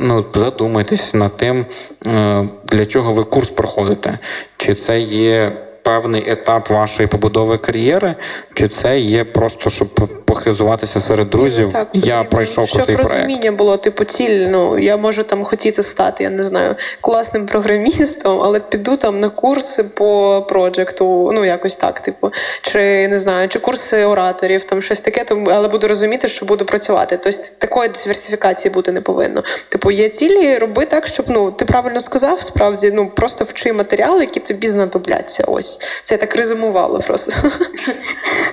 ну, 0.02 0.24
задумайтесь 0.34 1.14
над 1.14 1.36
тим, 1.36 1.64
е, 2.06 2.44
для 2.64 2.86
чого 2.86 3.12
ви 3.12 3.24
курс 3.24 3.50
проходите. 3.50 4.18
Чи 4.56 4.74
це 4.74 5.00
є 5.00 5.52
певний 5.90 6.30
етап 6.30 6.70
вашої 6.70 7.08
побудови 7.08 7.58
кар'єри, 7.58 8.14
чи 8.54 8.68
це 8.68 8.98
є 8.98 9.24
просто, 9.24 9.70
щоб 9.70 9.88
похизуватися 10.30 11.00
серед 11.00 11.30
друзів. 11.30 11.72
Так, 11.72 11.88
я 11.92 12.24
пройшов 12.24 12.68
щоб 12.68 12.76
крутий 12.76 12.96
проект. 12.96 13.14
розуміння 13.14 13.52
було, 13.52 13.76
типу, 13.76 14.04
ціль. 14.04 14.46
Ну 14.50 14.78
я 14.78 14.96
можу 14.96 15.22
там 15.22 15.44
хотіти 15.44 15.82
стати, 15.82 16.24
я 16.24 16.30
не 16.30 16.42
знаю, 16.42 16.74
класним 17.00 17.46
програмістом, 17.46 18.40
але 18.42 18.60
піду 18.60 18.96
там 18.96 19.20
на 19.20 19.28
курси 19.28 19.84
по 19.84 20.42
проджекту, 20.48 21.32
ну 21.34 21.44
якось 21.44 21.76
так, 21.76 22.00
типу, 22.00 22.30
чи 22.62 23.08
не 23.08 23.18
знаю, 23.18 23.48
чи 23.48 23.58
курси 23.58 24.04
ораторів, 24.04 24.64
там 24.64 24.82
щось 24.82 25.00
таке, 25.00 25.24
то 25.24 25.44
але 25.50 25.68
буду 25.68 25.88
розуміти, 25.88 26.28
що 26.28 26.46
буду 26.46 26.64
працювати. 26.64 27.18
Тобто 27.22 27.40
такої 27.58 27.88
диверсифікації 27.88 28.74
бути 28.74 28.92
не 28.92 29.00
повинно. 29.00 29.42
Типу, 29.68 29.90
є 29.90 30.08
цілі, 30.08 30.58
роби 30.58 30.86
так, 30.86 31.06
щоб 31.06 31.26
ну 31.28 31.50
ти 31.50 31.64
правильно 31.64 32.00
сказав, 32.00 32.42
справді 32.42 32.90
ну 32.94 33.08
просто 33.08 33.44
вчи 33.44 33.72
матеріали, 33.72 34.20
які 34.20 34.40
тобі 34.40 34.68
знадобляться. 34.68 35.44
Ось 35.46 35.79
це 36.04 36.14
я 36.14 36.18
так 36.18 36.36
резюмувала 36.36 36.98
просто. 36.98 37.32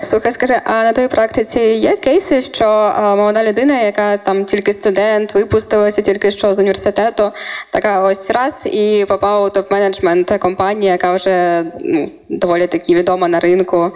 Слухай, 0.01 0.31
скажи, 0.31 0.61
а 0.63 0.83
на 0.83 0.93
твоїй 0.93 1.07
практиці 1.07 1.59
є 1.59 1.95
кейси, 1.95 2.41
що 2.41 2.93
молода 3.17 3.43
людина, 3.43 3.81
яка 3.81 4.17
там 4.17 4.45
тільки 4.45 4.73
студент, 4.73 5.33
випустилася 5.35 6.01
тільки 6.01 6.31
що 6.31 6.53
з 6.53 6.59
університету, 6.59 7.31
така 7.71 8.01
ось 8.01 8.29
раз 8.29 8.65
і 8.65 9.05
попала 9.07 9.47
у 9.47 9.49
топ-менеджмент 9.49 10.39
компанії, 10.39 10.91
яка 10.91 11.15
вже 11.15 11.63
ну, 11.79 12.09
доволі 12.29 12.67
таки 12.67 12.95
відома 12.95 13.27
на 13.27 13.39
ринку. 13.39 13.91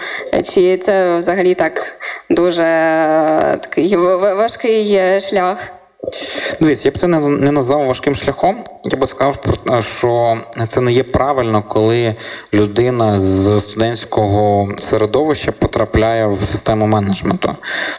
Чи 0.54 0.78
це 0.78 1.18
взагалі 1.18 1.54
так 1.54 2.00
дуже 2.30 2.64
такий 3.62 3.96
важкий 3.96 4.94
е, 4.94 5.20
шлях? 5.20 5.81
Дивись, 6.60 6.86
я 6.86 6.92
б 6.92 6.98
це 6.98 7.08
не, 7.08 7.20
не 7.20 7.52
назвав 7.52 7.86
важким 7.86 8.16
шляхом. 8.16 8.64
Я 8.84 8.98
би 8.98 9.08
сказав, 9.08 9.38
що 9.98 10.38
це 10.68 10.82
не 10.82 10.92
є 10.92 11.04
правильно, 11.04 11.64
коли 11.68 12.16
людина 12.54 13.20
з 13.20 13.60
студентського 13.62 14.70
середовища 14.80 15.52
потрапляє 15.52 16.28
в 16.28 16.40
систему 16.52 16.86
менеджменту. 16.86 17.56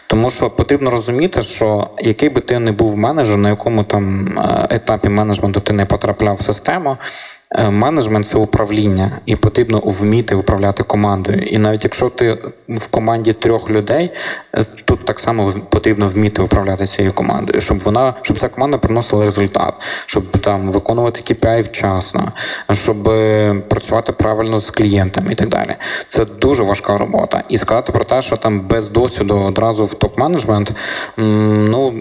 Тому 0.07 0.31
що 0.31 0.51
потрібно 0.51 0.91
розуміти, 0.91 1.43
що 1.43 1.89
який 1.99 2.29
би 2.29 2.41
ти 2.41 2.59
не 2.59 2.73
був 2.73 2.97
менеджер, 2.97 3.37
на 3.37 3.49
якому 3.49 3.85
там 3.85 4.29
е, 4.39 4.67
етапі 4.71 5.09
менеджменту 5.09 5.61
ти 5.61 5.73
не 5.73 5.87
потрапляв 5.87 6.37
в 6.37 6.43
систему. 6.43 6.97
Е, 7.55 7.71
Менеджмент 7.71 8.29
це 8.29 8.39
управління, 8.39 9.11
і 9.27 9.37
потрібно 9.37 9.83
вміти 9.85 10.35
управляти 10.35 10.83
командою. 10.83 11.43
І 11.43 11.59
навіть 11.59 11.85
якщо 11.85 12.09
ти 12.09 12.39
в 12.69 12.87
команді 12.87 13.33
трьох 13.33 13.71
людей, 13.71 14.11
е, 14.55 14.65
тут 14.85 15.05
так 15.05 15.21
само 15.21 15.53
потрібно 15.69 16.09
вміти 16.09 16.43
управляти 16.43 16.87
цією 16.87 17.13
командою, 17.13 17.61
щоб 17.61 17.79
вона, 17.79 18.15
щоб 18.23 18.39
ця 18.39 18.49
команда 18.49 18.79
приносила 18.79 19.25
результат, 19.25 19.75
щоб 20.07 20.25
там 20.39 20.71
виконувати 20.71 21.21
KPI 21.21 21.63
вчасно, 21.63 22.33
щоб 22.73 23.09
е, 23.09 23.55
працювати 23.69 24.13
правильно 24.13 24.61
з 24.61 24.71
клієнтами 24.71 25.33
і 25.33 25.35
так 25.35 25.49
далі. 25.49 25.77
Це 26.09 26.25
дуже 26.25 26.63
важка 26.63 26.99
робота. 26.99 27.43
І 27.49 27.59
сказати 27.59 27.93
про 27.93 28.05
те, 28.05 28.23
що 28.23 28.37
там 28.37 28.61
без 28.61 28.89
досвіду 28.89 29.37
одразу 29.37 29.85
в 29.85 29.95
топ-менеджмент, 29.95 30.71
ну 31.71 31.95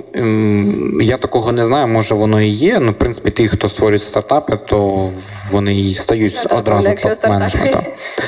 я 1.02 1.18
такого 1.18 1.52
не 1.52 1.66
знаю, 1.66 1.88
може 1.88 2.16
воно 2.16 2.42
і 2.42 2.48
є. 2.48 2.80
Ну, 2.80 2.92
в 2.92 2.94
принципі, 2.94 3.32
ті, 3.32 3.48
хто 3.48 3.70
створюють 3.70 4.04
стартапи, 4.04 4.58
то 4.66 5.10
вони 5.50 5.80
і 5.80 5.94
стають 5.94 6.34
Ну, 6.38 6.50
так, 6.50 6.60
одразу 6.60 6.88
топ-менеджментом. 6.88 7.84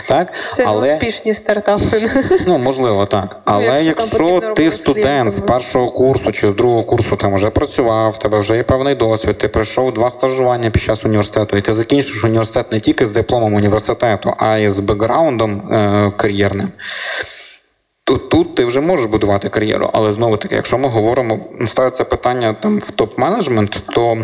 Так? 0.07 0.33
Це 0.55 0.63
Але... 0.67 0.93
успішні 0.93 1.33
стартапи. 1.33 2.09
Ну, 2.47 2.57
можливо, 2.57 3.05
так. 3.05 3.37
Але 3.45 3.83
якщо 3.83 4.27
якщо, 4.27 4.53
ти 4.55 4.71
студент 4.71 5.29
з 5.29 5.39
першого 5.39 5.89
курсу 5.89 6.31
чи 6.31 6.47
з 6.47 6.55
другого 6.55 6.83
курсу 6.83 7.15
там 7.15 7.35
вже 7.35 7.49
працював, 7.49 8.11
в 8.11 8.19
тебе 8.19 8.39
вже 8.39 8.57
є 8.57 8.63
певний 8.63 8.95
досвід, 8.95 9.37
ти 9.37 9.47
пройшов 9.47 9.93
два 9.93 10.09
стажування 10.09 10.69
під 10.69 10.81
час 10.81 11.05
університету, 11.05 11.57
і 11.57 11.61
ти 11.61 11.73
закінчиш 11.73 12.23
університет 12.23 12.71
не 12.71 12.79
тільки 12.79 13.05
з 13.05 13.11
дипломом 13.11 13.53
університету, 13.53 14.33
а 14.37 14.57
й 14.57 14.67
з 14.67 14.79
бекграундом 14.79 15.73
е- 15.73 16.11
кар'єрним. 16.17 16.71
Тут, 18.05 18.29
тут 18.29 18.55
ти 18.55 18.65
вже 18.65 18.81
можеш 18.81 19.05
будувати 19.05 19.49
кар'єру, 19.49 19.89
але 19.93 20.11
знову 20.11 20.37
таки, 20.37 20.55
якщо 20.55 20.77
ми 20.77 20.87
говоримо, 20.87 21.39
ну, 21.59 21.67
ставиться 21.67 22.03
питання 22.03 22.53
там 22.53 22.79
в 22.79 22.91
топ-менеджмент, 22.97 23.79
то 23.95 24.17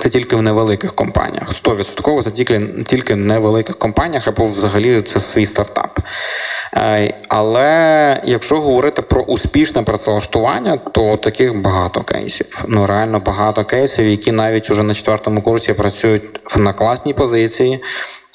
це 0.00 0.08
тільки 0.08 0.36
в 0.36 0.42
невеликих 0.42 0.94
компаніях. 0.94 1.48
100% 1.64 2.22
це 2.22 2.30
тільки, 2.30 2.60
тільки 2.86 3.14
в 3.14 3.16
невеликих 3.16 3.78
компаніях 3.78 4.28
або 4.28 4.46
взагалі 4.46 5.02
це 5.02 5.20
свій 5.20 5.46
стартап. 5.46 5.98
Е, 6.76 7.14
Але 7.28 8.22
якщо 8.24 8.60
говорити 8.60 9.02
про 9.02 9.22
успішне 9.22 9.82
працевлаштування, 9.82 10.76
то 10.76 11.16
таких 11.16 11.60
багато 11.60 12.00
кейсів. 12.00 12.64
Ну 12.68 12.86
реально 12.86 13.18
багато 13.18 13.64
кейсів, 13.64 14.06
які 14.06 14.32
навіть 14.32 14.70
уже 14.70 14.82
на 14.82 14.94
четвертому 14.94 15.42
курсі 15.42 15.72
працюють 15.72 16.22
на 16.56 16.72
класній 16.72 17.14
позиції. 17.14 17.82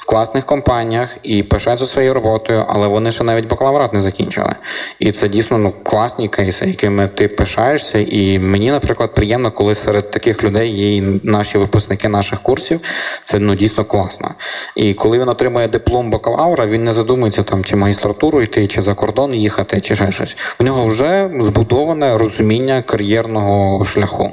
Класних 0.09 0.45
компаніях 0.45 1.09
і 1.23 1.43
пишаються 1.43 1.85
своєю 1.85 2.13
роботою, 2.13 2.65
але 2.67 2.87
вони 2.87 3.11
ще 3.11 3.23
навіть 3.23 3.47
бакалаврат 3.47 3.93
не 3.93 4.01
закінчили. 4.01 4.55
І 4.99 5.11
це 5.11 5.27
дійсно 5.27 5.57
ну, 5.57 5.73
класні 5.83 6.27
кейси, 6.27 6.65
якими 6.65 7.07
ти 7.07 7.27
пишаєшся. 7.27 7.99
І 7.99 8.39
мені, 8.39 8.71
наприклад, 8.71 9.13
приємно, 9.13 9.51
коли 9.51 9.75
серед 9.75 10.11
таких 10.11 10.43
людей 10.43 10.69
є 10.69 10.95
і 10.95 11.21
наші 11.23 11.57
випускники 11.57 12.09
наших 12.09 12.41
курсів. 12.41 12.79
Це 13.25 13.39
ну 13.39 13.55
дійсно 13.55 13.85
класно. 13.85 14.31
І 14.75 14.93
коли 14.93 15.19
він 15.19 15.29
отримує 15.29 15.67
диплом 15.67 16.09
бакалавра, 16.09 16.65
він 16.65 16.83
не 16.83 16.93
задумується 16.93 17.43
там, 17.43 17.63
чи 17.63 17.75
магістратуру 17.75 18.41
йти, 18.41 18.67
чи 18.67 18.81
за 18.81 18.93
кордон 18.93 19.33
їхати, 19.33 19.81
чи 19.81 19.95
ще 19.95 20.11
щось. 20.11 20.37
У 20.59 20.63
нього 20.63 20.83
вже 20.83 21.29
збудоване 21.39 22.17
розуміння 22.17 22.81
кар'єрного 22.81 23.85
шляху. 23.85 24.31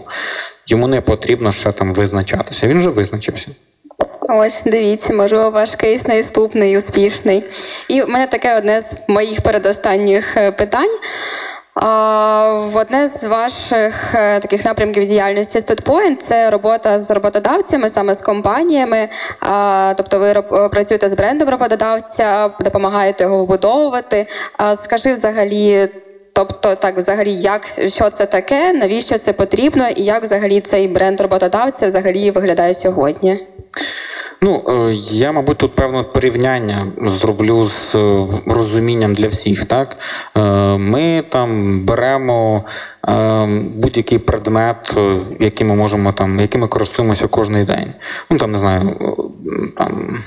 Йому 0.67 0.89
не 0.89 1.01
потрібно 1.01 1.53
ще 1.53 1.73
там 1.73 1.95
визначатися. 1.95 2.67
Він 2.67 2.79
вже 2.79 2.89
визначився. 2.89 3.49
Ось, 4.29 4.63
дивіться, 4.65 5.13
можливо, 5.13 5.51
ваш 5.51 5.77
кейс 5.77 6.07
наступний, 6.07 6.79
успішний. 6.79 7.45
І 7.89 8.03
в 8.03 8.09
мене 8.09 8.27
таке 8.27 8.59
одне 8.59 8.81
з 8.81 8.97
моїх 9.09 9.41
передостанніх 9.41 10.37
е, 10.37 10.51
питань. 10.51 10.91
В 12.53 12.77
одне 12.77 13.07
з 13.07 13.25
ваших 13.25 14.15
е, 14.15 14.41
таких 14.41 14.65
напрямків 14.65 15.05
діяльності 15.05 15.59
StudPoint– 15.59 16.17
це 16.21 16.51
робота 16.51 16.99
з 16.99 17.11
роботодавцями, 17.11 17.91
саме 17.91 18.15
з 18.15 18.21
компаніями. 18.21 19.09
Тобто 19.97 20.19
ви 20.19 20.43
працюєте 20.69 21.09
з 21.09 21.15
брендом 21.15 21.49
роботодавця, 21.49 22.51
допомагаєте 22.61 23.25
його 23.25 23.45
вбудовувати. 23.45 24.27
Скажи 24.75 25.13
взагалі. 25.13 25.89
Тобто, 26.33 26.75
так, 26.75 26.97
взагалі, 26.97 27.33
як 27.33 27.67
що 27.87 28.11
це 28.11 28.27
таке, 28.27 28.73
навіщо 28.73 29.19
це 29.19 29.33
потрібно, 29.33 29.89
і 29.89 30.05
як 30.05 30.23
взагалі 30.23 30.61
цей 30.61 30.89
бренд 30.89 31.21
роботодавця 31.21 31.87
взагалі 31.87 32.31
виглядає 32.31 32.75
сьогодні? 32.75 33.47
Ну, 34.43 34.63
е, 34.69 34.95
я, 35.11 35.33
мабуть, 35.33 35.59
тут 35.59 35.75
певне 35.75 36.03
порівняння 36.03 36.87
зроблю 37.01 37.65
з 37.65 37.95
е, 37.95 38.27
розумінням 38.47 39.15
для 39.15 39.29
всіх. 39.29 39.65
Так? 39.65 39.97
Е, 40.37 40.41
Ми 40.79 41.23
там 41.29 41.81
беремо 41.81 42.65
будь-який 43.75 44.19
предмет, 44.19 44.97
який 45.41 45.67
ми 45.67 45.75
можемо 45.75 46.13
там, 46.13 46.41
яким 46.41 46.61
ми 46.61 46.69
користуємося 46.69 47.27
кожен 47.27 47.65
день. 47.65 47.93
Ну 48.31 48.39
там 48.39 48.53
не 48.53 48.59
знаю, 48.59 48.83
там. 49.77 50.19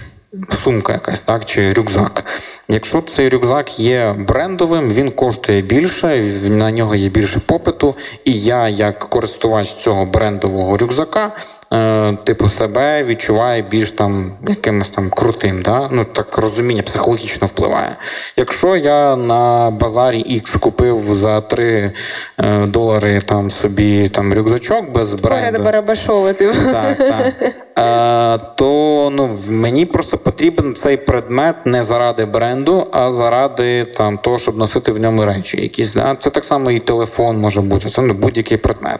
Сумка 0.63 0.93
якась, 0.93 1.21
так, 1.21 1.45
чи 1.45 1.73
рюкзак. 1.73 2.25
Якщо 2.67 3.01
цей 3.01 3.29
рюкзак 3.29 3.79
є 3.79 4.15
брендовим, 4.27 4.91
він 4.91 5.11
коштує 5.11 5.61
більше, 5.61 6.17
на 6.43 6.71
нього 6.71 6.95
є 6.95 7.09
більше 7.09 7.39
попиту, 7.39 7.95
і 8.25 8.41
я, 8.41 8.69
як 8.69 8.99
користувач 8.99 9.75
цього 9.75 10.05
брендового 10.05 10.77
рюкзака, 10.77 11.31
е, 11.73 12.13
типу 12.23 12.49
себе 12.49 13.03
відчуваю 13.03 13.63
більш 13.63 13.91
там 13.91 14.31
якимось 14.47 14.89
там 14.89 15.09
крутим. 15.09 15.61
Да? 15.61 15.89
Ну 15.91 16.05
так 16.05 16.37
розуміння 16.37 16.81
психологічно 16.81 17.47
впливає. 17.47 17.95
Якщо 18.37 18.75
я 18.75 19.15
на 19.15 19.71
базарі 19.71 20.41
X 20.41 20.59
купив 20.59 21.15
за 21.15 21.41
3 21.41 21.91
е, 22.37 22.65
долари 22.65 23.21
там 23.21 23.51
собі 23.51 24.09
там 24.09 24.33
рюкзачок 24.33 24.91
без 24.91 25.13
бренду. 25.13 25.63
Барабашова, 25.63 26.33
ти. 26.33 26.47
Так, 26.47 26.97
так. 26.97 27.33
Е, 27.79 28.37
то 28.55 29.09
ну, 29.13 29.29
мені 29.49 29.85
просто 29.85 30.17
потрібен 30.17 30.75
цей 30.75 30.97
предмет 30.97 31.55
не 31.65 31.83
заради 31.83 32.25
бренду, 32.25 32.87
а 32.91 33.11
заради 33.11 33.85
там, 33.85 34.17
того, 34.17 34.37
щоб 34.37 34.57
носити 34.57 34.91
в 34.91 34.99
ньому 34.99 35.25
речі. 35.25 35.61
Якісь, 35.61 35.93
да? 35.93 36.15
Це 36.15 36.29
так 36.29 36.45
само 36.45 36.71
і 36.71 36.79
телефон 36.79 37.37
може 37.37 37.61
бути, 37.61 37.89
це 37.89 38.01
ну, 38.01 38.13
будь-який 38.13 38.57
предмет. 38.57 38.99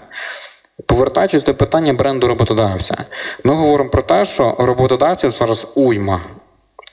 Повертаючись 0.86 1.44
до 1.44 1.54
питання 1.54 1.94
бренду 1.94 2.28
роботодавця, 2.28 2.98
ми 3.44 3.54
говоримо 3.54 3.90
про 3.90 4.02
те, 4.02 4.26
що 4.26 4.56
роботодавців 4.60 5.32
зараз 5.32 5.68
уйма. 5.76 6.22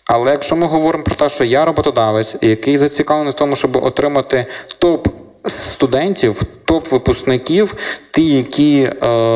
Але 0.05 0.31
якщо 0.31 0.57
ми 0.57 0.67
говоримо 0.67 1.05
про 1.05 1.15
те, 1.15 1.29
що 1.29 1.45
я 1.45 1.65
роботодавець, 1.65 2.37
який 2.41 2.79
зацікавлений 2.79 3.33
в 3.33 3.37
тому, 3.37 3.57
щоб 3.57 3.77
отримати 3.77 4.47
топ 4.79 5.09
студентів, 5.49 6.43
топ 6.65 6.93
випускників, 6.93 7.75
ті, 8.11 8.37
які 8.37 8.83
е, 8.83 8.95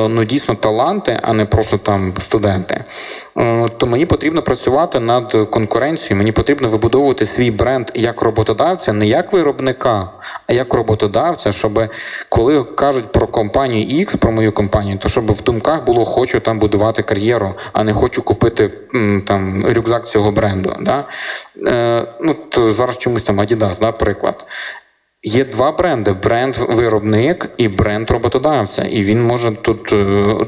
ну 0.08 0.24
дійсно 0.24 0.54
таланти, 0.54 1.18
а 1.22 1.32
не 1.32 1.44
просто 1.44 1.78
там 1.78 2.12
студенти, 2.22 2.84
е, 3.38 3.68
то 3.76 3.86
мені 3.86 4.06
потрібно 4.06 4.42
працювати 4.42 5.00
над 5.00 5.36
конкуренцією. 5.50 6.16
Мені 6.16 6.32
потрібно 6.32 6.68
вибудовувати 6.68 7.26
свій 7.26 7.50
бренд 7.50 7.90
як 7.94 8.22
роботодавця, 8.22 8.92
не 8.92 9.06
як 9.06 9.32
виробника, 9.32 10.10
а 10.46 10.52
як 10.52 10.74
роботодавця, 10.74 11.52
щоб 11.52 11.88
коли 12.28 12.64
кажуть 12.64 13.12
про 13.12 13.26
компанію 13.26 14.04
X, 14.04 14.16
про 14.16 14.32
мою 14.32 14.52
компанію, 14.52 14.98
то 14.98 15.08
щоб 15.08 15.32
в 15.32 15.42
думках 15.42 15.84
було 15.84 16.04
хочу 16.04 16.40
там 16.40 16.58
будувати 16.58 17.02
кар'єру, 17.02 17.54
а 17.72 17.84
не 17.84 17.92
хочу 17.92 18.22
купити 18.22 18.70
там 19.26 19.64
рюкзак 19.66 20.06
цього 20.06 20.30
бренду. 20.30 20.76
Да? 20.80 21.04
Е, 21.66 22.02
ну, 22.20 22.34
то 22.48 22.72
зараз 22.72 22.98
чомусь 22.98 23.22
там 23.22 23.40
Adidas, 23.40 23.80
да. 23.80 23.92
Є 25.22 25.44
два 25.44 25.72
бренди: 25.72 26.12
бренд 26.12 26.56
виробник 26.56 27.50
і 27.56 27.68
бренд 27.68 28.10
роботодавця. 28.10 28.82
І 28.82 29.02
він 29.02 29.26
може 29.26 29.52
тут, 29.52 29.92
е, 29.92 29.96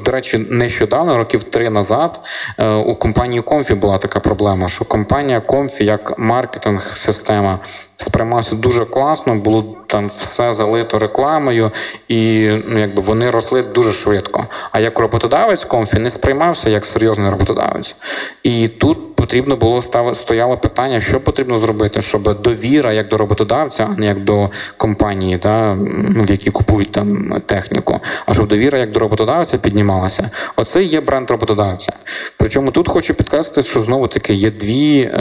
до 0.04 0.10
речі, 0.10 0.46
нещодавно, 0.50 1.16
років 1.16 1.42
три 1.42 1.70
назад, 1.70 2.20
е, 2.58 2.74
у 2.74 2.94
компанії 2.94 3.42
Comfy 3.42 3.74
була 3.74 3.98
така 3.98 4.20
проблема, 4.20 4.68
що 4.68 4.84
компанія 4.84 5.40
Comfy 5.40 5.84
як 5.84 6.18
маркетинг-система 6.18 7.58
сприймався 7.96 8.54
дуже 8.54 8.84
класно, 8.84 9.34
було 9.34 9.64
там 9.86 10.08
все 10.08 10.52
залито 10.52 10.98
рекламою, 10.98 11.70
і 12.08 12.50
ну, 12.68 12.78
якби 12.78 13.02
вони 13.02 13.30
росли 13.30 13.62
дуже 13.62 13.92
швидко. 13.92 14.46
А 14.70 14.80
як 14.80 14.98
роботодавець 14.98 15.64
Комфі 15.64 15.98
не 15.98 16.10
сприймався 16.10 16.70
як 16.70 16.86
серйозний 16.86 17.30
роботодавець. 17.30 17.96
І 18.42 18.68
тут 18.68 19.11
потрібно 19.22 19.56
було 19.56 19.82
ставити 19.82 20.18
стояло 20.18 20.56
питання, 20.56 21.00
що 21.00 21.20
потрібно 21.20 21.58
зробити, 21.58 22.00
щоб 22.00 22.42
довіра 22.42 22.92
як 22.92 23.08
до 23.08 23.16
роботодавця, 23.16 23.88
а 23.92 24.00
не 24.00 24.06
як 24.06 24.20
до 24.20 24.50
компанії, 24.76 25.38
та, 25.38 25.76
ну, 26.16 26.24
в 26.24 26.30
які 26.30 26.50
купують 26.50 26.92
там 26.92 27.40
техніку, 27.46 28.00
а 28.26 28.34
щоб 28.34 28.48
довіра 28.48 28.78
як 28.78 28.90
до 28.90 29.00
роботодавця 29.00 29.58
піднімалася. 29.58 30.30
Оце 30.56 30.82
є 30.82 31.00
бренд 31.00 31.30
роботодавця. 31.30 31.92
Причому 32.36 32.70
тут 32.70 32.88
хочу 32.88 33.14
підкреслити, 33.14 33.62
що 33.68 33.82
знову 33.82 34.08
таки 34.08 34.34
є 34.34 34.50
дві, 34.50 35.00
е, 35.00 35.18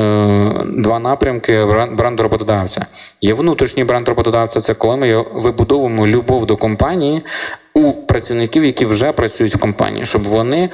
два 0.66 1.00
напрямки 1.00 1.54
брен- 1.54 1.96
бренду 1.96 2.24
роботодавця. 2.24 2.86
Є 3.22 3.34
внутрішній 3.34 3.84
бренд 3.84 4.08
роботодавця, 4.08 4.62
це 4.62 4.74
коли 4.74 4.98
ми 4.98 5.26
вибудовуємо 5.34 6.08
любов 6.08 6.46
до 6.46 6.58
компанії. 6.58 7.22
Працівників, 8.12 8.66
які 8.66 8.86
вже 8.86 9.12
працюють 9.12 9.56
в 9.56 9.60
компанії, 9.60 10.06
щоб 10.06 10.24
вони 10.24 10.70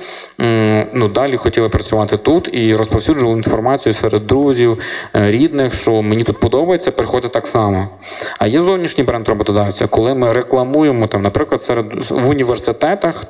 ну, 0.93 1.07
далі 1.07 1.38
хотіли 1.38 1.69
працювати 1.69 2.17
тут 2.17 2.49
і 2.51 2.75
розповсюджували 2.75 3.38
інформацію 3.38 3.93
серед 3.93 4.27
друзів, 4.27 4.77
е, 5.15 5.31
рідних, 5.31 5.73
що 5.73 6.01
мені 6.01 6.23
тут 6.23 6.39
подобається, 6.39 6.91
приходить 6.91 7.31
так 7.31 7.47
само. 7.47 7.88
А 8.39 8.47
є 8.47 8.61
зовнішній 8.61 9.03
бренд 9.03 9.27
роботодавця, 9.29 9.88
коли 9.88 10.13
ми 10.13 10.33
рекламуємо 10.33 11.07
там, 11.07 11.21
наприклад, 11.21 11.61
серед 11.61 11.85
в 12.09 12.29
університетах. 12.29 13.23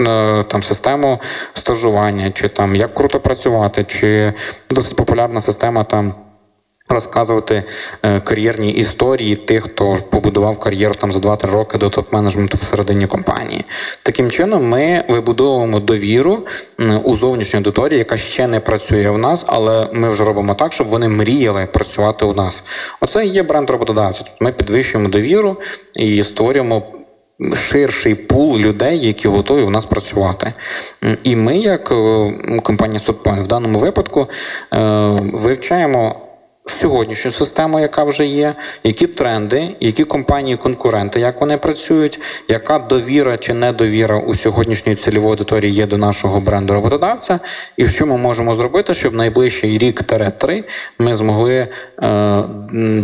е, 0.00 0.44
Там 0.48 0.62
систему 0.62 1.20
стажування, 1.54 2.30
чи 2.30 2.48
там 2.48 2.76
як 2.76 2.94
круто 2.94 3.20
працювати, 3.20 3.84
чи 3.84 4.32
досить 4.70 4.96
популярна 4.96 5.40
система 5.40 5.84
там 5.84 6.14
розказувати 6.88 7.64
е, 8.02 8.20
кар'єрні 8.20 8.70
історії 8.70 9.36
тих, 9.36 9.64
хто 9.64 9.98
побудував 10.10 10.58
кар'єру 10.60 10.94
там 10.94 11.12
за 11.12 11.18
2-3 11.18 11.50
роки 11.50 11.78
до 11.78 11.86
топ-менеджменту 11.86 12.54
всередині 12.54 13.06
компанії. 13.06 13.64
Таким 14.02 14.30
чином, 14.30 14.68
ми 14.68 15.04
вибудовуємо 15.08 15.80
довіру 15.80 16.38
у 17.04 17.16
зовнішній 17.16 17.56
аудиторії, 17.56 17.98
яка 17.98 18.16
ще 18.16 18.46
не 18.46 18.60
працює 18.60 19.10
в 19.10 19.18
нас, 19.18 19.44
але 19.46 19.88
ми 19.92 20.10
вже 20.10 20.24
робимо 20.24 20.54
так, 20.54 20.72
щоб 20.72 20.88
вони 20.88 21.08
мріяли 21.08 21.66
працювати 21.66 22.24
у 22.24 22.34
нас. 22.34 22.64
Оце 23.00 23.26
і 23.26 23.28
є 23.28 23.42
бренд 23.42 23.70
роботодавця. 23.70 24.18
Тобто 24.18 24.44
Ми 24.44 24.52
підвищуємо 24.52 25.10
довіру 25.10 25.56
і 25.94 26.22
створюємо. 26.22 26.82
Ширший 27.54 28.14
пул 28.14 28.58
людей, 28.58 29.06
які 29.06 29.28
готові 29.28 29.62
у 29.62 29.70
нас 29.70 29.84
працювати. 29.84 30.52
І 31.22 31.36
ми, 31.36 31.56
як 31.56 31.90
е, 31.90 32.32
компанія 32.62 33.00
SoftPoint, 33.06 33.42
в 33.42 33.46
даному 33.46 33.78
випадку 33.78 34.28
е, 34.72 34.78
вивчаємо 35.32 36.23
сьогоднішню 36.66 37.30
систему, 37.30 37.80
яка 37.80 38.04
вже 38.04 38.26
є, 38.26 38.54
які 38.84 39.06
тренди, 39.06 39.76
які 39.80 40.04
компанії-конкуренти, 40.04 41.20
як 41.20 41.40
вони 41.40 41.56
працюють, 41.56 42.20
яка 42.48 42.78
довіра 42.78 43.36
чи 43.36 43.54
недовіра 43.54 44.18
у 44.18 44.34
сьогоднішньої 44.34 44.96
цільової 44.96 45.30
аудиторії 45.30 45.72
є 45.72 45.86
до 45.86 45.98
нашого 45.98 46.40
бренду 46.40 46.72
роботодавця, 46.72 47.40
і 47.76 47.86
що 47.86 48.06
ми 48.06 48.16
можемо 48.16 48.54
зробити, 48.54 48.94
щоб 48.94 49.14
найближчий 49.14 49.78
рік-три 49.78 50.64
ми 50.98 51.14
змогли 51.14 51.66
е, 52.02 52.42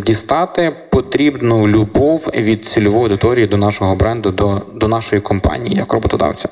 дістати 0.07 0.73
потрібну 0.91 1.69
любов 1.69 2.31
від 2.35 2.67
цільової 2.67 3.03
аудиторії 3.03 3.47
до 3.47 3.57
нашого 3.57 3.95
бренду, 3.97 4.31
до, 4.31 4.63
до 4.75 4.89
нашої 4.89 5.21
компанії 5.21 5.77
як 5.77 5.93
роботодавця. 5.93 6.49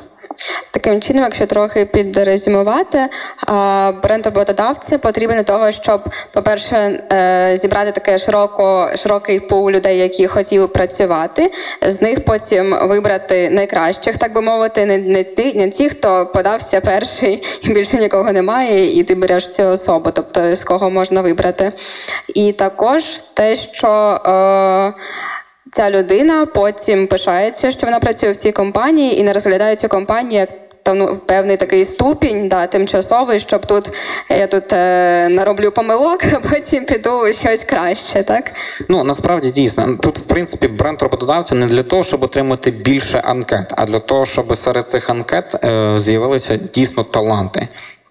Таким 0.70 1.01
чином, 1.01 1.24
якщо 1.24 1.47
трохи 1.47 1.84
підрезюмувати, 1.84 2.99
бренд 4.03 4.24
роботодавця 4.24 4.99
потрібен 4.99 5.36
для 5.36 5.43
того, 5.43 5.72
щоб, 5.72 6.01
по-перше, 6.32 6.76
е, 7.12 7.57
зібрати 7.57 7.93
таке 7.93 8.18
широко, 8.18 8.91
широкий 8.97 9.41
пул 9.41 9.70
людей, 9.70 9.99
які 9.99 10.26
хотіли 10.26 10.68
працювати, 10.68 11.53
з 11.82 12.03
них 12.03 12.24
потім 12.24 12.76
вибрати 12.82 13.51
найкращих, 13.51 14.18
так 14.18 14.32
би 14.32 14.41
мовити, 14.41 14.86
не, 14.86 14.99
не, 14.99 15.24
ті, 15.24 15.59
не 15.59 15.70
ті, 15.70 15.89
хто 15.89 16.26
подався 16.26 16.80
перший 16.80 17.43
і 17.62 17.68
більше 17.68 17.97
нікого 17.97 18.32
немає, 18.32 18.99
і 18.99 19.03
ти 19.03 19.14
береш 19.14 19.49
цю 19.49 19.62
особу, 19.62 20.11
тобто 20.11 20.55
з 20.55 20.64
кого 20.64 20.91
можна 20.91 21.20
вибрати. 21.20 21.72
І 22.34 22.53
також 22.53 23.03
те, 23.34 23.57
що. 23.57 23.89
Е, 24.26 24.93
Ця 25.72 25.90
людина 25.90 26.46
потім 26.46 27.06
пишається, 27.06 27.70
що 27.70 27.86
вона 27.86 27.98
працює 27.98 28.32
в 28.32 28.36
цій 28.36 28.52
компанії 28.52 29.20
і 29.20 29.22
не 29.22 29.32
розглядає 29.32 29.76
цю 29.76 29.88
компанію 29.88 30.40
як 30.40 30.50
там, 30.82 30.98
ну, 30.98 31.16
певний 31.26 31.56
такий 31.56 31.84
ступінь, 31.84 32.48
да, 32.48 32.66
тимчасовий, 32.66 33.40
щоб 33.40 33.66
тут 33.66 33.90
я 34.30 34.46
тут 34.46 34.72
е, 34.72 35.28
нароблю 35.28 35.70
помилок, 35.70 36.24
а 36.34 36.40
потім 36.40 36.84
піду 36.84 37.32
щось 37.32 37.64
краще, 37.64 38.22
так? 38.22 38.52
Ну 38.88 39.04
насправді 39.04 39.50
дійсно 39.50 39.96
тут, 40.02 40.18
в 40.18 40.22
принципі, 40.22 40.68
бренд 40.68 41.02
роботодавця 41.02 41.54
не 41.54 41.66
для 41.66 41.82
того, 41.82 42.04
щоб 42.04 42.22
отримати 42.22 42.70
більше 42.70 43.18
анкет, 43.18 43.72
а 43.76 43.86
для 43.86 43.98
того, 43.98 44.26
щоб 44.26 44.56
серед 44.56 44.88
цих 44.88 45.10
анкет 45.10 45.54
е, 45.64 45.94
з'явилися 46.00 46.56
дійсно 46.74 47.04
таланти. 47.04 47.68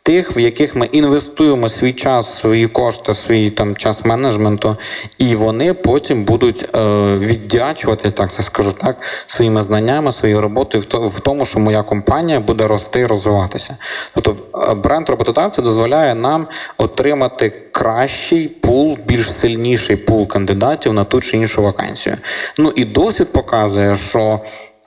Тих, 0.08 0.38
в 0.38 0.40
яких 0.40 0.76
ми 0.76 0.86
інвестуємо 0.86 1.70
свій 1.70 1.94
час, 1.94 2.40
свої 2.40 2.68
кошти, 2.68 3.14
свій 3.14 3.50
там 3.50 3.76
час 3.76 4.06
менеджменту, 4.06 4.78
і 5.18 5.36
вони 5.36 5.74
потім 5.74 6.24
будуть 6.24 6.76
е, 6.76 7.18
віддячувати, 7.18 8.12
так 8.12 8.32
це 8.32 8.44
скажу 8.44 8.72
так, 8.72 8.98
своїми 9.28 9.62
знаннями, 9.62 10.12
своєю 10.12 10.42
роботою 10.42 10.84
в, 10.92 11.20
тому, 11.20 11.46
що 11.46 11.60
моя 11.60 11.84
компанія 11.84 12.40
буде 12.40 12.68
рости 12.68 13.00
і 13.00 13.06
розвиватися. 13.06 13.78
Тобто 14.16 14.38
е, 14.56 14.74
бренд 14.74 15.10
роботодавця 15.10 15.62
дозволяє 15.62 16.16
нам 16.16 16.48
отримати 16.78 17.50
кращий 17.72 18.48
пул, 18.48 18.98
більш 19.06 19.34
сильніший 19.34 19.96
пул 19.96 20.28
кандидатів 20.28 20.94
на 20.94 21.04
ту 21.04 21.22
чи 21.22 21.38
іншу 21.38 21.62
вакансію. 21.62 22.18
Ну 22.58 22.74
і 22.76 22.86
досвід 22.86 23.32
показує, 23.32 23.96
що 23.96 24.40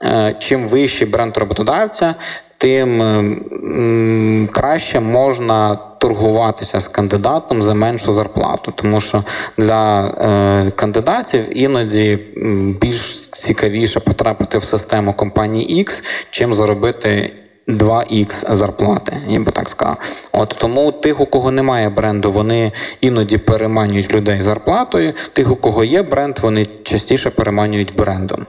е, 0.03 0.35
чим 0.39 0.67
вищий 0.67 1.07
бренд 1.07 1.37
роботодавця, 1.37 2.15
тим 2.61 4.47
краще 4.51 4.99
можна 4.99 5.75
торгуватися 5.75 6.79
з 6.79 6.87
кандидатом 6.87 7.61
за 7.61 7.73
меншу 7.73 8.13
зарплату, 8.13 8.73
тому 8.75 9.01
що 9.01 9.23
для 9.57 10.07
е, 10.07 10.71
кандидатів 10.71 11.57
іноді 11.57 12.19
більш 12.81 13.29
цікавіше 13.31 13.99
потрапити 13.99 14.57
в 14.57 14.63
систему 14.63 15.13
компанії 15.13 15.85
X, 15.85 16.03
чим 16.31 16.53
заробити 16.53 17.31
2х 17.67 18.55
зарплати, 18.55 19.17
я 19.27 19.39
би 19.39 19.51
так 19.51 19.69
сказав. 19.69 19.97
От 20.31 20.55
тому 20.59 20.91
тих, 20.91 21.19
у 21.19 21.25
кого 21.25 21.51
немає 21.51 21.89
бренду, 21.89 22.31
вони 22.31 22.71
іноді 23.01 23.37
переманюють 23.37 24.13
людей 24.13 24.41
зарплатою. 24.41 25.13
Тих, 25.33 25.51
у 25.51 25.55
кого 25.55 25.83
є 25.83 26.01
бренд, 26.01 26.39
вони 26.39 26.67
частіше 26.83 27.29
переманюють 27.29 27.95
брендом. 27.95 28.45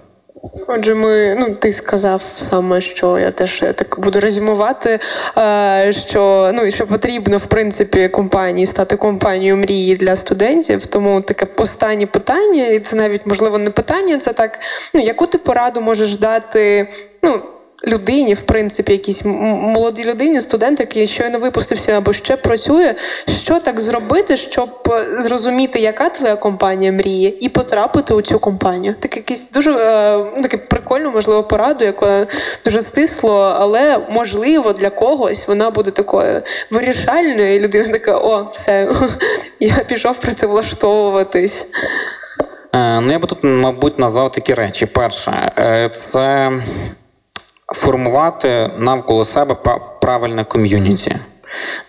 Отже, 0.67 0.95
ми, 0.95 1.37
ну 1.39 1.55
ти 1.55 1.73
сказав 1.73 2.23
саме, 2.37 2.81
що 2.81 3.19
я 3.19 3.31
теж 3.31 3.65
так 3.75 4.01
буду 4.01 4.21
резюмувати, 4.21 4.99
е, 5.39 5.93
що 5.93 6.51
ну 6.55 6.63
і 6.63 6.71
що 6.71 6.87
потрібно 6.87 7.39
в 7.39 7.47
принципі 7.47 8.09
компанії 8.09 8.67
стати 8.67 8.97
компанією 8.97 9.57
мрії 9.57 9.97
для 9.97 10.17
студентів. 10.17 10.87
Тому 10.87 11.21
таке 11.21 11.47
останнє 11.57 12.07
питання, 12.07 12.67
і 12.67 12.81
це 12.81 12.97
навіть 12.97 13.27
можливо 13.27 13.59
не 13.59 13.71
питання, 13.71 14.19
це 14.19 14.33
так. 14.33 14.59
Ну 14.95 15.01
яку 15.01 15.27
ти 15.27 15.39
пораду 15.39 15.81
можеш 15.81 16.17
дати? 16.17 16.89
Ну 17.23 17.41
людині, 17.87 18.35
в 18.35 18.41
принципі, 18.41 18.93
якійсь 18.93 19.25
молодій 19.25 20.05
людині, 20.05 20.41
студент, 20.41 20.81
який 20.81 21.07
щойно 21.07 21.39
випустився 21.39 21.93
або 21.93 22.13
ще 22.13 22.37
працює, 22.37 22.95
що 23.43 23.59
так 23.59 23.81
зробити, 23.81 24.37
щоб 24.37 24.69
е, 24.91 25.23
зрозуміти, 25.23 25.79
яка 25.79 26.09
твоя 26.09 26.37
компанія 26.37 26.93
мріє, 26.93 27.33
і 27.41 27.49
потрапити 27.49 28.15
у 28.15 28.23
цю 28.23 28.39
компанію. 28.39 28.95
Так 29.01 29.17
якийсь 29.17 29.51
дуже 29.51 29.73
е, 29.73 30.19
ну, 30.37 30.43
таке 30.43 30.57
прикольну, 30.57 31.11
можливо, 31.11 31.43
пораду, 31.43 31.85
яка 31.85 32.27
дуже 32.65 32.83
стисло, 32.83 33.57
але 33.59 33.99
можливо 34.11 34.73
для 34.73 34.91
когось 34.91 35.49
вона 35.49 35.71
буде 35.71 35.91
такою 35.91 36.43
вирішальною, 36.71 37.57
і 37.57 37.61
людина 37.61 37.93
така: 37.93 38.19
о, 38.19 38.49
все, 38.53 38.89
я 39.61 39.75
пішов 39.89 40.19
працевлаштовуватись. 40.19 41.67
Е, 42.75 43.01
ну, 43.01 43.13
я 43.13 43.19
би 43.19 43.27
тут, 43.27 43.39
мабуть, 43.43 43.99
назвав 43.99 44.33
такі 44.33 44.55
речі. 44.55 44.87
Перше, 44.87 45.53
це 45.95 46.51
формувати 47.75 48.71
навколо 48.79 49.25
себе 49.25 49.57
правильне 50.01 50.45
ком'юніті. 50.45 51.17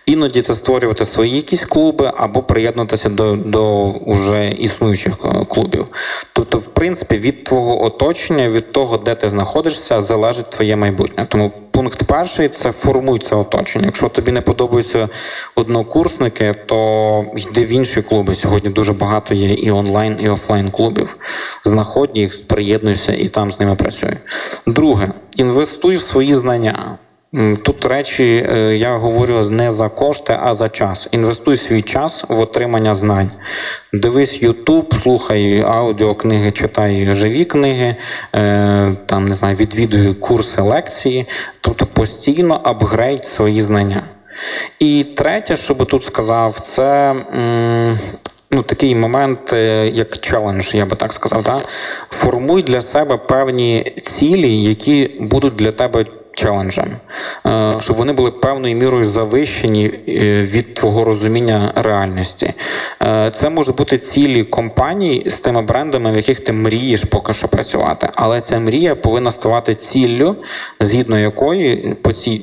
Іноді 0.06 0.42
це 0.42 0.54
створювати 0.54 1.04
свої 1.04 1.36
якісь 1.36 1.64
клуби 1.64 2.12
або 2.16 2.42
приєднатися 2.42 3.08
до, 3.08 3.36
до 3.36 3.84
уже 3.86 4.48
існуючих 4.48 5.12
е, 5.24 5.44
клубів. 5.48 5.86
Тобто, 6.32 6.58
в 6.58 6.66
принципі, 6.66 7.16
від 7.16 7.44
твого 7.44 7.84
оточення, 7.84 8.48
від 8.48 8.72
того, 8.72 8.98
де 8.98 9.14
ти 9.14 9.30
знаходишся, 9.30 10.02
залежить 10.02 10.50
твоє 10.50 10.76
майбутнє. 10.76 11.26
Тому 11.28 11.52
пункт 11.70 12.02
перший 12.02 12.48
це 12.48 12.72
формуй 12.72 13.18
це 13.18 13.36
оточення. 13.36 13.86
Якщо 13.86 14.08
тобі 14.08 14.32
не 14.32 14.40
подобаються 14.40 15.08
однокурсники, 15.54 16.54
то 16.66 17.24
йди 17.36 17.64
в 17.64 17.68
інші 17.68 18.02
клуби. 18.02 18.34
Сьогодні 18.34 18.70
дуже 18.70 18.92
багато 18.92 19.34
є 19.34 19.54
і 19.54 19.70
онлайн, 19.70 20.18
і 20.20 20.28
офлайн 20.28 20.70
клубів. 20.70 21.16
Знаходь 21.64 22.10
їх, 22.14 22.46
приєднуйся 22.46 23.12
і 23.12 23.28
там 23.28 23.52
з 23.52 23.60
ними 23.60 23.74
працюй. 23.74 24.16
Друге, 24.66 25.08
інвестуй 25.36 25.96
в 25.96 26.02
свої 26.02 26.34
знання. 26.34 26.98
Тут 27.62 27.84
речі 27.84 28.46
е, 28.48 28.76
я 28.76 28.96
говорю 28.96 29.50
не 29.50 29.70
за 29.70 29.88
кошти, 29.88 30.36
а 30.42 30.54
за 30.54 30.68
час. 30.68 31.08
Інвестуй 31.10 31.56
свій 31.56 31.82
час 31.82 32.24
в 32.28 32.40
отримання 32.40 32.94
знань. 32.94 33.30
Дивись 33.92 34.42
Ютуб, 34.42 34.94
слухай 35.02 35.60
аудіокниги, 35.60 36.50
читай 36.50 37.14
живі 37.14 37.44
книги, 37.44 37.96
е, 38.34 38.90
там 39.06 39.28
не 39.28 39.34
знаю, 39.34 39.56
відвідуй 39.56 40.14
курси, 40.14 40.60
лекції, 40.62 41.26
тобто 41.60 41.86
постійно 41.86 42.60
апгрейд 42.62 43.24
свої 43.24 43.62
знання. 43.62 44.02
І 44.78 45.04
третє, 45.16 45.56
що 45.56 45.74
би 45.74 45.84
тут 45.84 46.04
сказав, 46.04 46.60
це. 46.60 47.14
Ну, 48.50 48.62
такий 48.62 48.94
момент, 48.94 49.52
е, 49.52 49.88
як 49.88 50.18
челендж, 50.18 50.74
я 50.74 50.86
би 50.86 50.96
так 50.96 51.12
сказав. 51.12 51.42
Да? 51.42 51.58
Формуй 52.10 52.62
для 52.62 52.82
себе 52.82 53.16
певні 53.16 53.92
цілі, 54.04 54.62
які 54.62 55.10
будуть 55.20 55.56
для 55.56 55.72
тебе 55.72 56.04
челенджем, 56.34 56.88
е, 57.46 57.72
щоб 57.80 57.96
вони 57.96 58.12
були 58.12 58.30
певною 58.30 58.76
мірою 58.76 59.08
завищені 59.08 59.90
е, 60.08 60.42
від 60.42 60.74
твого 60.74 61.04
розуміння 61.04 61.72
реальності. 61.74 62.52
Е, 63.02 63.32
Це 63.36 63.50
можуть 63.50 63.76
бути 63.76 63.98
цілі 63.98 64.44
компаній 64.44 65.26
з 65.26 65.40
тими 65.40 65.62
брендами, 65.62 66.12
в 66.12 66.16
яких 66.16 66.40
ти 66.40 66.52
мрієш 66.52 67.04
поки 67.04 67.32
що 67.32 67.48
працювати. 67.48 68.08
Але 68.14 68.40
ця 68.40 68.60
мрія 68.60 68.94
повинна 68.94 69.30
ставати 69.30 69.74
ціллю, 69.74 70.36
згідно 70.80 71.18
якої 71.18 71.96
по 72.02 72.12
цій 72.12 72.42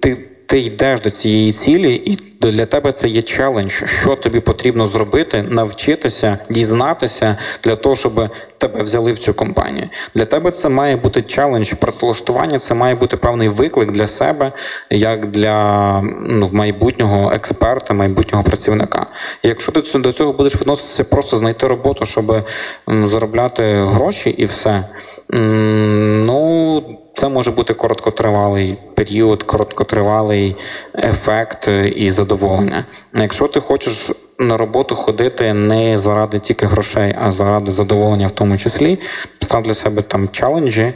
ти. 0.00 0.16
Ти 0.46 0.60
йдеш 0.60 1.00
до 1.00 1.10
цієї 1.10 1.52
цілі, 1.52 1.94
і 1.94 2.18
для 2.40 2.66
тебе 2.66 2.92
це 2.92 3.08
є 3.08 3.22
челендж, 3.22 3.72
що 4.00 4.16
тобі 4.16 4.40
потрібно 4.40 4.86
зробити, 4.86 5.44
навчитися, 5.48 6.38
дізнатися 6.50 7.36
для 7.64 7.76
того, 7.76 7.96
щоб 7.96 8.28
тебе 8.58 8.82
взяли 8.82 9.12
в 9.12 9.18
цю 9.18 9.34
компанію. 9.34 9.88
Для 10.14 10.24
тебе 10.24 10.50
це 10.50 10.68
має 10.68 10.96
бути 10.96 11.22
челендж 11.22 11.72
працевлаштування, 11.72 12.58
це 12.58 12.74
має 12.74 12.94
бути 12.94 13.16
певний 13.16 13.48
виклик 13.48 13.92
для 13.92 14.06
себе, 14.06 14.52
як 14.90 15.26
для 15.26 16.02
ну, 16.28 16.50
майбутнього 16.52 17.32
експерта, 17.32 17.94
майбутнього 17.94 18.44
працівника. 18.44 19.06
Якщо 19.42 19.72
ти 19.72 19.98
до 19.98 20.12
цього 20.12 20.32
будеш 20.32 20.54
відноситися, 20.54 21.04
просто 21.04 21.38
знайти 21.38 21.66
роботу, 21.66 22.06
щоб 22.06 22.36
заробляти 22.86 23.62
гроші 23.62 24.30
і 24.30 24.44
все. 24.44 24.84
Ну, 26.26 26.82
це 27.16 27.28
може 27.28 27.50
бути 27.50 27.74
короткотривалий 27.74 28.76
період, 28.94 29.42
короткотривалий 29.42 30.56
ефект 30.94 31.68
е, 31.68 31.88
і 31.88 32.10
задоволення. 32.10 32.84
Якщо 33.14 33.48
ти 33.48 33.60
хочеш 33.60 34.10
на 34.38 34.56
роботу 34.56 34.94
ходити 34.94 35.54
не 35.54 35.98
заради 35.98 36.38
тільки 36.38 36.66
грошей, 36.66 37.14
а 37.22 37.30
заради 37.30 37.70
задоволення 37.70 38.26
в 38.26 38.30
тому 38.30 38.58
числі, 38.58 38.98
став 39.42 39.62
для 39.62 39.74
себе 39.74 40.02
там 40.02 40.28
челенджі, 40.32 40.82
е, 40.82 40.94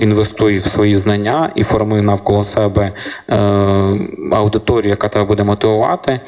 інвестуй 0.00 0.58
в 0.58 0.66
свої 0.66 0.96
знання 0.96 1.50
і 1.54 1.62
формуй 1.62 2.02
навколо 2.02 2.44
себе 2.44 2.90
е, 3.30 3.36
аудиторію, 4.32 4.90
яка 4.90 5.08
тебе 5.08 5.24
буде 5.24 5.44
мотивувати, 5.44 6.20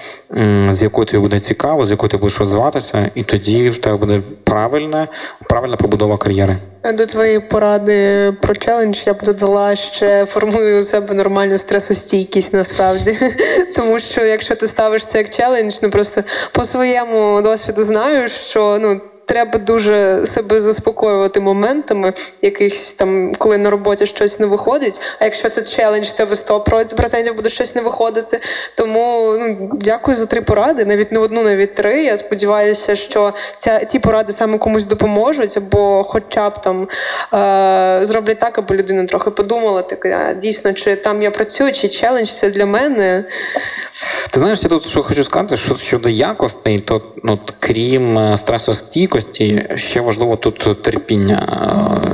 з 0.73 0.83
якою 0.83 1.07
тобі 1.07 1.19
буде 1.19 1.41
цікаво, 1.41 1.87
з 1.87 1.91
якою 1.91 2.11
ти 2.11 2.17
будеш 2.17 2.39
розвиватися, 2.39 3.11
і 3.15 3.23
тоді 3.23 3.71
в 3.71 3.79
тебе 3.79 3.97
буде 3.97 4.21
правильна, 4.45 5.09
правильна 5.49 5.77
побудова 5.77 6.17
кар'єри. 6.17 6.57
До 6.95 7.07
твоєї 7.07 7.41
поради 7.41 8.33
про 8.41 8.55
челендж 8.55 8.99
я 9.07 9.15
б 9.15 9.23
додала 9.23 9.77
ще 9.77 10.27
формую 10.27 10.81
у 10.81 10.85
себе 10.85 11.15
нормальну 11.15 11.59
стресостійкість 11.59 12.53
насправді. 12.53 13.19
Тому 13.75 14.01
що 14.01 14.25
якщо 14.25 14.57
ти 14.57 14.67
ставиш 14.67 15.07
це 15.07 15.19
як 15.19 15.31
челендж, 15.31 15.75
ну 15.83 15.91
просто 15.91 16.20
по 16.53 16.65
своєму 16.65 17.41
досвіду 17.43 17.83
знаю, 17.83 18.29
що 18.29 18.79
ну. 18.81 19.01
Треба 19.31 19.59
дуже 19.59 20.27
себе 20.27 20.61
заспокоювати 20.61 21.41
моментами, 21.41 22.13
якихось 22.43 22.93
там, 22.93 23.35
коли 23.35 23.59
на 23.59 23.71
роботі 23.71 24.07
щось 24.07 24.41
не 24.41 24.47
виходить. 24.47 25.01
А 25.19 25.25
якщо 25.25 25.49
це 25.49 25.63
челендж, 25.63 26.09
тебе 26.09 26.35
100% 26.35 27.35
буде 27.35 27.49
щось 27.49 27.75
не 27.75 27.83
виходити. 27.83 28.41
Тому 28.75 29.37
ну 29.39 29.71
дякую 29.73 30.17
за 30.17 30.27
три 30.27 30.41
поради, 30.41 30.85
навіть 30.85 31.13
не 31.13 31.19
одну, 31.19 31.43
навіть 31.43 31.75
три. 31.75 32.03
Я 32.05 32.17
сподіваюся, 32.17 32.95
що 32.95 33.33
ця 33.59 33.85
ці 33.85 33.99
поради 33.99 34.33
саме 34.33 34.59
комусь 34.59 34.85
допоможуть, 34.85 35.57
або 35.57 36.05
хоча 36.05 36.51
б 36.51 36.61
там 36.61 36.89
е, 37.35 38.07
зроблять 38.07 38.39
так, 38.39 38.59
аби 38.59 38.77
людина 38.77 39.07
трохи 39.07 39.31
подумала, 39.31 39.83
так 39.83 40.37
дійсно, 40.39 40.73
чи 40.73 40.97
там 40.97 41.23
я 41.23 41.31
працюю, 41.31 41.73
чи 41.73 41.89
челендж 41.89 42.29
це 42.29 42.51
для 42.51 42.67
мене. 42.67 43.25
Ти 44.31 44.41
знаєш, 44.41 44.63
я 44.63 44.69
тут 44.69 44.87
що 44.87 45.03
хочу 45.03 45.25
сказати, 45.25 45.57
що 45.57 45.77
щодо 45.77 46.09
якостей, 46.09 46.79
то 46.79 47.03
ну, 47.25 47.39
крім 47.59 48.19
е, 48.19 48.37
стресостійкості, 48.37 49.69
ще 49.77 50.01
важливо 50.01 50.37
тут 50.37 50.83
терпіння 50.83 51.43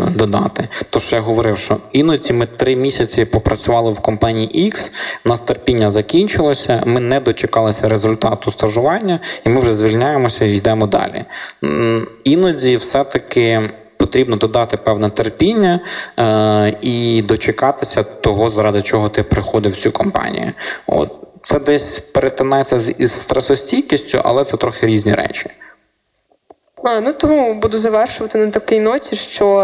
е, 0.08 0.18
додати. 0.18 0.68
То, 0.90 1.00
що 1.00 1.16
я 1.16 1.22
говорив, 1.22 1.58
що 1.58 1.76
іноді 1.92 2.32
ми 2.32 2.46
три 2.46 2.76
місяці 2.76 3.24
попрацювали 3.24 3.92
в 3.92 4.00
компанії 4.00 4.72
X, 4.72 4.90
у 5.24 5.28
нас 5.28 5.40
терпіння 5.40 5.90
закінчилося, 5.90 6.82
ми 6.86 7.00
не 7.00 7.20
дочекалися 7.20 7.88
результату 7.88 8.50
стажування, 8.50 9.20
і 9.46 9.48
ми 9.48 9.60
вже 9.60 9.74
звільняємося 9.74 10.44
і 10.44 10.56
йдемо 10.56 10.86
далі. 10.86 11.24
Іноді 12.24 12.76
все-таки. 12.76 13.60
Потрібно 13.98 14.36
додати 14.36 14.76
певне 14.76 15.10
терпіння 15.10 15.80
е, 16.18 16.76
і 16.80 17.22
дочекатися 17.22 18.02
того, 18.02 18.48
заради 18.48 18.82
чого 18.82 19.08
ти 19.08 19.22
приходив 19.22 19.72
в 19.72 19.76
цю 19.76 19.90
компанію. 19.90 20.52
От 20.86 21.25
це 21.46 21.58
десь 21.58 21.98
перетинається 21.98 22.78
з 22.78 22.94
із 22.98 23.12
стресостійкістю, 23.12 24.20
але 24.24 24.44
це 24.44 24.56
трохи 24.56 24.86
різні 24.86 25.14
речі. 25.14 25.50
А, 26.88 27.00
ну 27.00 27.12
тому 27.12 27.54
буду 27.54 27.78
завершувати 27.78 28.38
на 28.38 28.50
такій 28.50 28.80
ноті, 28.80 29.16
що 29.16 29.58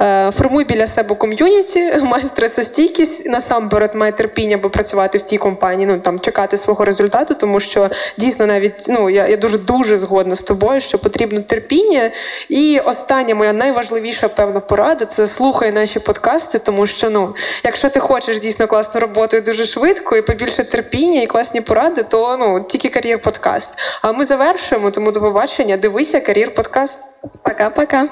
е, 0.00 0.32
формуй 0.38 0.64
біля 0.64 0.86
себе 0.86 1.14
ком'юніті, 1.14 1.92
май 2.02 2.22
стресостійкість, 2.22 3.26
насамперед 3.26 3.94
май 3.94 4.16
терпіння, 4.16 4.56
бо 4.56 4.70
працювати 4.70 5.18
в 5.18 5.22
тій 5.22 5.38
компанії, 5.38 5.86
ну 5.86 5.98
там 5.98 6.20
чекати 6.20 6.56
свого 6.56 6.84
результату, 6.84 7.34
тому 7.34 7.60
що 7.60 7.90
дійсно 8.18 8.46
навіть 8.46 8.86
ну 8.88 9.10
я, 9.10 9.26
я 9.26 9.36
дуже 9.36 9.58
дуже 9.58 9.96
згодна 9.96 10.34
з 10.36 10.42
тобою, 10.42 10.80
що 10.80 10.98
потрібно 10.98 11.40
терпіння. 11.40 12.10
І 12.48 12.80
остання 12.84 13.34
моя 13.34 13.52
найважливіша 13.52 14.28
певна 14.28 14.60
порада 14.60 15.04
це 15.04 15.26
слухай 15.26 15.72
наші 15.72 15.98
подкасти, 15.98 16.58
тому 16.58 16.86
що 16.86 17.10
ну, 17.10 17.34
якщо 17.64 17.88
ти 17.88 18.00
хочеш 18.00 18.38
дійсно 18.38 18.66
класну 18.66 19.00
роботу 19.00 19.36
і 19.36 19.40
дуже 19.40 19.66
швидко, 19.66 20.16
і 20.16 20.22
побільше 20.22 20.64
терпіння 20.64 21.22
і 21.22 21.26
класні 21.26 21.60
поради, 21.60 22.02
то 22.02 22.36
ну 22.36 22.60
тільки 22.68 22.88
Career 22.88 23.22
Podcast. 23.22 23.74
А 24.02 24.12
ми 24.12 24.24
завершуємо, 24.24 24.90
тому 24.90 25.12
до 25.12 25.20
побачення. 25.20 25.76
Дивися 25.76 26.20
кар'єр 26.20 26.55
подкаст. 26.56 27.00
Пока-пока. 27.42 28.08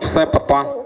Все, 0.00 0.26
па-па. 0.26 0.83